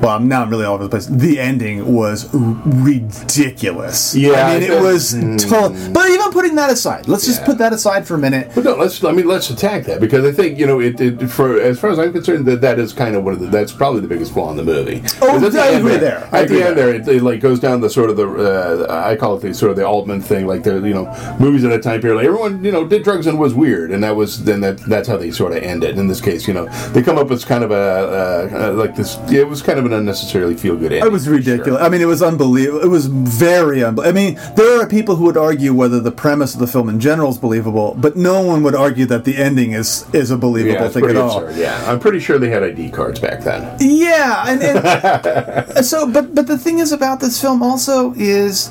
Well, 0.00 0.20
now 0.20 0.42
I'm 0.42 0.46
not 0.46 0.48
really 0.50 0.64
all 0.64 0.74
over 0.74 0.84
the 0.84 0.90
place. 0.90 1.06
The 1.06 1.40
ending 1.40 1.92
was 1.92 2.32
ridiculous. 2.34 4.14
Yeah, 4.14 4.46
I 4.46 4.58
mean, 4.58 4.70
it 4.70 4.80
was 4.80 5.12
total. 5.44 5.70
But 5.92 6.10
even 6.10 6.30
putting 6.30 6.54
that 6.56 6.70
aside, 6.70 7.08
let's 7.08 7.26
just 7.26 7.44
put 7.44 7.58
that 7.58 7.72
aside 7.72 8.06
for 8.06 8.14
a 8.14 8.18
minute. 8.18 8.52
But 8.54 8.64
no, 8.64 8.74
let's. 8.76 9.02
I 9.02 9.12
mean, 9.12 9.26
let's 9.26 9.50
attack 9.50 9.84
that 9.84 10.00
because 10.00 10.24
I 10.24 10.32
think 10.32 10.58
you 10.58 10.66
know 10.66 10.80
it. 10.80 11.00
it 11.00 11.28
for 11.28 11.60
as 11.60 11.80
far 11.80 11.90
as 11.90 11.98
I'm 11.98 12.12
concerned, 12.12 12.46
that 12.46 12.60
that 12.60 12.78
is 12.78 12.92
kind 12.92 13.16
of 13.16 13.24
one 13.24 13.34
of 13.34 13.40
the. 13.40 13.46
That's 13.46 13.72
probably 13.72 14.00
the 14.00 14.08
biggest 14.08 14.32
flaw 14.32 14.50
in 14.50 14.56
the 14.56 14.64
movie. 14.64 15.02
Oh, 15.22 15.44
at 15.44 15.52
the 15.52 15.60
I 15.60 15.68
end 15.68 15.78
agree 15.78 15.96
there. 15.96 16.28
I 16.32 16.42
At 16.42 16.48
the 16.48 16.62
end 16.62 16.76
there, 16.76 16.94
it, 16.94 17.08
it 17.08 17.22
like 17.22 17.40
goes 17.40 17.60
down 17.60 17.80
the 17.80 17.90
sort 17.90 18.10
of 18.10 18.16
the. 18.16 18.28
Uh, 18.28 19.04
I 19.06 19.16
call 19.16 19.36
it 19.36 19.40
the 19.40 19.54
sort 19.54 19.70
of 19.70 19.76
the 19.76 19.86
Altman 19.86 20.20
thing. 20.20 20.46
Like 20.46 20.62
the 20.62 20.74
you 20.74 20.94
know 20.94 21.36
movies 21.40 21.64
at 21.64 21.70
that 21.70 21.82
time 21.82 22.00
period, 22.00 22.16
like 22.16 22.26
everyone 22.26 22.62
you 22.64 22.72
know 22.72 22.86
did 22.86 23.02
drugs 23.02 23.26
and 23.26 23.38
was 23.38 23.54
weird, 23.54 23.90
and 23.90 24.02
that 24.04 24.16
was 24.16 24.44
then 24.44 24.60
that 24.60 24.78
that's 24.78 25.08
how 25.08 25.16
they 25.16 25.30
sort 25.30 25.52
of 25.52 25.62
ended. 25.62 25.98
In 25.98 26.06
this 26.06 26.20
case, 26.20 26.46
you 26.46 26.54
know, 26.54 26.66
they 26.92 27.02
come 27.02 27.18
up 27.18 27.28
with 27.28 27.46
kind 27.46 27.64
of 27.64 27.70
a 27.70 27.74
uh, 27.74 28.68
uh, 28.70 28.72
like 28.74 28.94
this. 28.94 29.16
It 29.30 29.48
was 29.48 29.62
kind 29.62 29.78
of 29.78 29.85
an 29.86 29.92
unnecessarily 29.92 30.54
feel 30.54 30.76
good 30.76 30.92
ending. 30.92 31.06
It 31.06 31.12
was 31.12 31.28
ridiculous. 31.28 31.80
I 31.80 31.88
mean, 31.88 32.00
it 32.00 32.06
was 32.06 32.22
unbelievable. 32.22 32.80
It 32.82 32.88
was 32.88 33.06
very 33.06 33.82
unbelievable. 33.82 34.08
I 34.08 34.12
mean, 34.12 34.38
there 34.56 34.80
are 34.80 34.86
people 34.86 35.16
who 35.16 35.24
would 35.24 35.36
argue 35.36 35.72
whether 35.74 36.00
the 36.00 36.12
premise 36.12 36.54
of 36.54 36.60
the 36.60 36.66
film 36.66 36.88
in 36.88 37.00
general 37.00 37.30
is 37.30 37.38
believable, 37.38 37.94
but 37.98 38.16
no 38.16 38.40
one 38.42 38.62
would 38.62 38.74
argue 38.74 39.06
that 39.06 39.24
the 39.24 39.36
ending 39.36 39.72
is 39.72 40.04
is 40.12 40.30
a 40.30 40.36
believable 40.36 40.74
Yeah, 40.82 40.88
thing 40.88 41.02
at 41.04 41.06
pretty 41.06 41.18
all. 41.20 41.44
absurd. 41.44 41.58
Yeah, 41.60 41.90
I'm 41.90 41.98
pretty 42.00 42.20
sure 42.20 42.38
they 42.38 42.50
had 42.50 42.62
ID 42.62 42.90
cards 42.90 43.20
back 43.20 43.42
then. 43.42 43.76
Yeah, 43.80 44.44
and, 44.48 44.62
and 44.62 45.84
so, 45.86 46.10
but 46.10 46.34
but 46.34 46.46
the 46.46 46.58
thing 46.58 46.78
is 46.80 46.92
about 46.92 47.20
this 47.20 47.40
film 47.40 47.62
also 47.62 48.12
is 48.16 48.70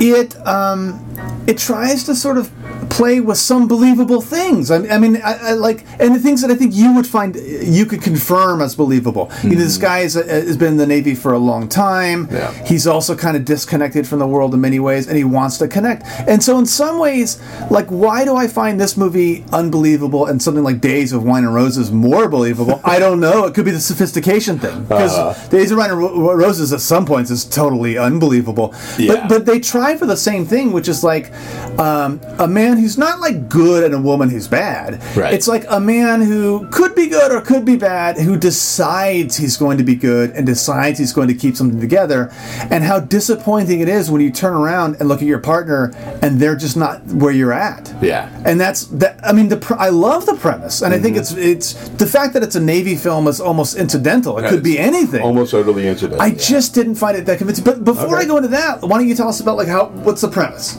it 0.00 0.36
um, 0.46 1.00
it 1.46 1.58
tries 1.58 2.04
to 2.04 2.14
sort 2.14 2.38
of 2.38 2.50
play 2.96 3.20
with 3.20 3.38
some 3.38 3.68
believable 3.68 4.20
things. 4.22 4.70
I, 4.70 4.76
I 4.94 4.98
mean, 4.98 5.16
I, 5.22 5.50
I 5.50 5.52
like 5.52 5.84
and 6.00 6.14
the 6.14 6.18
things 6.26 6.40
that 6.42 6.50
I 6.50 6.54
think 6.54 6.74
you 6.74 6.94
would 6.96 7.06
find 7.06 7.36
you 7.78 7.84
could 7.86 8.02
confirm 8.02 8.60
as 8.62 8.74
believable. 8.74 9.30
You 9.42 9.50
know, 9.50 9.56
this 9.56 9.76
guy 9.78 9.98
is, 10.00 10.14
has 10.14 10.56
been 10.56 10.72
in 10.72 10.76
the 10.78 10.86
Navy 10.86 11.14
for 11.14 11.32
a 11.32 11.38
long 11.38 11.68
time. 11.68 12.28
Yeah. 12.30 12.52
He's 12.64 12.86
also 12.86 13.14
kind 13.16 13.36
of 13.36 13.44
disconnected 13.44 14.06
from 14.06 14.18
the 14.20 14.26
world 14.26 14.54
in 14.54 14.60
many 14.60 14.80
ways, 14.80 15.06
and 15.08 15.16
he 15.16 15.24
wants 15.24 15.58
to 15.58 15.68
connect. 15.68 16.04
And 16.26 16.42
so, 16.42 16.58
in 16.58 16.66
some 16.66 16.98
ways, 16.98 17.38
like, 17.70 17.88
why 17.88 18.24
do 18.24 18.36
I 18.36 18.46
find 18.48 18.80
this 18.80 18.96
movie 18.96 19.44
unbelievable 19.52 20.26
and 20.26 20.40
something 20.40 20.64
like 20.64 20.80
Days 20.80 21.12
of 21.12 21.22
Wine 21.24 21.44
and 21.44 21.54
Roses 21.54 21.90
more 21.90 22.28
believable? 22.28 22.80
I 22.84 22.98
don't 22.98 23.20
know. 23.20 23.44
It 23.46 23.54
could 23.54 23.64
be 23.64 23.70
the 23.72 23.80
sophistication 23.80 24.58
thing 24.58 24.82
because 24.84 25.12
Uh-huh. 25.16 25.48
Days 25.48 25.70
of 25.70 25.78
Wine 25.78 25.90
and 25.90 25.98
Ro- 25.98 26.34
Roses 26.34 26.72
at 26.72 26.80
some 26.80 27.04
points 27.06 27.30
is 27.30 27.44
totally 27.44 27.98
unbelievable. 27.98 28.74
Yeah. 28.98 29.14
But 29.14 29.28
but 29.28 29.46
they 29.46 29.60
try 29.60 29.96
for 29.96 30.06
the 30.06 30.16
same 30.16 30.46
thing, 30.46 30.72
which 30.72 30.88
is 30.88 31.02
like 31.04 31.32
um, 31.78 32.20
a 32.38 32.46
man 32.48 32.76
who's 32.86 32.96
not 32.96 33.18
like 33.18 33.48
good 33.48 33.82
and 33.82 33.92
a 33.92 33.98
woman 33.98 34.30
who's 34.30 34.46
bad. 34.46 35.02
Right. 35.16 35.34
It's 35.34 35.48
like 35.48 35.64
a 35.68 35.80
man 35.80 36.20
who 36.20 36.68
could 36.68 36.94
be 36.94 37.08
good 37.08 37.32
or 37.32 37.40
could 37.40 37.64
be 37.64 37.74
bad, 37.74 38.16
who 38.16 38.36
decides 38.36 39.36
he's 39.36 39.56
going 39.56 39.76
to 39.78 39.82
be 39.82 39.96
good 39.96 40.30
and 40.30 40.46
decides 40.46 41.00
he's 41.00 41.12
going 41.12 41.26
to 41.26 41.34
keep 41.34 41.56
something 41.56 41.80
together, 41.80 42.30
and 42.70 42.84
how 42.84 43.00
disappointing 43.00 43.80
it 43.80 43.88
is 43.88 44.08
when 44.08 44.20
you 44.20 44.30
turn 44.30 44.54
around 44.54 44.98
and 45.00 45.08
look 45.08 45.20
at 45.20 45.26
your 45.26 45.40
partner 45.40 45.92
and 46.22 46.38
they're 46.38 46.54
just 46.54 46.76
not 46.76 47.04
where 47.06 47.32
you're 47.32 47.52
at. 47.52 47.92
Yeah. 48.00 48.30
And 48.44 48.60
that's 48.60 48.84
that. 49.02 49.18
I 49.26 49.32
mean, 49.32 49.48
the 49.48 49.56
pr- 49.56 49.74
I 49.74 49.88
love 49.88 50.24
the 50.26 50.36
premise, 50.36 50.80
and 50.80 50.94
I 50.94 51.00
think 51.00 51.16
mm-hmm. 51.16 51.40
it's 51.40 51.74
it's 51.74 51.88
the 51.88 52.06
fact 52.06 52.34
that 52.34 52.44
it's 52.44 52.54
a 52.54 52.60
Navy 52.60 52.94
film 52.94 53.26
is 53.26 53.40
almost 53.40 53.76
incidental. 53.76 54.38
It 54.38 54.48
could 54.48 54.62
be 54.62 54.78
anything. 54.78 55.22
Almost 55.22 55.54
utterly 55.54 55.88
incidental. 55.88 56.22
I 56.22 56.26
yeah. 56.26 56.38
just 56.38 56.72
didn't 56.72 56.94
find 56.94 57.16
it 57.16 57.26
that 57.26 57.38
convincing. 57.38 57.64
But 57.64 57.82
before 57.82 58.14
Okay. 58.14 58.24
I 58.24 58.24
go 58.26 58.36
into 58.36 58.50
that, 58.50 58.82
why 58.82 58.96
don't 58.96 59.08
you 59.08 59.16
tell 59.16 59.28
us 59.28 59.40
about 59.40 59.56
like 59.56 59.66
how 59.66 59.86
what's 60.06 60.20
the 60.20 60.28
premise? 60.28 60.76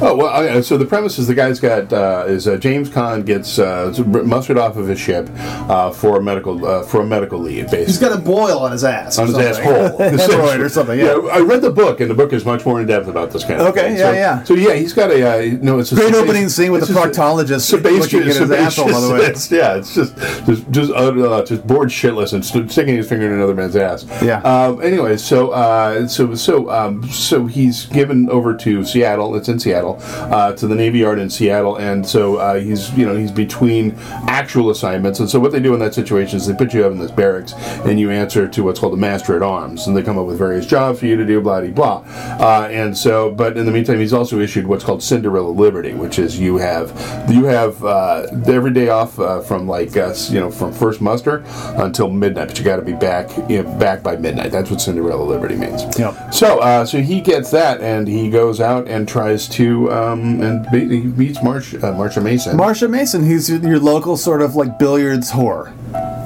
Oh 0.00 0.16
well, 0.16 0.42
okay, 0.42 0.62
so 0.62 0.76
the 0.76 0.84
premise 0.84 1.18
is 1.18 1.26
the 1.26 1.34
guy's 1.34 1.60
got 1.60 1.92
uh, 1.92 2.24
is 2.26 2.46
uh, 2.48 2.56
James 2.56 2.88
Caan 2.88 3.24
gets 3.24 3.58
uh, 3.58 3.92
mustered 4.06 4.58
off 4.58 4.76
of 4.76 4.86
his 4.88 4.98
ship 4.98 5.28
uh, 5.68 5.90
for 5.90 6.18
a 6.18 6.22
medical 6.22 6.64
uh, 6.66 6.82
for 6.82 7.00
a 7.02 7.06
medical 7.06 7.38
leave, 7.38 7.64
basically. 7.66 7.86
He's 7.86 7.98
got 7.98 8.12
a 8.12 8.20
boil 8.20 8.58
on 8.58 8.72
his 8.72 8.84
ass. 8.84 9.18
on 9.18 9.26
his 9.28 9.36
asshole, 9.38 9.98
Hemorrhoid 9.98 10.60
or 10.60 10.68
something. 10.68 10.98
Yeah. 10.98 11.14
I 11.32 11.40
read 11.40 11.62
the 11.62 11.70
book, 11.70 12.00
and 12.00 12.10
the 12.10 12.14
book 12.14 12.32
is 12.32 12.44
much 12.44 12.64
more 12.66 12.80
in 12.80 12.86
depth 12.86 13.08
about 13.08 13.30
this 13.30 13.44
kind 13.44 13.60
of 13.60 13.68
Okay, 13.68 13.88
thing. 13.88 13.96
yeah, 13.98 14.10
so, 14.10 14.12
yeah. 14.12 14.42
So 14.44 14.54
yeah, 14.54 14.74
he's 14.74 14.92
got 14.92 15.10
a 15.10 15.54
uh, 15.54 15.58
no. 15.62 15.78
It's 15.78 15.92
a 15.92 15.96
Great 15.96 16.08
it's 16.10 16.18
opening 16.18 16.48
scene 16.48 16.72
with 16.72 16.86
the 16.86 16.92
proctologist 16.94 17.72
looking 17.72 18.20
at 18.20 18.26
his 18.26 18.50
asshole, 18.50 18.86
by 18.86 19.00
the 19.00 19.12
way. 19.12 19.20
sebaceous- 19.34 19.50
yeah, 19.50 19.74
it's 19.76 19.94
just 19.94 20.16
just 20.46 20.70
just 20.70 20.92
uh, 20.92 21.44
just 21.44 21.66
bored 21.66 21.88
shitless 21.88 22.32
and 22.32 22.44
st- 22.44 22.70
sticking 22.70 22.96
his 22.96 23.08
finger 23.08 23.26
in 23.26 23.32
another 23.32 23.54
man's 23.54 23.76
ass. 23.76 24.04
Yeah. 24.22 24.40
Um, 24.42 24.82
anyway, 24.82 25.16
so 25.16 25.50
uh, 25.50 26.06
so 26.08 26.34
so 26.34 26.70
um, 26.70 27.06
so 27.10 27.46
he's 27.46 27.86
given 27.86 28.28
over 28.30 28.54
to 28.56 28.84
Seattle. 28.84 29.34
It's 29.36 29.48
in 29.48 29.58
Seattle 29.64 29.96
uh, 30.00 30.52
to 30.52 30.66
the 30.66 30.74
Navy 30.74 30.98
Yard 30.98 31.18
in 31.18 31.30
Seattle, 31.30 31.76
and 31.76 32.06
so 32.06 32.36
uh, 32.36 32.60
he's 32.60 32.92
you 32.96 33.06
know 33.06 33.16
he's 33.16 33.32
between 33.32 33.96
actual 34.28 34.70
assignments. 34.70 35.20
And 35.20 35.28
so 35.28 35.40
what 35.40 35.52
they 35.52 35.60
do 35.60 35.74
in 35.74 35.80
that 35.80 35.94
situation 35.94 36.36
is 36.36 36.46
they 36.46 36.54
put 36.54 36.74
you 36.74 36.84
up 36.84 36.92
in 36.92 36.98
this 36.98 37.10
barracks, 37.10 37.54
and 37.86 37.98
you 37.98 38.10
answer 38.10 38.46
to 38.46 38.62
what's 38.62 38.78
called 38.78 38.92
the 38.92 38.98
Master 38.98 39.34
at 39.36 39.42
Arms, 39.42 39.86
and 39.86 39.96
they 39.96 40.02
come 40.02 40.18
up 40.18 40.26
with 40.26 40.38
various 40.38 40.66
jobs 40.66 41.00
for 41.00 41.06
you 41.06 41.16
to 41.16 41.24
do, 41.24 41.40
blah 41.40 41.60
de 41.60 41.70
blah. 41.70 42.04
Uh, 42.38 42.68
and 42.70 42.96
so, 42.96 43.30
but 43.30 43.56
in 43.56 43.64
the 43.66 43.72
meantime, 43.72 43.98
he's 43.98 44.12
also 44.12 44.38
issued 44.38 44.66
what's 44.66 44.84
called 44.84 45.02
Cinderella 45.02 45.50
Liberty, 45.50 45.94
which 45.94 46.18
is 46.18 46.38
you 46.38 46.58
have 46.58 46.90
you 47.30 47.44
have 47.44 47.82
uh, 47.84 48.26
every 48.46 48.72
day 48.72 48.88
off 48.88 49.18
uh, 49.18 49.40
from 49.40 49.66
like 49.66 49.96
uh, 49.96 50.14
you 50.28 50.40
know 50.40 50.50
from 50.50 50.72
first 50.72 51.00
muster 51.00 51.42
until 51.76 52.10
midnight, 52.10 52.48
but 52.48 52.58
you 52.58 52.64
got 52.64 52.76
to 52.76 52.82
be 52.82 52.92
back 52.92 53.34
you 53.48 53.62
know, 53.62 53.78
back 53.78 54.02
by 54.02 54.16
midnight. 54.16 54.52
That's 54.52 54.70
what 54.70 54.80
Cinderella 54.80 55.24
Liberty 55.24 55.56
means. 55.56 55.82
Yep. 55.98 56.34
So 56.34 56.60
uh, 56.60 56.84
so 56.84 57.00
he 57.00 57.20
gets 57.20 57.50
that, 57.50 57.80
and 57.80 58.06
he 58.06 58.30
goes 58.30 58.60
out 58.60 58.86
and 58.88 59.08
tries 59.08 59.48
to 59.54 59.90
um, 59.92 60.40
and 60.42 60.66
he 60.68 61.02
meets 61.02 61.42
Marsh 61.42 61.74
uh, 61.74 61.92
Marsha 61.92 62.22
Mason. 62.22 62.56
Marsha 62.56 62.88
Mason, 62.88 63.24
who's 63.24 63.48
your 63.48 63.78
local 63.78 64.16
sort 64.16 64.42
of 64.42 64.54
like 64.54 64.78
billiards 64.78 65.30
whore. 65.30 65.72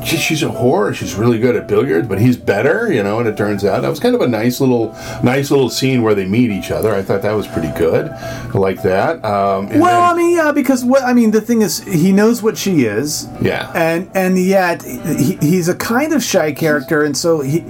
She, 0.04 0.16
she's 0.16 0.42
a 0.42 0.46
whore. 0.46 0.94
She's 0.94 1.14
really 1.14 1.38
good 1.38 1.56
at 1.56 1.66
billiards, 1.68 2.06
but 2.08 2.20
he's 2.20 2.36
better, 2.36 2.92
you 2.92 3.02
know. 3.02 3.18
And 3.20 3.28
it 3.28 3.36
turns 3.36 3.64
out 3.64 3.82
that 3.82 3.88
was 3.88 4.00
kind 4.00 4.14
of 4.14 4.20
a 4.20 4.28
nice 4.28 4.60
little, 4.60 4.92
nice 5.22 5.50
little 5.50 5.70
scene 5.70 6.02
where 6.02 6.14
they 6.14 6.26
meet 6.26 6.50
each 6.50 6.70
other. 6.70 6.94
I 6.94 7.02
thought 7.02 7.22
that 7.22 7.32
was 7.32 7.46
pretty 7.48 7.72
good. 7.78 8.08
I 8.10 8.50
like 8.58 8.82
that. 8.82 9.24
Um, 9.24 9.66
and 9.68 9.80
Well, 9.80 10.00
then- 10.00 10.14
I 10.14 10.16
mean, 10.16 10.36
yeah, 10.36 10.52
because 10.52 10.84
what 10.84 11.02
I 11.02 11.12
mean, 11.12 11.30
the 11.30 11.40
thing 11.40 11.62
is, 11.62 11.80
he 11.84 12.12
knows 12.12 12.42
what 12.42 12.56
she 12.56 12.84
is. 12.84 13.28
Yeah. 13.40 13.70
And 13.74 14.10
and 14.14 14.38
yet 14.38 14.82
he, 14.82 15.36
he's 15.40 15.68
a 15.68 15.74
kind 15.74 16.12
of 16.12 16.22
shy 16.22 16.52
character, 16.52 17.02
and 17.04 17.16
so 17.16 17.40
he 17.40 17.64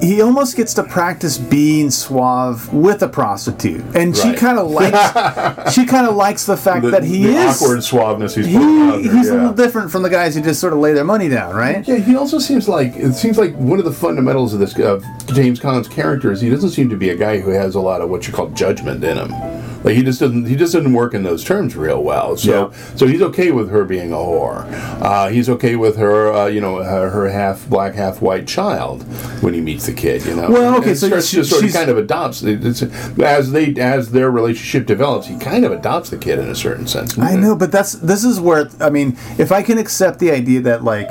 he 0.00 0.20
almost 0.22 0.56
gets 0.56 0.74
to 0.74 0.82
practice 0.84 1.36
being 1.38 1.90
suave 1.90 2.72
with 2.72 3.02
a 3.02 3.08
prostitute, 3.08 3.84
and 3.94 4.16
she 4.16 4.32
kind 4.34 4.58
of 4.58 4.70
likes 4.70 5.72
she 5.74 5.84
kind 5.84 6.06
of 6.06 6.16
likes 6.16 6.46
the 6.46 6.56
fact 6.56 6.82
the, 6.84 6.90
that 6.90 7.04
he 7.04 7.24
the 7.24 7.34
is 7.34 7.62
awkward 7.62 7.78
suaveness 7.80 8.34
he's 8.34 8.46
he, 8.46 8.54
putting 8.54 8.80
out 8.80 9.02
there, 9.02 9.12
he's 9.16 9.28
a 9.28 9.34
little 9.34 9.52
different 9.52 9.90
from 9.90 10.02
the 10.02 10.08
guys 10.10 10.34
who 10.34 10.40
just 10.42 10.60
sort 10.60 10.72
of 10.72 10.78
lay 10.78 10.92
their 10.92 11.04
money 11.04 11.28
down, 11.28 11.43
right? 11.52 11.86
Yeah, 11.86 11.96
he 11.96 12.16
also 12.16 12.38
seems 12.38 12.68
like 12.68 12.94
it 12.96 13.14
seems 13.14 13.38
like 13.38 13.54
one 13.54 13.78
of 13.78 13.84
the 13.84 13.92
fundamentals 13.92 14.54
of 14.54 14.60
this 14.60 14.78
of 14.78 15.04
James 15.26 15.60
Caan's 15.60 15.88
character 15.88 16.32
is 16.32 16.40
he 16.40 16.50
doesn't 16.50 16.70
seem 16.70 16.88
to 16.90 16.96
be 16.96 17.10
a 17.10 17.16
guy 17.16 17.40
who 17.40 17.50
has 17.50 17.74
a 17.74 17.80
lot 17.80 18.00
of 18.00 18.10
what 18.10 18.26
you 18.26 18.32
call 18.32 18.48
judgment 18.50 19.02
in 19.02 19.16
him. 19.16 19.63
Like 19.84 19.96
he 19.96 20.02
just 20.02 20.18
doesn't 20.18 20.46
he 20.46 20.56
just 20.56 20.72
doesn't 20.72 20.92
work 20.94 21.12
in 21.14 21.22
those 21.22 21.44
terms 21.44 21.76
real 21.76 22.02
well. 22.02 22.36
So 22.36 22.50
Yeah. 22.72 22.94
so 22.96 23.06
he's 23.06 23.20
okay 23.22 23.50
with 23.52 23.70
her 23.70 23.84
being 23.84 24.12
a 24.12 24.16
whore. 24.16 24.64
Uh, 25.02 25.28
he's 25.28 25.48
okay 25.50 25.76
with 25.76 25.96
her 25.98 26.32
uh, 26.32 26.46
you 26.46 26.60
know 26.60 26.82
her, 26.82 27.10
her 27.10 27.28
half 27.28 27.68
black 27.68 27.94
half 27.94 28.22
white 28.22 28.48
child 28.48 29.02
when 29.42 29.52
he 29.54 29.60
meets 29.60 29.84
the 29.86 29.92
kid. 29.92 30.24
You 30.24 30.36
know. 30.36 30.50
Well, 30.50 30.78
okay, 30.78 30.90
And 30.90 30.98
so 30.98 31.08
starts 31.08 31.28
she- 31.28 31.44
sort 31.44 31.64
of 31.64 31.72
kind 31.72 31.90
of 31.90 31.98
adopts 31.98 32.42
it's, 32.42 32.82
as 33.20 33.52
they 33.52 33.74
as 33.74 34.10
their 34.12 34.30
relationship 34.30 34.86
develops. 34.86 35.26
He 35.26 35.36
kind 35.38 35.64
of 35.66 35.72
adopts 35.72 36.08
the 36.10 36.16
kid 36.18 36.38
in 36.38 36.48
a 36.48 36.54
certain 36.54 36.86
sense. 36.86 37.18
I 37.18 37.36
know, 37.36 37.54
but 37.54 37.70
that's 37.70 37.92
this 37.92 38.24
is 38.24 38.40
where 38.40 38.70
I 38.80 38.88
mean, 38.90 39.18
if 39.38 39.52
I 39.52 39.62
can 39.62 39.76
accept 39.76 40.18
the 40.18 40.30
idea 40.30 40.60
that 40.62 40.82
like 40.82 41.08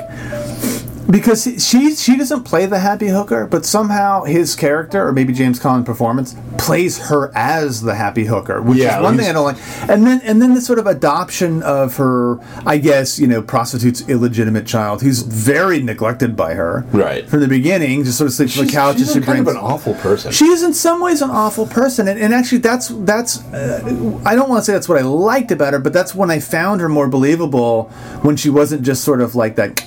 because 1.10 1.44
she 1.44 1.94
she 1.94 2.16
doesn't 2.16 2.44
play 2.44 2.66
the 2.66 2.78
happy 2.78 3.08
hooker, 3.08 3.46
but 3.46 3.64
somehow 3.66 4.24
his 4.24 4.54
character 4.54 5.06
or 5.06 5.12
maybe 5.12 5.32
James 5.32 5.60
Caan 5.60 5.84
performance 5.84 6.34
plays 6.58 6.98
her 7.08 7.30
as 7.34 7.82
the 7.82 7.94
happy 7.94 8.24
hooker, 8.24 8.62
which 8.62 8.78
Yeah, 8.78 8.98
is 8.98 9.02
one 9.02 9.16
thing 9.16 9.28
I 9.28 9.32
don't 9.32 9.44
like. 9.44 9.56
And 9.88 10.06
then 10.06 10.20
and 10.24 10.40
then 10.40 10.54
the 10.54 10.60
sort 10.60 10.78
of 10.78 10.86
adoption 10.86 11.62
of 11.62 11.96
her, 11.96 12.38
I 12.66 12.78
guess 12.78 13.18
you 13.18 13.26
know, 13.26 13.42
prostitute's 13.42 14.08
illegitimate 14.08 14.66
child, 14.66 15.02
who's 15.02 15.20
very 15.22 15.82
neglected 15.82 16.36
by 16.36 16.54
her, 16.54 16.84
Right. 16.92 17.28
from 17.28 17.40
the 17.40 17.48
beginning, 17.48 18.04
just 18.04 18.16
sort 18.18 18.28
of 18.28 18.34
sleeps 18.34 18.58
on 18.58 18.66
the 18.66 18.72
couch 18.72 18.96
she's 18.98 19.14
and 19.14 19.24
she 19.24 19.26
kind 19.26 19.40
of 19.40 19.48
an 19.48 19.56
awful 19.56 19.94
person. 19.94 20.32
she 20.32 20.46
is 20.46 20.62
in 20.62 20.72
some 20.72 21.00
ways 21.00 21.20
an 21.22 21.30
awful 21.30 21.66
person, 21.66 22.08
and, 22.08 22.18
and 22.18 22.32
actually, 22.32 22.58
that's 22.58 22.88
that's. 23.04 23.44
Uh, 23.52 24.20
I 24.24 24.34
don't 24.34 24.48
want 24.48 24.60
to 24.60 24.64
say 24.64 24.72
that's 24.72 24.88
what 24.88 24.98
I 24.98 25.02
liked 25.02 25.50
about 25.50 25.72
her, 25.74 25.78
but 25.78 25.92
that's 25.92 26.14
when 26.14 26.30
I 26.30 26.38
found 26.40 26.80
her 26.80 26.88
more 26.88 27.08
believable 27.08 27.84
when 28.22 28.36
she 28.36 28.48
wasn't 28.50 28.82
just 28.82 29.04
sort 29.04 29.20
of 29.20 29.34
like 29.34 29.56
that 29.56 29.82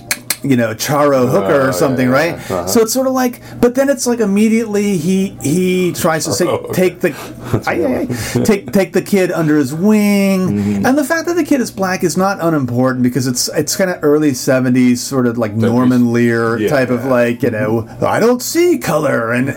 you 0.50 0.58
know 0.58 0.74
Charo 0.74 1.30
Hooker 1.30 1.62
Oh, 1.62 1.70
or 1.70 1.74
something, 1.74 2.08
yeah, 2.08 2.14
right? 2.14 2.34
Uh-huh. 2.36 2.68
So 2.68 2.82
it's 2.82 2.94
sort 2.94 3.08
of 3.08 3.14
like, 3.14 3.42
but 3.62 3.76
then 3.76 3.90
it's 3.90 4.06
like 4.08 4.20
immediately 4.20 4.98
he 4.98 5.30
he 5.42 5.94
tries 5.94 6.26
to 6.26 6.34
say, 6.34 6.46
take 6.74 7.00
the 7.02 7.12
ay, 7.68 7.86
ay. 7.86 8.44
take 8.44 8.72
take 8.72 8.94
the 8.94 9.02
kid 9.02 9.32
under 9.32 9.58
his 9.58 9.74
wing, 9.74 10.38
Mm-hmm. 10.48 10.86
and 10.86 10.98
the 10.98 11.04
fact 11.04 11.26
that 11.28 11.34
the 11.36 11.44
kid 11.44 11.62
is 11.62 11.72
black 11.72 12.04
is 12.04 12.18
not 12.18 12.38
unimportant 12.42 13.04
because 13.04 13.28
it's 13.28 13.48
it's 13.50 13.76
kind 13.76 13.90
of 13.90 14.04
early 14.04 14.32
'70s 14.32 14.98
sort 14.98 15.26
of 15.28 15.38
like 15.38 15.54
Norman 15.54 16.12
Lear 16.14 16.58
yeah. 16.58 16.70
type 16.70 16.90
of 16.90 17.06
like 17.06 17.42
you 17.44 17.52
know 17.52 17.88
I 18.02 18.20
don't 18.20 18.42
see 18.42 18.78
color 18.78 19.32
and 19.32 19.50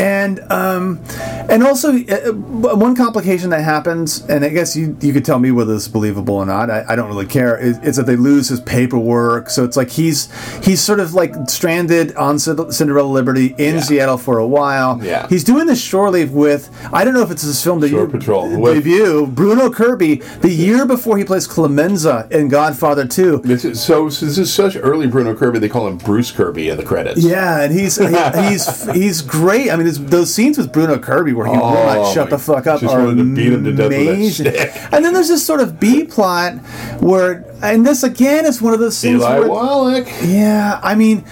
and 0.00 0.40
um 0.52 1.00
and 1.48 1.62
also 1.62 1.94
uh, 1.96 2.32
one 2.32 2.94
complication 2.96 3.50
that 3.50 3.62
happens 3.62 4.24
and 4.28 4.44
I 4.44 4.48
guess 4.48 4.76
you 4.76 4.96
you 5.00 5.12
could 5.12 5.24
tell 5.24 5.38
me 5.38 5.50
whether 5.50 5.72
this 5.74 5.82
is 5.86 5.88
believable 5.88 6.36
or 6.36 6.46
not 6.46 6.70
I, 6.70 6.84
I 6.88 6.96
don't 6.96 7.08
really 7.08 7.26
care 7.26 7.56
is, 7.58 7.78
is 7.80 7.96
that 7.96 8.06
they 8.06 8.16
lose 8.16 8.48
his 8.48 8.60
paperwork 8.60 9.50
so 9.50 9.64
it's 9.64 9.76
like 9.76 9.90
he's 9.90 10.23
he's 10.62 10.80
sort 10.80 11.00
of 11.00 11.14
like 11.14 11.34
stranded 11.48 12.14
on 12.16 12.38
Cinderella 12.38 13.08
Liberty 13.08 13.54
in 13.58 13.74
Yeah. 13.76 13.80
Seattle 13.80 14.18
for 14.18 14.38
a 14.38 14.46
while 14.46 15.00
Yeah. 15.02 15.26
he's 15.28 15.44
doing 15.44 15.66
this 15.66 15.80
shore 15.80 16.10
leave 16.10 16.32
with 16.32 16.70
I 16.92 17.04
don't 17.04 17.14
know 17.14 17.22
if 17.22 17.30
it's 17.30 17.42
his 17.42 17.62
film 17.62 17.80
Shore 17.88 18.06
debut, 18.06 18.74
debut 18.74 19.26
Bruno 19.26 19.70
Kirby 19.70 20.16
the 20.40 20.50
year 20.50 20.86
before 20.86 21.18
he 21.18 21.24
plays 21.24 21.46
Clemenza 21.46 22.26
in 22.30 22.48
Godfather 22.48 23.06
2 23.06 23.42
This 23.44 23.64
is, 23.64 23.82
so 23.82 24.04
this 24.08 24.38
is 24.38 24.52
such 24.52 24.76
early 24.76 25.06
Bruno 25.06 25.34
Kirby. 25.34 25.58
They 25.58 25.68
call 25.68 25.86
him 25.88 25.98
Bruce 25.98 26.30
Kirby 26.30 26.68
in 26.68 26.76
the 26.76 26.82
credits. 26.84 27.22
Yeah, 27.22 27.60
and 27.60 27.72
he's 27.72 27.96
he, 27.96 28.06
he's 28.48 28.90
he's 28.92 29.22
great. 29.22 29.70
I 29.70 29.76
mean, 29.76 29.86
those 30.06 30.32
scenes 30.32 30.58
with 30.58 30.72
Bruno 30.72 30.98
Kirby 30.98 31.32
where 31.32 31.46
he 31.46 31.52
will 31.52 31.64
Oh, 31.64 31.84
not 32.02 32.12
shut 32.12 32.30
the 32.30 32.38
fuck 32.38 32.66
up 32.66 32.82
are 32.82 33.14
to 33.14 33.24
beat 33.34 33.52
him 33.52 33.64
to 33.64 33.72
death 33.72 33.88
with 33.90 34.06
that 34.06 34.14
amazing. 34.14 34.46
And 34.92 35.04
then 35.04 35.12
there's 35.14 35.28
this 35.28 35.44
sort 35.44 35.60
of 35.60 35.78
B 35.80 36.04
plot 36.04 36.54
where, 37.00 37.44
and 37.62 37.86
this 37.86 38.02
again 38.02 38.44
is 38.46 38.60
one 38.60 38.74
of 38.74 38.80
those 38.80 39.00
things. 39.00 39.20
Eli 39.22 39.38
where, 39.40 40.03
Wallach. 40.04 40.22
yeah, 40.24 40.80
I 40.82 40.94
mean. 40.94 41.24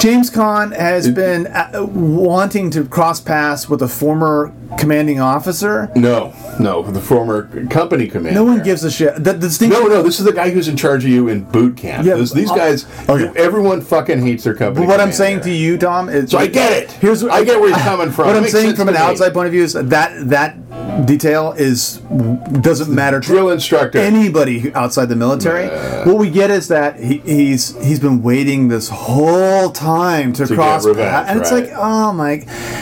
James 0.00 0.30
Caan 0.30 0.74
has 0.76 1.10
been 1.10 1.46
uh, 1.48 1.86
wanting 1.86 2.70
to 2.70 2.84
cross 2.84 3.20
paths 3.20 3.68
with 3.68 3.82
a 3.82 3.88
former 3.88 4.52
commanding 4.78 5.20
officer. 5.20 5.90
No, 5.96 6.32
no, 6.58 6.82
the 6.82 7.00
former 7.00 7.66
company 7.66 8.06
commander. 8.06 8.38
No 8.40 8.44
one 8.44 8.62
gives 8.62 8.84
a 8.84 8.90
shit. 8.90 9.14
The, 9.16 9.32
the 9.32 9.38
distinction. 9.38 9.82
No, 9.82 9.88
no, 9.88 10.02
this 10.02 10.18
is 10.18 10.24
the 10.24 10.32
guy 10.32 10.50
who's 10.50 10.68
in 10.68 10.76
charge 10.76 11.04
of 11.04 11.10
you 11.10 11.28
in 11.28 11.44
boot 11.44 11.76
camp. 11.76 12.06
Yeah, 12.06 12.14
This- 12.14 12.32
these 12.32 12.50
uh, 12.50 12.54
guys, 12.56 12.86
okay. 13.08 13.30
everyone 13.38 13.80
fucking 13.80 14.20
hates 14.20 14.44
their 14.44 14.54
company. 14.54 14.86
But 14.86 14.92
what 14.92 15.00
I'm 15.00 15.12
saying 15.12 15.40
to 15.42 15.50
you, 15.50 15.76
Tom, 15.76 16.08
is 16.08 16.30
So 16.30 16.38
I 16.38 16.46
get 16.46 16.72
it. 16.72 16.92
Here's 16.92 17.22
I 17.24 17.44
get 17.44 17.60
where 17.60 17.72
he's 17.74 17.82
coming 17.82 18.10
from. 18.10 18.26
What 18.30 18.36
I'm 18.36 18.46
saying 18.46 18.76
from 18.76 18.88
an 18.88 18.96
outside 18.96 19.32
point 19.34 19.46
of 19.46 19.52
view 19.52 19.64
is 19.64 19.72
that 19.72 20.28
that 20.28 20.56
detail 21.06 21.52
is 21.52 21.96
doesn't 22.60 22.94
matter 22.94 23.18
to 23.20 23.26
drill 23.26 23.50
instructor. 23.50 23.98
anybody 23.98 24.72
outside 24.74 25.06
the 25.06 25.16
military. 25.16 25.68
What 26.08 26.18
we 26.18 26.30
get 26.30 26.50
is 26.50 26.68
that 26.68 26.98
he, 27.00 27.18
he's 27.18 27.74
he's 27.84 27.98
been 27.98 28.22
waiting 28.22 28.68
this 28.68 28.88
whole 28.88 29.26
time 29.72 30.32
to, 30.34 30.46
get 30.46 30.54
cross, 30.54 30.86
revenge, 30.86 31.10
path- 31.10 31.28
and 31.28 31.40
it's 31.40 31.50
right. 31.52 31.64
like, 31.68 31.72
oh 31.76 32.12
my! 32.12 32.32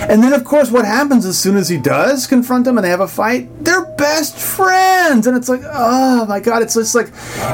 And 0.08 0.22
then 0.22 0.32
of 0.32 0.44
course, 0.44 0.70
what 0.70 0.84
happens 0.84 1.24
as 1.26 1.38
soon 1.38 1.56
as 1.56 1.68
he 1.68 1.78
does 1.78 2.26
confront 2.26 2.66
him 2.66 2.78
and 2.78 2.84
they 2.84 2.90
have 2.90 3.00
a 3.00 3.08
fight? 3.08 3.48
They're 3.64 3.84
best 3.96 4.36
friends, 4.36 5.26
and 5.26 5.36
it's 5.36 5.48
like, 5.48 5.62
oh 5.64 6.26
my 6.26 6.40
god! 6.40 6.62
It's 6.62 6.74
just 6.74 6.94
like, 6.94 7.10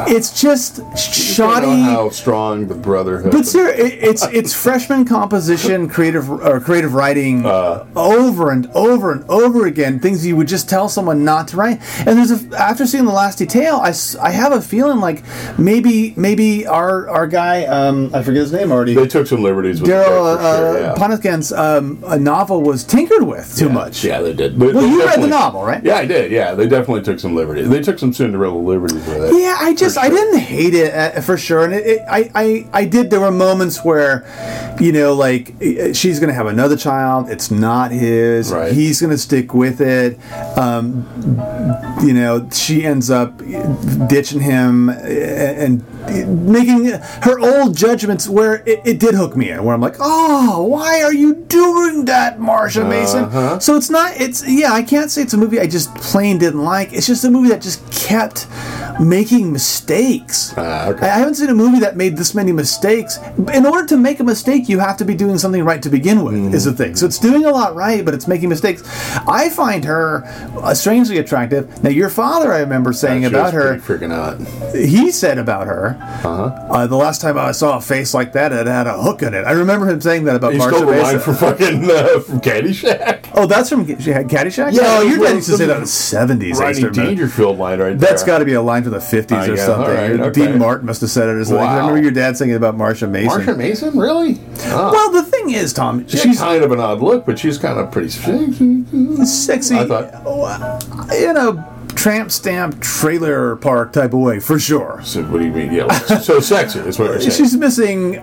it's 0.09 0.41
just 0.41 0.81
shoddy. 0.99 1.67
how 1.83 2.11
strong 2.11 2.67
the 2.69 2.75
brotherhood. 2.75 3.33
But 3.33 3.47
sir, 3.47 3.69
it, 3.69 3.93
it's 4.03 4.25
it's 4.29 4.53
freshman 4.65 5.05
composition, 5.05 5.89
creative 5.89 6.31
or 6.31 6.61
creative 6.61 6.95
writing 6.95 7.45
Uh. 7.47 7.87
over 7.97 8.51
and 8.51 8.67
over 8.75 9.13
and 9.13 9.25
over 9.31 9.67
again. 9.67 10.01
Things 10.01 10.27
you 10.27 10.37
would 10.37 10.49
just 10.49 10.69
tell 10.69 10.89
someone 10.89 11.25
not 11.25 11.49
to 11.49 11.57
write. 11.57 11.81
And 12.07 12.19
there's 12.19 12.31
a 12.31 12.41
after 12.61 12.87
seeing 12.87 13.05
the 13.05 13.13
last 13.13 13.39
detail, 13.39 13.77
I, 13.77 13.93
I 14.21 14.31
have 14.31 14.53
a 14.53 14.61
feeling 14.61 15.01
like 15.01 15.23
maybe 15.59 16.15
maybe 16.17 16.67
our 16.67 17.09
our 17.09 17.27
guy 17.27 17.65
um, 17.65 18.11
I 18.15 18.23
forget 18.23 18.43
his 18.43 18.53
name 18.53 18.71
already. 18.73 18.95
They 19.05 19.11
took 19.11 19.27
some 19.27 19.43
liberties 19.43 19.83
with 19.83 19.91
Darryl 19.91 20.33
the 20.33 20.37
book, 20.37 20.41
for 20.41 20.47
sure, 20.57 20.77
uh, 20.79 20.81
yeah. 20.81 20.95
Ponicsan's 20.95 21.53
um, 21.53 22.03
a 22.07 22.19
novel 22.19 22.63
was 22.63 22.83
tinkered 22.85 23.23
with 23.23 23.55
too 23.55 23.69
much. 23.69 24.03
Yeah, 24.03 24.23
they 24.23 24.33
did. 24.33 24.59
But 24.59 24.75
Well, 24.75 24.83
they 24.83 24.89
you 24.91 25.05
read 25.05 25.21
the 25.21 25.27
novel, 25.27 25.63
right? 25.63 25.85
Yeah, 25.85 25.97
I 25.97 26.07
did. 26.07 26.33
Yeah, 26.33 26.55
they 26.55 26.67
definitely 26.67 27.03
took 27.03 27.21
some 27.21 27.35
liberties. 27.35 27.69
They 27.69 27.83
took 27.83 27.99
some 27.99 28.15
Cinderella 28.15 28.57
liberties 28.57 29.07
with 29.07 29.25
it. 29.25 29.43
Yeah, 29.43 29.59
I 29.61 29.75
just 29.75 29.99
I 29.99 30.09
didn't 30.09 30.39
hate 30.39 30.73
it 30.75 30.95
uh, 30.95 31.21
for 31.21 31.37
sure, 31.37 31.65
and 31.65 31.75
it, 31.75 31.87
it, 31.87 32.03
I, 32.11 32.31
I 32.35 32.67
I 32.73 32.85
did. 32.87 33.11
There 33.11 33.21
were 33.21 33.31
moments 33.31 33.85
where, 33.85 34.25
you 34.81 34.93
know, 34.93 35.13
like 35.13 35.55
uh, 35.61 35.93
she's 35.93 36.19
gonna 36.19 36.33
have 36.33 36.47
another 36.47 36.77
child. 36.79 37.29
It's 37.29 37.51
not 37.51 37.91
his. 37.91 38.51
Right. 38.51 38.73
He's 38.73 39.03
gonna 39.03 39.19
stick 39.19 39.53
with 39.53 39.83
it. 39.83 40.19
Um, 40.57 41.07
you 42.03 42.15
know, 42.15 42.49
she 42.51 42.87
ends 42.87 43.11
up 43.11 43.37
ditching 44.09 44.41
him 44.41 44.89
and, 44.89 45.85
and 46.09 46.47
making 46.51 46.87
her 46.87 47.39
old 47.39 47.77
judgments 47.77 48.29
where 48.29 48.63
it, 48.67 48.81
it 48.85 48.94
did 48.95 49.15
hook 49.15 49.37
me 49.37 49.51
in. 49.51 49.65
Where 49.65 49.75
I'm 49.75 49.81
like, 49.81 49.97
oh, 50.01 50.63
why 50.65 51.03
are 51.03 51.13
you 51.15 51.35
doing 51.35 52.05
that, 52.07 52.39
Marsha 52.39 52.89
Mason? 52.89 53.25
Uh-huh. 53.25 53.59
So 53.59 53.77
it's 53.77 53.91
not. 53.91 54.21
It's 54.21 54.47
yeah. 54.47 54.73
I 54.73 54.83
can't 54.83 55.11
say 55.11 55.23
it's 55.23 55.35
a 55.35 55.37
movie 55.39 55.61
I 55.61 55.67
just 55.67 55.95
plain 55.97 56.39
didn't 56.39 56.63
like. 56.65 56.93
It's 56.93 57.07
just 57.07 57.25
a 57.25 57.31
movie 57.31 57.49
that 57.51 57.63
just 57.63 57.81
kept 57.93 58.47
making 59.01 59.53
mistakes. 59.53 60.55
Ah, 60.57 60.89
okay. 60.89 61.09
I 61.09 61.19
haven't 61.19 61.35
seen 61.35 61.51
a 61.51 61.55
movie 61.55 61.81
that 61.81 61.97
made 61.97 62.17
this 62.17 62.35
many 62.35 62.53
mistakes. 62.53 63.19
In 63.53 63.67
order 63.67 63.87
to 63.89 63.97
make 63.97 64.21
a 64.21 64.25
mistake, 64.25 64.69
you 64.69 64.79
have 64.79 64.97
to 64.99 65.05
be 65.05 65.15
doing 65.15 65.37
something 65.39 65.65
right 65.65 65.83
to 65.83 65.91
begin 65.91 66.25
with. 66.25 66.55
Is 66.55 66.65
the 66.65 66.73
thing. 66.73 66.95
So 66.97 67.07
it's 67.07 67.19
doing 67.19 67.45
a 67.45 67.51
lot 67.51 67.75
right, 67.75 68.05
but 68.05 68.15
it's 68.15 68.29
making 68.29 68.49
mistakes. 68.49 68.83
I 69.27 69.49
find 69.51 69.85
her 69.85 70.23
uh, 70.59 70.75
strangely 70.75 71.19
attractive. 71.19 71.83
Now, 71.83 71.91
your 71.91 72.09
father, 72.09 72.53
I 72.53 72.61
remember 72.61 72.93
saying 72.93 73.25
about 73.25 73.53
her, 73.55 73.79
freaking 73.79 74.13
out. 74.13 74.39
he 74.75 75.11
said 75.11 75.39
about 75.39 75.67
her, 75.67 75.97
Uh-huh. 76.01 76.45
uh, 76.71 76.87
the 76.87 76.97
last 76.97 77.21
time 77.21 77.37
I 77.39 77.53
saw 77.53 77.79
a 77.79 77.81
face 77.81 78.15
like 78.15 78.33
that, 78.35 78.53
it 78.53 78.67
had 78.67 78.84
a 78.87 79.01
hook 79.03 79.23
in 79.23 79.35
it. 79.35 79.45
I 79.45 79.53
remember 79.53 79.87
him 79.89 80.01
saying 80.01 80.25
that 80.25 80.37
about 80.37 80.53
He 80.53 80.59
Marsha 80.59 80.69
stole 80.69 80.87
the 80.87 80.97
line 81.03 81.19
from 81.19 81.35
fucking 81.37 81.85
uh, 81.91 82.21
from 82.21 82.41
Caddyshack. 82.41 83.31
Oh, 83.35 83.47
that's 83.47 83.69
from 83.69 83.87
she 83.87 83.95
Caddyshack. 83.95 84.73
Yeah, 84.73 84.83
no, 84.83 85.01
your 85.03 85.19
dad 85.19 85.35
used 85.37 85.49
to 85.51 85.57
say 85.57 85.67
that 85.67 85.77
in 85.77 85.83
the 85.83 85.87
seventies. 85.89 86.59
Rodney 86.61 86.91
Dangerfield 86.91 87.59
line 87.59 87.79
right 87.81 87.89
there. 87.89 87.97
That's 87.97 88.23
got 88.25 88.39
to 88.39 88.45
be 88.45 88.55
a 88.55 88.63
line 88.63 88.83
from 88.83 88.93
the 88.93 89.01
fifties 89.01 89.49
Uh, 89.49 89.53
or 89.53 89.57
yeah, 89.57 89.67
something. 89.67 89.95
right, 89.95 90.11
okay. 90.21 90.47
Dean 90.47 90.59
Martin 90.59 90.87
must 90.87 91.01
have 91.01 91.11
said 91.11 91.29
it 91.29 91.37
or 91.37 91.45
something. 91.45 91.67
I 91.67 91.79
remember 91.79 92.01
your 92.03 92.13
dad 92.13 92.37
saying 92.37 92.51
it 92.51 92.55
about 92.55 92.77
Marsha 92.77 93.09
Mason. 93.11 93.41
Marsha 93.41 93.57
Mason, 93.57 93.99
really? 93.99 94.39
Oh. 94.67 94.93
Well, 94.93 95.11
the 95.13 95.23
thing 95.25 95.51
is, 95.51 95.73
Tom, 95.73 96.07
she's 96.07 96.23
she's 96.23 96.39
kind 96.39 96.63
of 96.63 96.73
an 96.73 96.81
odd 96.81 97.01
look, 97.01 97.27
but 97.27 97.39
she's 97.39 97.59
kind 97.59 97.79
of 97.79 97.91
pretty. 97.91 98.09
sexy 98.09 99.77
I 99.77 99.87
thought- 99.87 101.13
in 101.13 101.37
a 101.37 101.74
tramp 102.05 102.31
stamp 102.31 102.79
trailer 102.83 103.57
park 103.57 103.91
type 103.95 104.13
of 104.13 104.19
way, 104.21 104.39
for 104.39 104.59
sure. 104.59 105.01
So 105.03 105.23
what 105.23 105.39
do 105.39 105.47
you 105.47 105.51
mean? 105.53 105.73
Yeah, 105.73 105.89
so 106.21 106.39
sexy 106.39 106.81
is 106.81 106.99
what 106.99 107.07
you're 107.13 107.21
saying. 107.21 107.33
She's 107.33 107.57
missing 107.57 108.19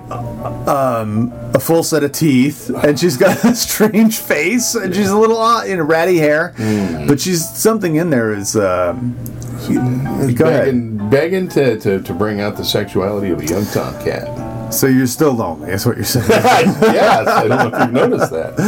um, 0.70 1.32
a 1.56 1.60
full 1.60 1.82
set 1.82 2.04
of 2.04 2.12
teeth, 2.12 2.70
and 2.70 3.00
she's 3.00 3.18
got 3.18 3.44
a 3.44 3.56
strange 3.70 4.20
face, 4.20 4.76
and 4.76 4.94
she's 4.94 5.10
a 5.10 5.18
little 5.18 5.38
odd, 5.38 5.68
you 5.68 5.78
know, 5.78 5.84
ratty 5.84 6.18
hair, 6.20 6.50
Hmm. 6.58 7.08
but 7.08 7.20
she's 7.20 7.44
something 7.50 7.96
in 7.96 8.12
there 8.12 8.32
is. 8.34 8.56
Um, 8.56 9.16
go 9.68 10.46
ahead. 10.46 10.66
begging, 10.66 11.10
begging 11.10 11.50
to, 11.50 11.80
to, 11.80 12.02
to 12.04 12.14
bring 12.14 12.40
out 12.40 12.58
the 12.58 12.64
sexuality 12.66 13.32
of 13.32 13.40
a 13.42 13.46
young 13.48 13.66
tomcat. 13.66 14.28
So 14.72 14.88
you're 14.88 15.08
still 15.08 15.34
lonely, 15.34 15.72
is 15.72 15.86
what 15.86 15.96
you're 15.98 16.06
saying. 16.06 16.26
yes, 16.30 17.28
I 17.28 17.48
don't 17.48 17.72
know 17.72 17.78
if 17.78 17.84
you've 17.84 17.94
noticed 17.94 18.32
that. 18.32 18.60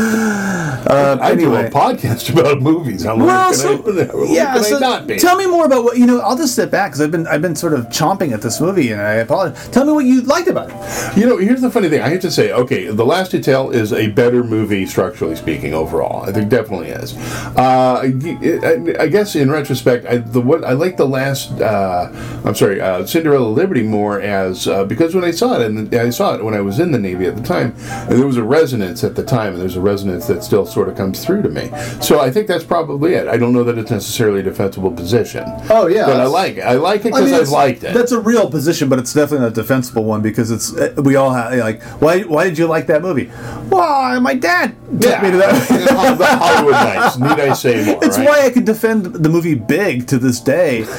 I 1.22 1.36
do 1.36 1.56
a 1.56 1.70
podcast 1.70 2.32
about 2.32 2.62
movies. 2.62 3.04
How 3.06 3.16
long 3.16 3.28
Well, 3.28 3.50
can, 3.52 3.58
so, 3.60 3.74
I, 3.74 4.06
how 4.06 4.13
long 4.18 4.34
yeah, 4.34 4.54
can 4.54 4.63
so 4.63 4.78
I 4.78 4.80
not 4.80 5.08
be? 5.08 5.18
tell 5.18 5.38
me 5.38 5.48
more 5.48 5.66
about 5.66 5.84
what 5.84 5.98
you 5.98 6.06
know. 6.06 6.20
I'll 6.20 6.38
just 6.38 6.56
sit 6.56 6.70
back 6.72 6.92
because 6.92 7.02
I've 7.02 7.12
been 7.12 7.26
I've 7.28 7.42
been 7.42 7.56
sort 7.56 7.74
of 7.74 7.86
chomping 7.86 8.32
at 8.34 8.42
this 8.42 8.60
movie, 8.60 8.92
and 8.92 9.02
I 9.02 9.13
apologize. 9.13 9.70
Tell 9.70 9.86
me 9.86 9.94
what 9.94 10.06
you 10.06 10.22
liked 10.22 10.48
about 10.48 10.70
it. 10.72 11.18
You 11.18 11.26
know, 11.26 11.38
here's 11.38 11.62
the 11.62 11.72
funny 11.72 11.89
thing. 11.89 12.02
I 12.02 12.10
have 12.10 12.22
to 12.22 12.32
say, 12.32 12.52
okay, 12.52 12.88
The 12.88 13.06
Last 13.06 13.32
Detail 13.32 13.72
is 13.72 13.94
a 13.94 14.08
better 14.08 14.44
movie, 14.44 14.86
structurally 14.86 15.36
speaking, 15.36 15.74
overall. 15.74 16.24
I 16.24 16.32
think 16.32 16.50
definitely 16.50 16.89
is. 16.89 17.16
Uh, 17.56 18.02
I, 18.04 19.04
I 19.04 19.08
guess 19.08 19.36
in 19.36 19.50
retrospect, 19.52 20.06
I, 20.06 20.18
the 20.18 20.42
what 20.42 20.63
I 20.63 20.74
like 20.74 20.98
the 20.98 21.08
last. 21.08 21.52
Uh, 21.62 22.12
I'm 22.46 22.56
sorry, 22.56 22.82
uh, 22.82 23.06
Cinderella 23.06 23.48
Liberty 23.48 23.84
more 23.84 24.20
as 24.20 24.68
uh, 24.68 24.84
because 24.86 25.16
when 25.16 25.24
I 25.24 25.32
saw 25.32 25.60
it, 25.60 25.66
and 25.68 25.92
I 25.99 26.10
saw 26.10 26.36
it 26.36 26.43
when 26.43 26.53
I 26.53 26.62
was 26.62 26.79
in 26.79 26.91
the 26.91 26.99
Navy 26.99 27.25
at 27.25 27.36
the 27.36 27.43
time, 27.43 27.73
and 27.89 28.19
there 28.19 28.27
was 28.27 28.38
a 28.38 28.43
resonance 28.43 29.03
at 29.03 29.15
the 29.15 29.23
time, 29.23 29.53
and 29.53 29.62
there's 29.62 29.75
a 29.75 29.82
resonance 29.82 30.27
that 30.27 30.43
still 30.43 30.65
sort 30.65 30.89
of 30.89 30.95
comes 30.97 31.23
through 31.23 31.41
to 31.43 31.49
me. 31.49 31.71
So 32.01 32.19
I 32.19 32.32
think 32.32 32.47
that's 32.47 32.63
probably 32.63 33.13
it. 33.13 33.27
I 33.27 33.38
don't 33.38 33.53
know 33.53 33.63
that 33.63 33.77
it's 33.77 33.91
necessarily 33.91 34.39
a 34.39 34.43
defensible 34.43 34.91
position. 34.91 35.43
Oh, 35.69 35.88
yeah, 35.88 36.06
but 36.06 36.19
I 36.19 36.25
like 36.25 36.58
it. 36.58 36.62
I 36.62 36.73
like 36.73 37.06
it 37.06 37.13
I 37.13 37.19
because 37.19 37.32
mean, 37.32 37.41
I've 37.41 37.49
liked 37.49 37.84
it. 37.84 37.93
That's 37.93 38.12
a 38.12 38.19
real 38.19 38.49
position, 38.49 38.89
but 38.89 38.99
it's 38.99 39.13
definitely 39.13 39.45
not 39.45 39.51
a 39.51 39.56
defensible 39.62 40.03
one 40.03 40.21
because 40.21 40.51
it's 40.51 40.75
uh, 40.75 40.93
we 40.97 41.15
all 41.15 41.32
have 41.32 41.53
like 41.60 41.82
why 42.01 42.21
why 42.21 42.45
did 42.45 42.58
you 42.58 42.67
like 42.67 42.88
that 42.88 43.01
movie? 43.01 43.32
Well, 43.69 44.19
my 44.21 44.34
dad 44.34 44.75
took 45.01 45.21
me 45.21 45.32
to 45.32 45.38
that. 45.38 46.17
the 46.17 46.25
Hollywood 46.38 46.73
Knights. 46.73 47.17
Need 47.17 47.49
I 47.49 47.53
say 47.53 47.86
more? 47.93 48.03
It's 48.03 48.17
right? 48.17 48.27
why 48.27 48.45
I 48.45 48.49
could 48.49 48.65
defend 48.65 49.06
the 49.06 49.29
movie 49.29 49.56
Big 49.56 50.08
to 50.08 50.17
this 50.17 50.39
day. 50.39 50.86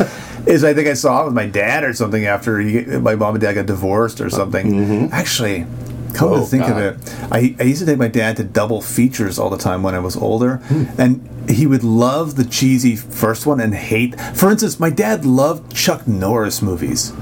is 0.47 0.65
I 0.65 0.75
think 0.75 0.89
I 0.89 0.95
saw 0.95 1.23
it 1.23 1.25
with 1.27 1.35
my 1.35 1.47
dad 1.47 1.85
or 1.85 1.93
something 1.95 2.27
after 2.27 2.59
he, 2.61 2.83
my 2.85 3.15
mom 3.15 3.35
and 3.35 3.43
dad 3.43 3.55
got 3.55 3.67
divorced 3.67 4.21
or 4.21 4.29
something. 4.31 5.11
Actually, 5.13 5.67
come 6.13 6.33
Oh, 6.33 6.41
to 6.41 6.47
think 6.47 6.65
God. 6.65 6.83
of 6.83 7.03
it, 7.03 7.15
I, 7.33 7.57
I 7.59 7.63
used 7.65 7.81
to 7.81 7.87
take 7.87 7.99
my 7.99 8.09
dad 8.09 8.37
to 8.37 8.45
double 8.45 8.81
features 8.81 9.39
all 9.39 9.51
the 9.51 9.59
time 9.59 9.83
when 9.83 9.95
I 9.95 9.99
was 10.01 10.17
older, 10.17 10.57
Hmm. 10.69 10.85
and 10.99 11.29
he 11.51 11.67
would 11.67 11.83
love 11.85 12.37
the 12.37 12.45
cheesy 12.45 12.97
first 12.97 13.47
one 13.47 13.61
and 13.61 13.75
hate. 13.75 14.19
For 14.35 14.51
instance, 14.51 14.79
my 14.81 14.91
dad 14.91 15.25
loved 15.25 15.75
Chuck 15.75 16.07
Norris 16.07 16.63
movies. 16.63 17.13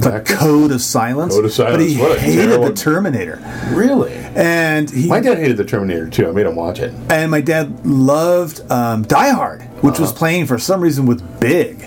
The 0.00 0.20
Code 0.26 0.72
of 0.72 0.80
Silence. 0.82 1.32
Code 1.34 1.44
of 1.44 1.52
Silence. 1.52 1.76
But 1.76 1.86
he 1.88 1.96
What 1.96 2.18
hated 2.18 2.46
terrible- 2.46 2.64
the 2.66 2.72
Terminator, 2.74 3.40
Really? 3.72 4.12
and 4.34 4.90
he 4.90 5.06
My 5.06 5.20
dad 5.20 5.38
hated 5.38 5.56
the 5.58 5.64
Terminator 5.64 6.08
too. 6.10 6.28
I 6.28 6.32
made 6.32 6.46
him 6.46 6.56
watch 6.56 6.80
it. 6.80 6.92
and 7.08 7.30
my 7.30 7.40
dad 7.40 7.86
loved 7.86 8.60
um, 8.72 9.02
Die 9.04 9.30
Hard, 9.30 9.62
which 9.80 10.00
was 10.00 10.10
playing 10.12 10.46
for 10.46 10.58
some 10.58 10.80
reason 10.80 11.06
with 11.06 11.22
Big. 11.38 11.78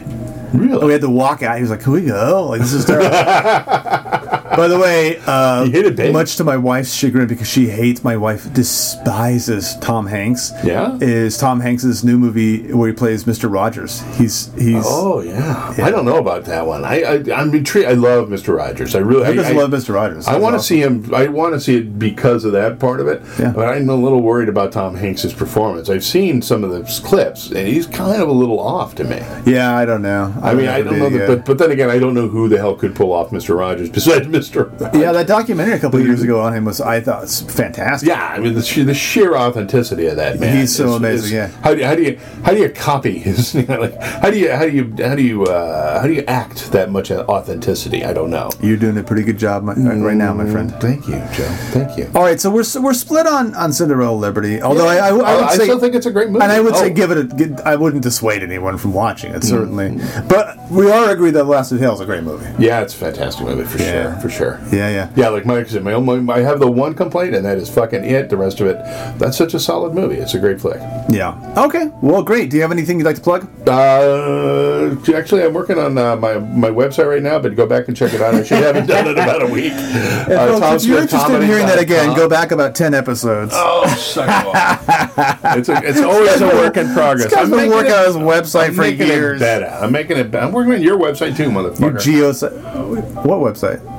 Really? 0.57 0.85
We 0.85 0.91
had 0.91 1.01
to 1.01 1.09
walk 1.09 1.43
out. 1.43 1.55
He 1.55 1.61
was 1.61 1.71
like, 1.71 1.81
"Can 1.81 1.91
we 1.91 2.05
go? 2.05 2.47
Like 2.49 2.61
this 2.61 2.73
is 2.73 2.85
terrible." 2.85 3.09
By 4.57 4.67
the 4.67 4.79
way, 4.79 5.19
uh, 5.25 5.65
hated 5.65 6.13
much 6.13 6.35
to 6.37 6.43
my 6.43 6.57
wife's 6.57 6.93
chagrin, 6.93 7.27
because 7.27 7.47
she 7.47 7.69
hates 7.69 8.03
my 8.03 8.17
wife 8.17 8.51
despises 8.53 9.75
Tom 9.79 10.05
Hanks. 10.07 10.51
Yeah? 10.63 10.97
is 11.01 11.37
Tom 11.37 11.59
Hanks's 11.59 12.03
new 12.03 12.17
movie 12.17 12.71
where 12.73 12.87
he 12.87 12.93
plays 12.93 13.27
Mister 13.27 13.47
Rogers. 13.47 14.01
He's 14.17 14.53
he's. 14.55 14.83
Oh 14.85 15.21
yeah. 15.21 15.73
I 15.77 15.89
don't 15.91 16.05
know 16.05 16.17
about 16.17 16.45
that 16.45 16.65
one. 16.65 16.83
I, 16.85 17.01
I 17.01 17.23
I'm 17.33 17.53
intrigued. 17.53 17.87
I 17.87 17.93
love 17.93 18.29
Mr. 18.29 18.55
Rogers. 18.55 18.95
I 18.95 18.99
really. 18.99 19.33
Who 19.33 19.41
I, 19.41 19.49
I- 19.49 19.51
love 19.51 19.71
Mr. 19.71 19.93
Rogers? 19.93 20.27
I 20.27 20.37
want 20.37 20.53
to 20.53 20.57
awesome. 20.57 20.61
see 20.61 20.81
him. 20.81 21.13
I 21.13 21.27
want 21.27 21.53
to 21.53 21.59
see 21.59 21.77
it 21.77 21.99
because 21.99 22.45
of 22.45 22.51
that 22.53 22.79
part 22.79 22.99
of 22.99 23.07
it. 23.07 23.21
Yeah. 23.39 23.51
But 23.51 23.67
I'm 23.69 23.89
a 23.89 23.95
little 23.95 24.21
worried 24.21 24.49
about 24.49 24.71
Tom 24.71 24.95
Hanks's 24.95 25.33
performance. 25.33 25.89
I've 25.89 26.03
seen 26.03 26.41
some 26.41 26.63
of 26.63 26.71
the 26.71 26.83
clips, 27.07 27.47
and 27.47 27.67
he's 27.67 27.87
kind 27.87 28.21
of 28.21 28.27
a 28.29 28.31
little 28.31 28.59
off 28.59 28.95
to 28.95 29.03
me. 29.03 29.17
Yeah, 29.51 29.75
I 29.75 29.85
don't 29.85 30.01
know. 30.01 30.33
I 30.41 30.53
mean, 30.53 30.67
I 30.67 30.81
don't 30.81 30.99
know, 30.99 31.09
that, 31.09 31.27
but 31.27 31.45
but 31.45 31.57
then 31.57 31.71
again, 31.71 31.89
I 31.89 31.99
don't 31.99 32.13
know 32.13 32.27
who 32.27 32.47
the 32.49 32.57
hell 32.57 32.75
could 32.75 32.95
pull 32.95 33.11
off 33.13 33.31
Mr. 33.31 33.57
Rogers 33.57 33.89
besides 33.89 34.27
Mr. 34.35 34.44
yeah, 34.53 35.11
that 35.11 35.27
documentary 35.27 35.75
a 35.75 35.79
couple 35.79 35.99
of 35.99 36.05
years 36.05 36.21
ago 36.21 36.41
on 36.41 36.53
him 36.53 36.65
was 36.65 36.81
I 36.81 36.99
thought 37.01 37.29
fantastic. 37.29 38.09
Yeah, 38.09 38.27
I 38.35 38.39
mean 38.39 38.53
the 38.53 38.61
sheer, 38.61 38.83
the 38.83 38.93
sheer 38.93 39.35
authenticity 39.35 40.07
of 40.07 40.15
that 40.17 40.39
man. 40.39 40.57
He's 40.57 40.75
so 40.75 40.89
is- 40.89 40.95
amazing, 40.95 41.25
is- 41.25 41.31
yeah. 41.31 41.47
How 41.61 41.73
do 41.73 41.79
you, 41.79 41.85
how 41.85 41.95
do 41.95 42.03
you 42.03 42.17
how 42.43 42.51
do 42.51 42.59
you 42.59 42.69
copy 42.69 43.17
his? 43.19 43.55
You 43.55 43.63
know, 43.67 43.79
like 43.81 44.01
how 44.01 44.29
do 44.29 44.37
you 44.37 44.51
how 44.51 44.65
do 44.65 44.71
you 44.71 44.95
how 45.03 45.15
do 45.15 45.21
you 45.23 45.43
uh, 45.45 46.01
how 46.01 46.07
do 46.07 46.13
you 46.13 46.23
act 46.27 46.71
that 46.71 46.91
much 46.91 47.09
authenticity? 47.11 48.03
I 48.03 48.13
don't 48.13 48.29
know. 48.29 48.49
You're 48.61 48.77
doing 48.77 48.97
a 48.97 49.03
pretty 49.03 49.23
good 49.23 49.37
job 49.37 49.63
my, 49.63 49.73
right 49.73 50.15
now, 50.17 50.33
my 50.33 50.45
friend. 50.49 50.71
Thank 50.81 51.07
you, 51.07 51.15
Joe. 51.33 51.47
Thank 51.71 51.97
you. 51.97 52.09
All 52.15 52.23
right, 52.23 52.39
so 52.39 52.49
we're 52.49 52.63
we're 52.81 52.93
split 52.93 53.27
on 53.27 53.53
on 53.55 53.71
Cinderella 53.73 54.15
Liberty. 54.15 54.61
Although 54.61 54.87
I, 54.87 54.97
I, 54.97 55.07
I 55.09 55.11
would 55.13 55.23
I 55.25 55.55
say, 55.55 55.63
still 55.63 55.79
think 55.79 55.95
it's 55.95 56.05
a 56.05 56.11
great 56.11 56.29
movie. 56.29 56.43
and 56.43 56.51
I 56.51 56.59
would 56.59 56.75
say 56.75 56.91
Oh. 56.91 56.93
give 56.93 57.11
it 57.11 57.17
a. 57.17 57.23
Give, 57.23 57.59
I 57.61 57.75
wouldn't 57.75 58.03
dissuade 58.03 58.43
anyone 58.43 58.77
from 58.77 58.93
watching 58.93 59.33
it 59.33 59.43
certainly, 59.43 59.89
Mm. 59.91 60.27
but 60.29 60.57
we 60.71 60.91
are 60.91 61.09
agreed 61.11 61.31
that 61.31 61.45
Last 61.45 61.71
of 61.71 61.77
the 61.79 61.83
Hill 61.85 61.93
is 61.93 61.99
a 61.99 62.05
great 62.05 62.23
movie. 62.23 62.45
Yeah, 62.63 62.81
it's 62.81 62.93
a 62.93 62.97
fantastic 62.97 63.45
movie 63.45 63.63
for 63.63 63.77
Yeah. 63.79 64.19
sure. 64.19 64.21
For 64.21 64.29
sure. 64.35 64.59
Yeah, 64.71 64.89
yeah. 64.89 65.09
Yeah, 65.15 65.29
like 65.29 65.45
Mike 65.45 65.67
said, 65.67 65.83
my 65.83 65.93
own, 65.93 66.29
I 66.29 66.39
have 66.39 66.59
the 66.59 66.69
one 66.69 66.93
complaint, 66.93 67.33
and 67.35 67.45
that 67.45 67.57
is 67.57 67.69
fucking 67.69 68.03
it. 68.03 68.29
The 68.29 68.37
rest 68.37 68.59
of 68.59 68.67
it, 68.67 68.77
that's 69.17 69.37
such 69.37 69.53
a 69.53 69.59
solid 69.59 69.93
movie. 69.93 70.15
It's 70.15 70.33
a 70.33 70.39
great 70.39 70.59
flick. 70.61 70.79
Yeah. 71.09 71.53
Okay. 71.57 71.89
Well, 72.01 72.21
great. 72.23 72.49
Do 72.49 72.57
you 72.57 72.61
have 72.61 72.71
anything 72.71 72.99
you'd 72.99 73.05
like 73.05 73.15
to 73.15 73.21
plug? 73.21 73.47
Uh, 73.67 74.95
actually, 75.15 75.43
I'm 75.43 75.53
working 75.53 75.79
on 75.79 75.97
uh, 75.97 76.15
my 76.15 76.37
my 76.39 76.69
website 76.69 77.07
right 77.09 77.21
now, 77.23 77.39
but 77.39 77.55
go 77.55 77.65
back 77.65 77.87
and 77.87 77.95
check 77.97 78.13
it 78.13 78.21
out. 78.21 78.35
I 78.35 78.43
should 78.43 78.59
have 78.59 78.75
it 78.75 78.87
done 78.87 79.07
in 79.07 79.13
about 79.13 79.41
a 79.41 79.47
week. 79.47 79.73
Uh, 80.25 80.59
Folks, 80.59 80.83
if 80.83 80.89
you're 80.89 81.01
interested 81.01 81.35
in 81.35 81.43
hearing 81.43 81.65
that 81.67 81.77
again, 81.79 82.09
TomSmithComedy.com. 82.09 82.17
go 82.17 82.29
back 82.29 82.51
about 82.51 82.73
ten 82.73 82.93
episodes. 82.93 83.51
Oh, 83.55 83.85
suck 83.95 84.27
it 84.27 85.35
it's, 85.57 85.69
a, 85.69 85.81
it's 85.83 86.01
always 86.01 86.41
a 86.41 86.47
work 86.47 86.77
in 86.77 86.91
progress. 86.93 87.25
This 87.29 87.33
guy's 87.33 87.49
been 87.49 87.69
working 87.69 87.91
on 87.91 88.05
his 88.05 88.15
website 88.15 88.69
I'm 88.69 88.73
for 88.73 88.85
years. 88.87 89.39
It 89.39 89.43
better. 89.43 89.67
I'm 89.67 89.91
making 89.91 90.17
it. 90.17 90.31
better. 90.31 90.45
I'm 90.47 90.51
working 90.51 90.73
on 90.73 90.81
your 90.81 90.97
website 90.97 91.37
too, 91.37 91.43
You 91.43 91.49
motherfucker. 91.49 92.01
geo. 92.01 92.33
What 93.21 93.39
website? 93.39 93.94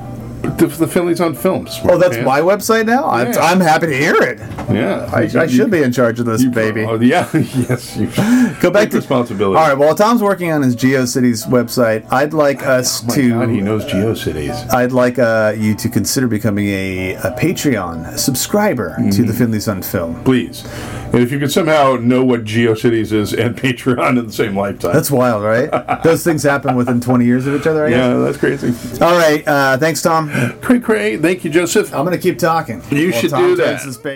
The, 0.57 0.67
the 0.67 0.87
Phillies 0.87 1.19
on 1.21 1.35
films. 1.35 1.79
Oh, 1.83 1.97
that's 1.97 2.17
my 2.25 2.39
website 2.41 2.85
now. 2.85 3.05
I'm, 3.09 3.31
Yeah. 3.33 3.39
I'm 3.39 3.59
happy 3.59 3.87
to 3.87 3.97
hear 3.97 4.15
it. 4.21 4.39
Yeah, 4.71 5.09
I, 5.13 5.21
I 5.43 5.47
should 5.47 5.71
be 5.71 5.81
in 5.83 5.91
charge 5.91 6.19
of 6.19 6.25
this, 6.25 6.43
baby. 6.45 6.83
Oh, 6.83 6.99
yeah, 6.99 7.29
yes. 7.33 7.95
You. 7.97 8.07
Go 8.61 8.69
back 8.71 8.83
Take 8.83 8.91
to 8.91 8.97
responsibility. 8.97 9.57
All 9.59 9.67
right. 9.67 9.77
While 9.77 9.95
Tom's 9.95 10.21
working 10.21 10.51
on 10.51 10.61
his 10.61 10.75
GeoCities 10.75 11.47
website, 11.47 12.05
I'd 12.11 12.33
like 12.33 12.63
us 12.65 13.03
Oh 13.03 13.07
my 13.07 13.15
to. 13.15 13.29
God, 13.29 13.49
he 13.49 13.61
knows 13.61 13.85
GeoCities. 13.85 14.73
I'd 14.73 14.91
like 14.91 15.19
uh, 15.19 15.53
you 15.57 15.75
to 15.75 15.89
consider 15.89 16.27
becoming 16.27 16.67
a, 16.67 17.13
a 17.15 17.31
Patreon 17.37 18.17
subscriber 18.17 18.95
to 18.97 19.01
Mm-hmm. 19.03 19.25
the 19.27 19.33
Finley 19.33 19.59
Sun 19.59 19.81
film. 19.83 20.23
Please. 20.23 20.63
And 21.13 21.23
if 21.23 21.31
you 21.31 21.39
could 21.39 21.51
somehow 21.51 21.95
know 21.95 22.23
what 22.23 22.43
GeoCities 22.43 23.11
is 23.11 23.33
and 23.33 23.55
Patreon 23.57 24.19
in 24.19 24.27
the 24.27 24.31
same 24.33 24.55
lifetime. 24.57 24.93
That's 24.93 25.09
wild, 25.09 25.41
right? 25.43 25.69
Those 26.03 26.23
things 26.23 26.43
happen 26.43 26.75
within 26.75 26.99
20 27.01 27.25
years 27.25 27.47
of 27.47 27.59
each 27.59 27.65
other, 27.65 27.85
I 27.85 27.89
guess. 27.89 27.97
yeah, 27.97 28.13
that's 28.17 28.37
crazy. 28.37 28.67
All 29.03 29.13
right. 29.17 29.47
Uh, 29.47 29.77
thanks, 29.77 30.01
Tom. 30.01 30.29
Cray 30.61 30.79
cray. 30.79 31.17
Thank 31.17 31.43
you, 31.43 31.49
Joseph. 31.49 31.93
I'm 31.93 32.05
going 32.05 32.15
to 32.17 32.21
keep 32.21 32.37
talking. 32.37 32.81
You 32.91 33.11
while 33.11 33.21
should 33.21 33.29
Tom 33.31 33.41
do 33.41 33.55
that. 33.55 33.81
his 33.81 33.97
pa- 33.97 34.09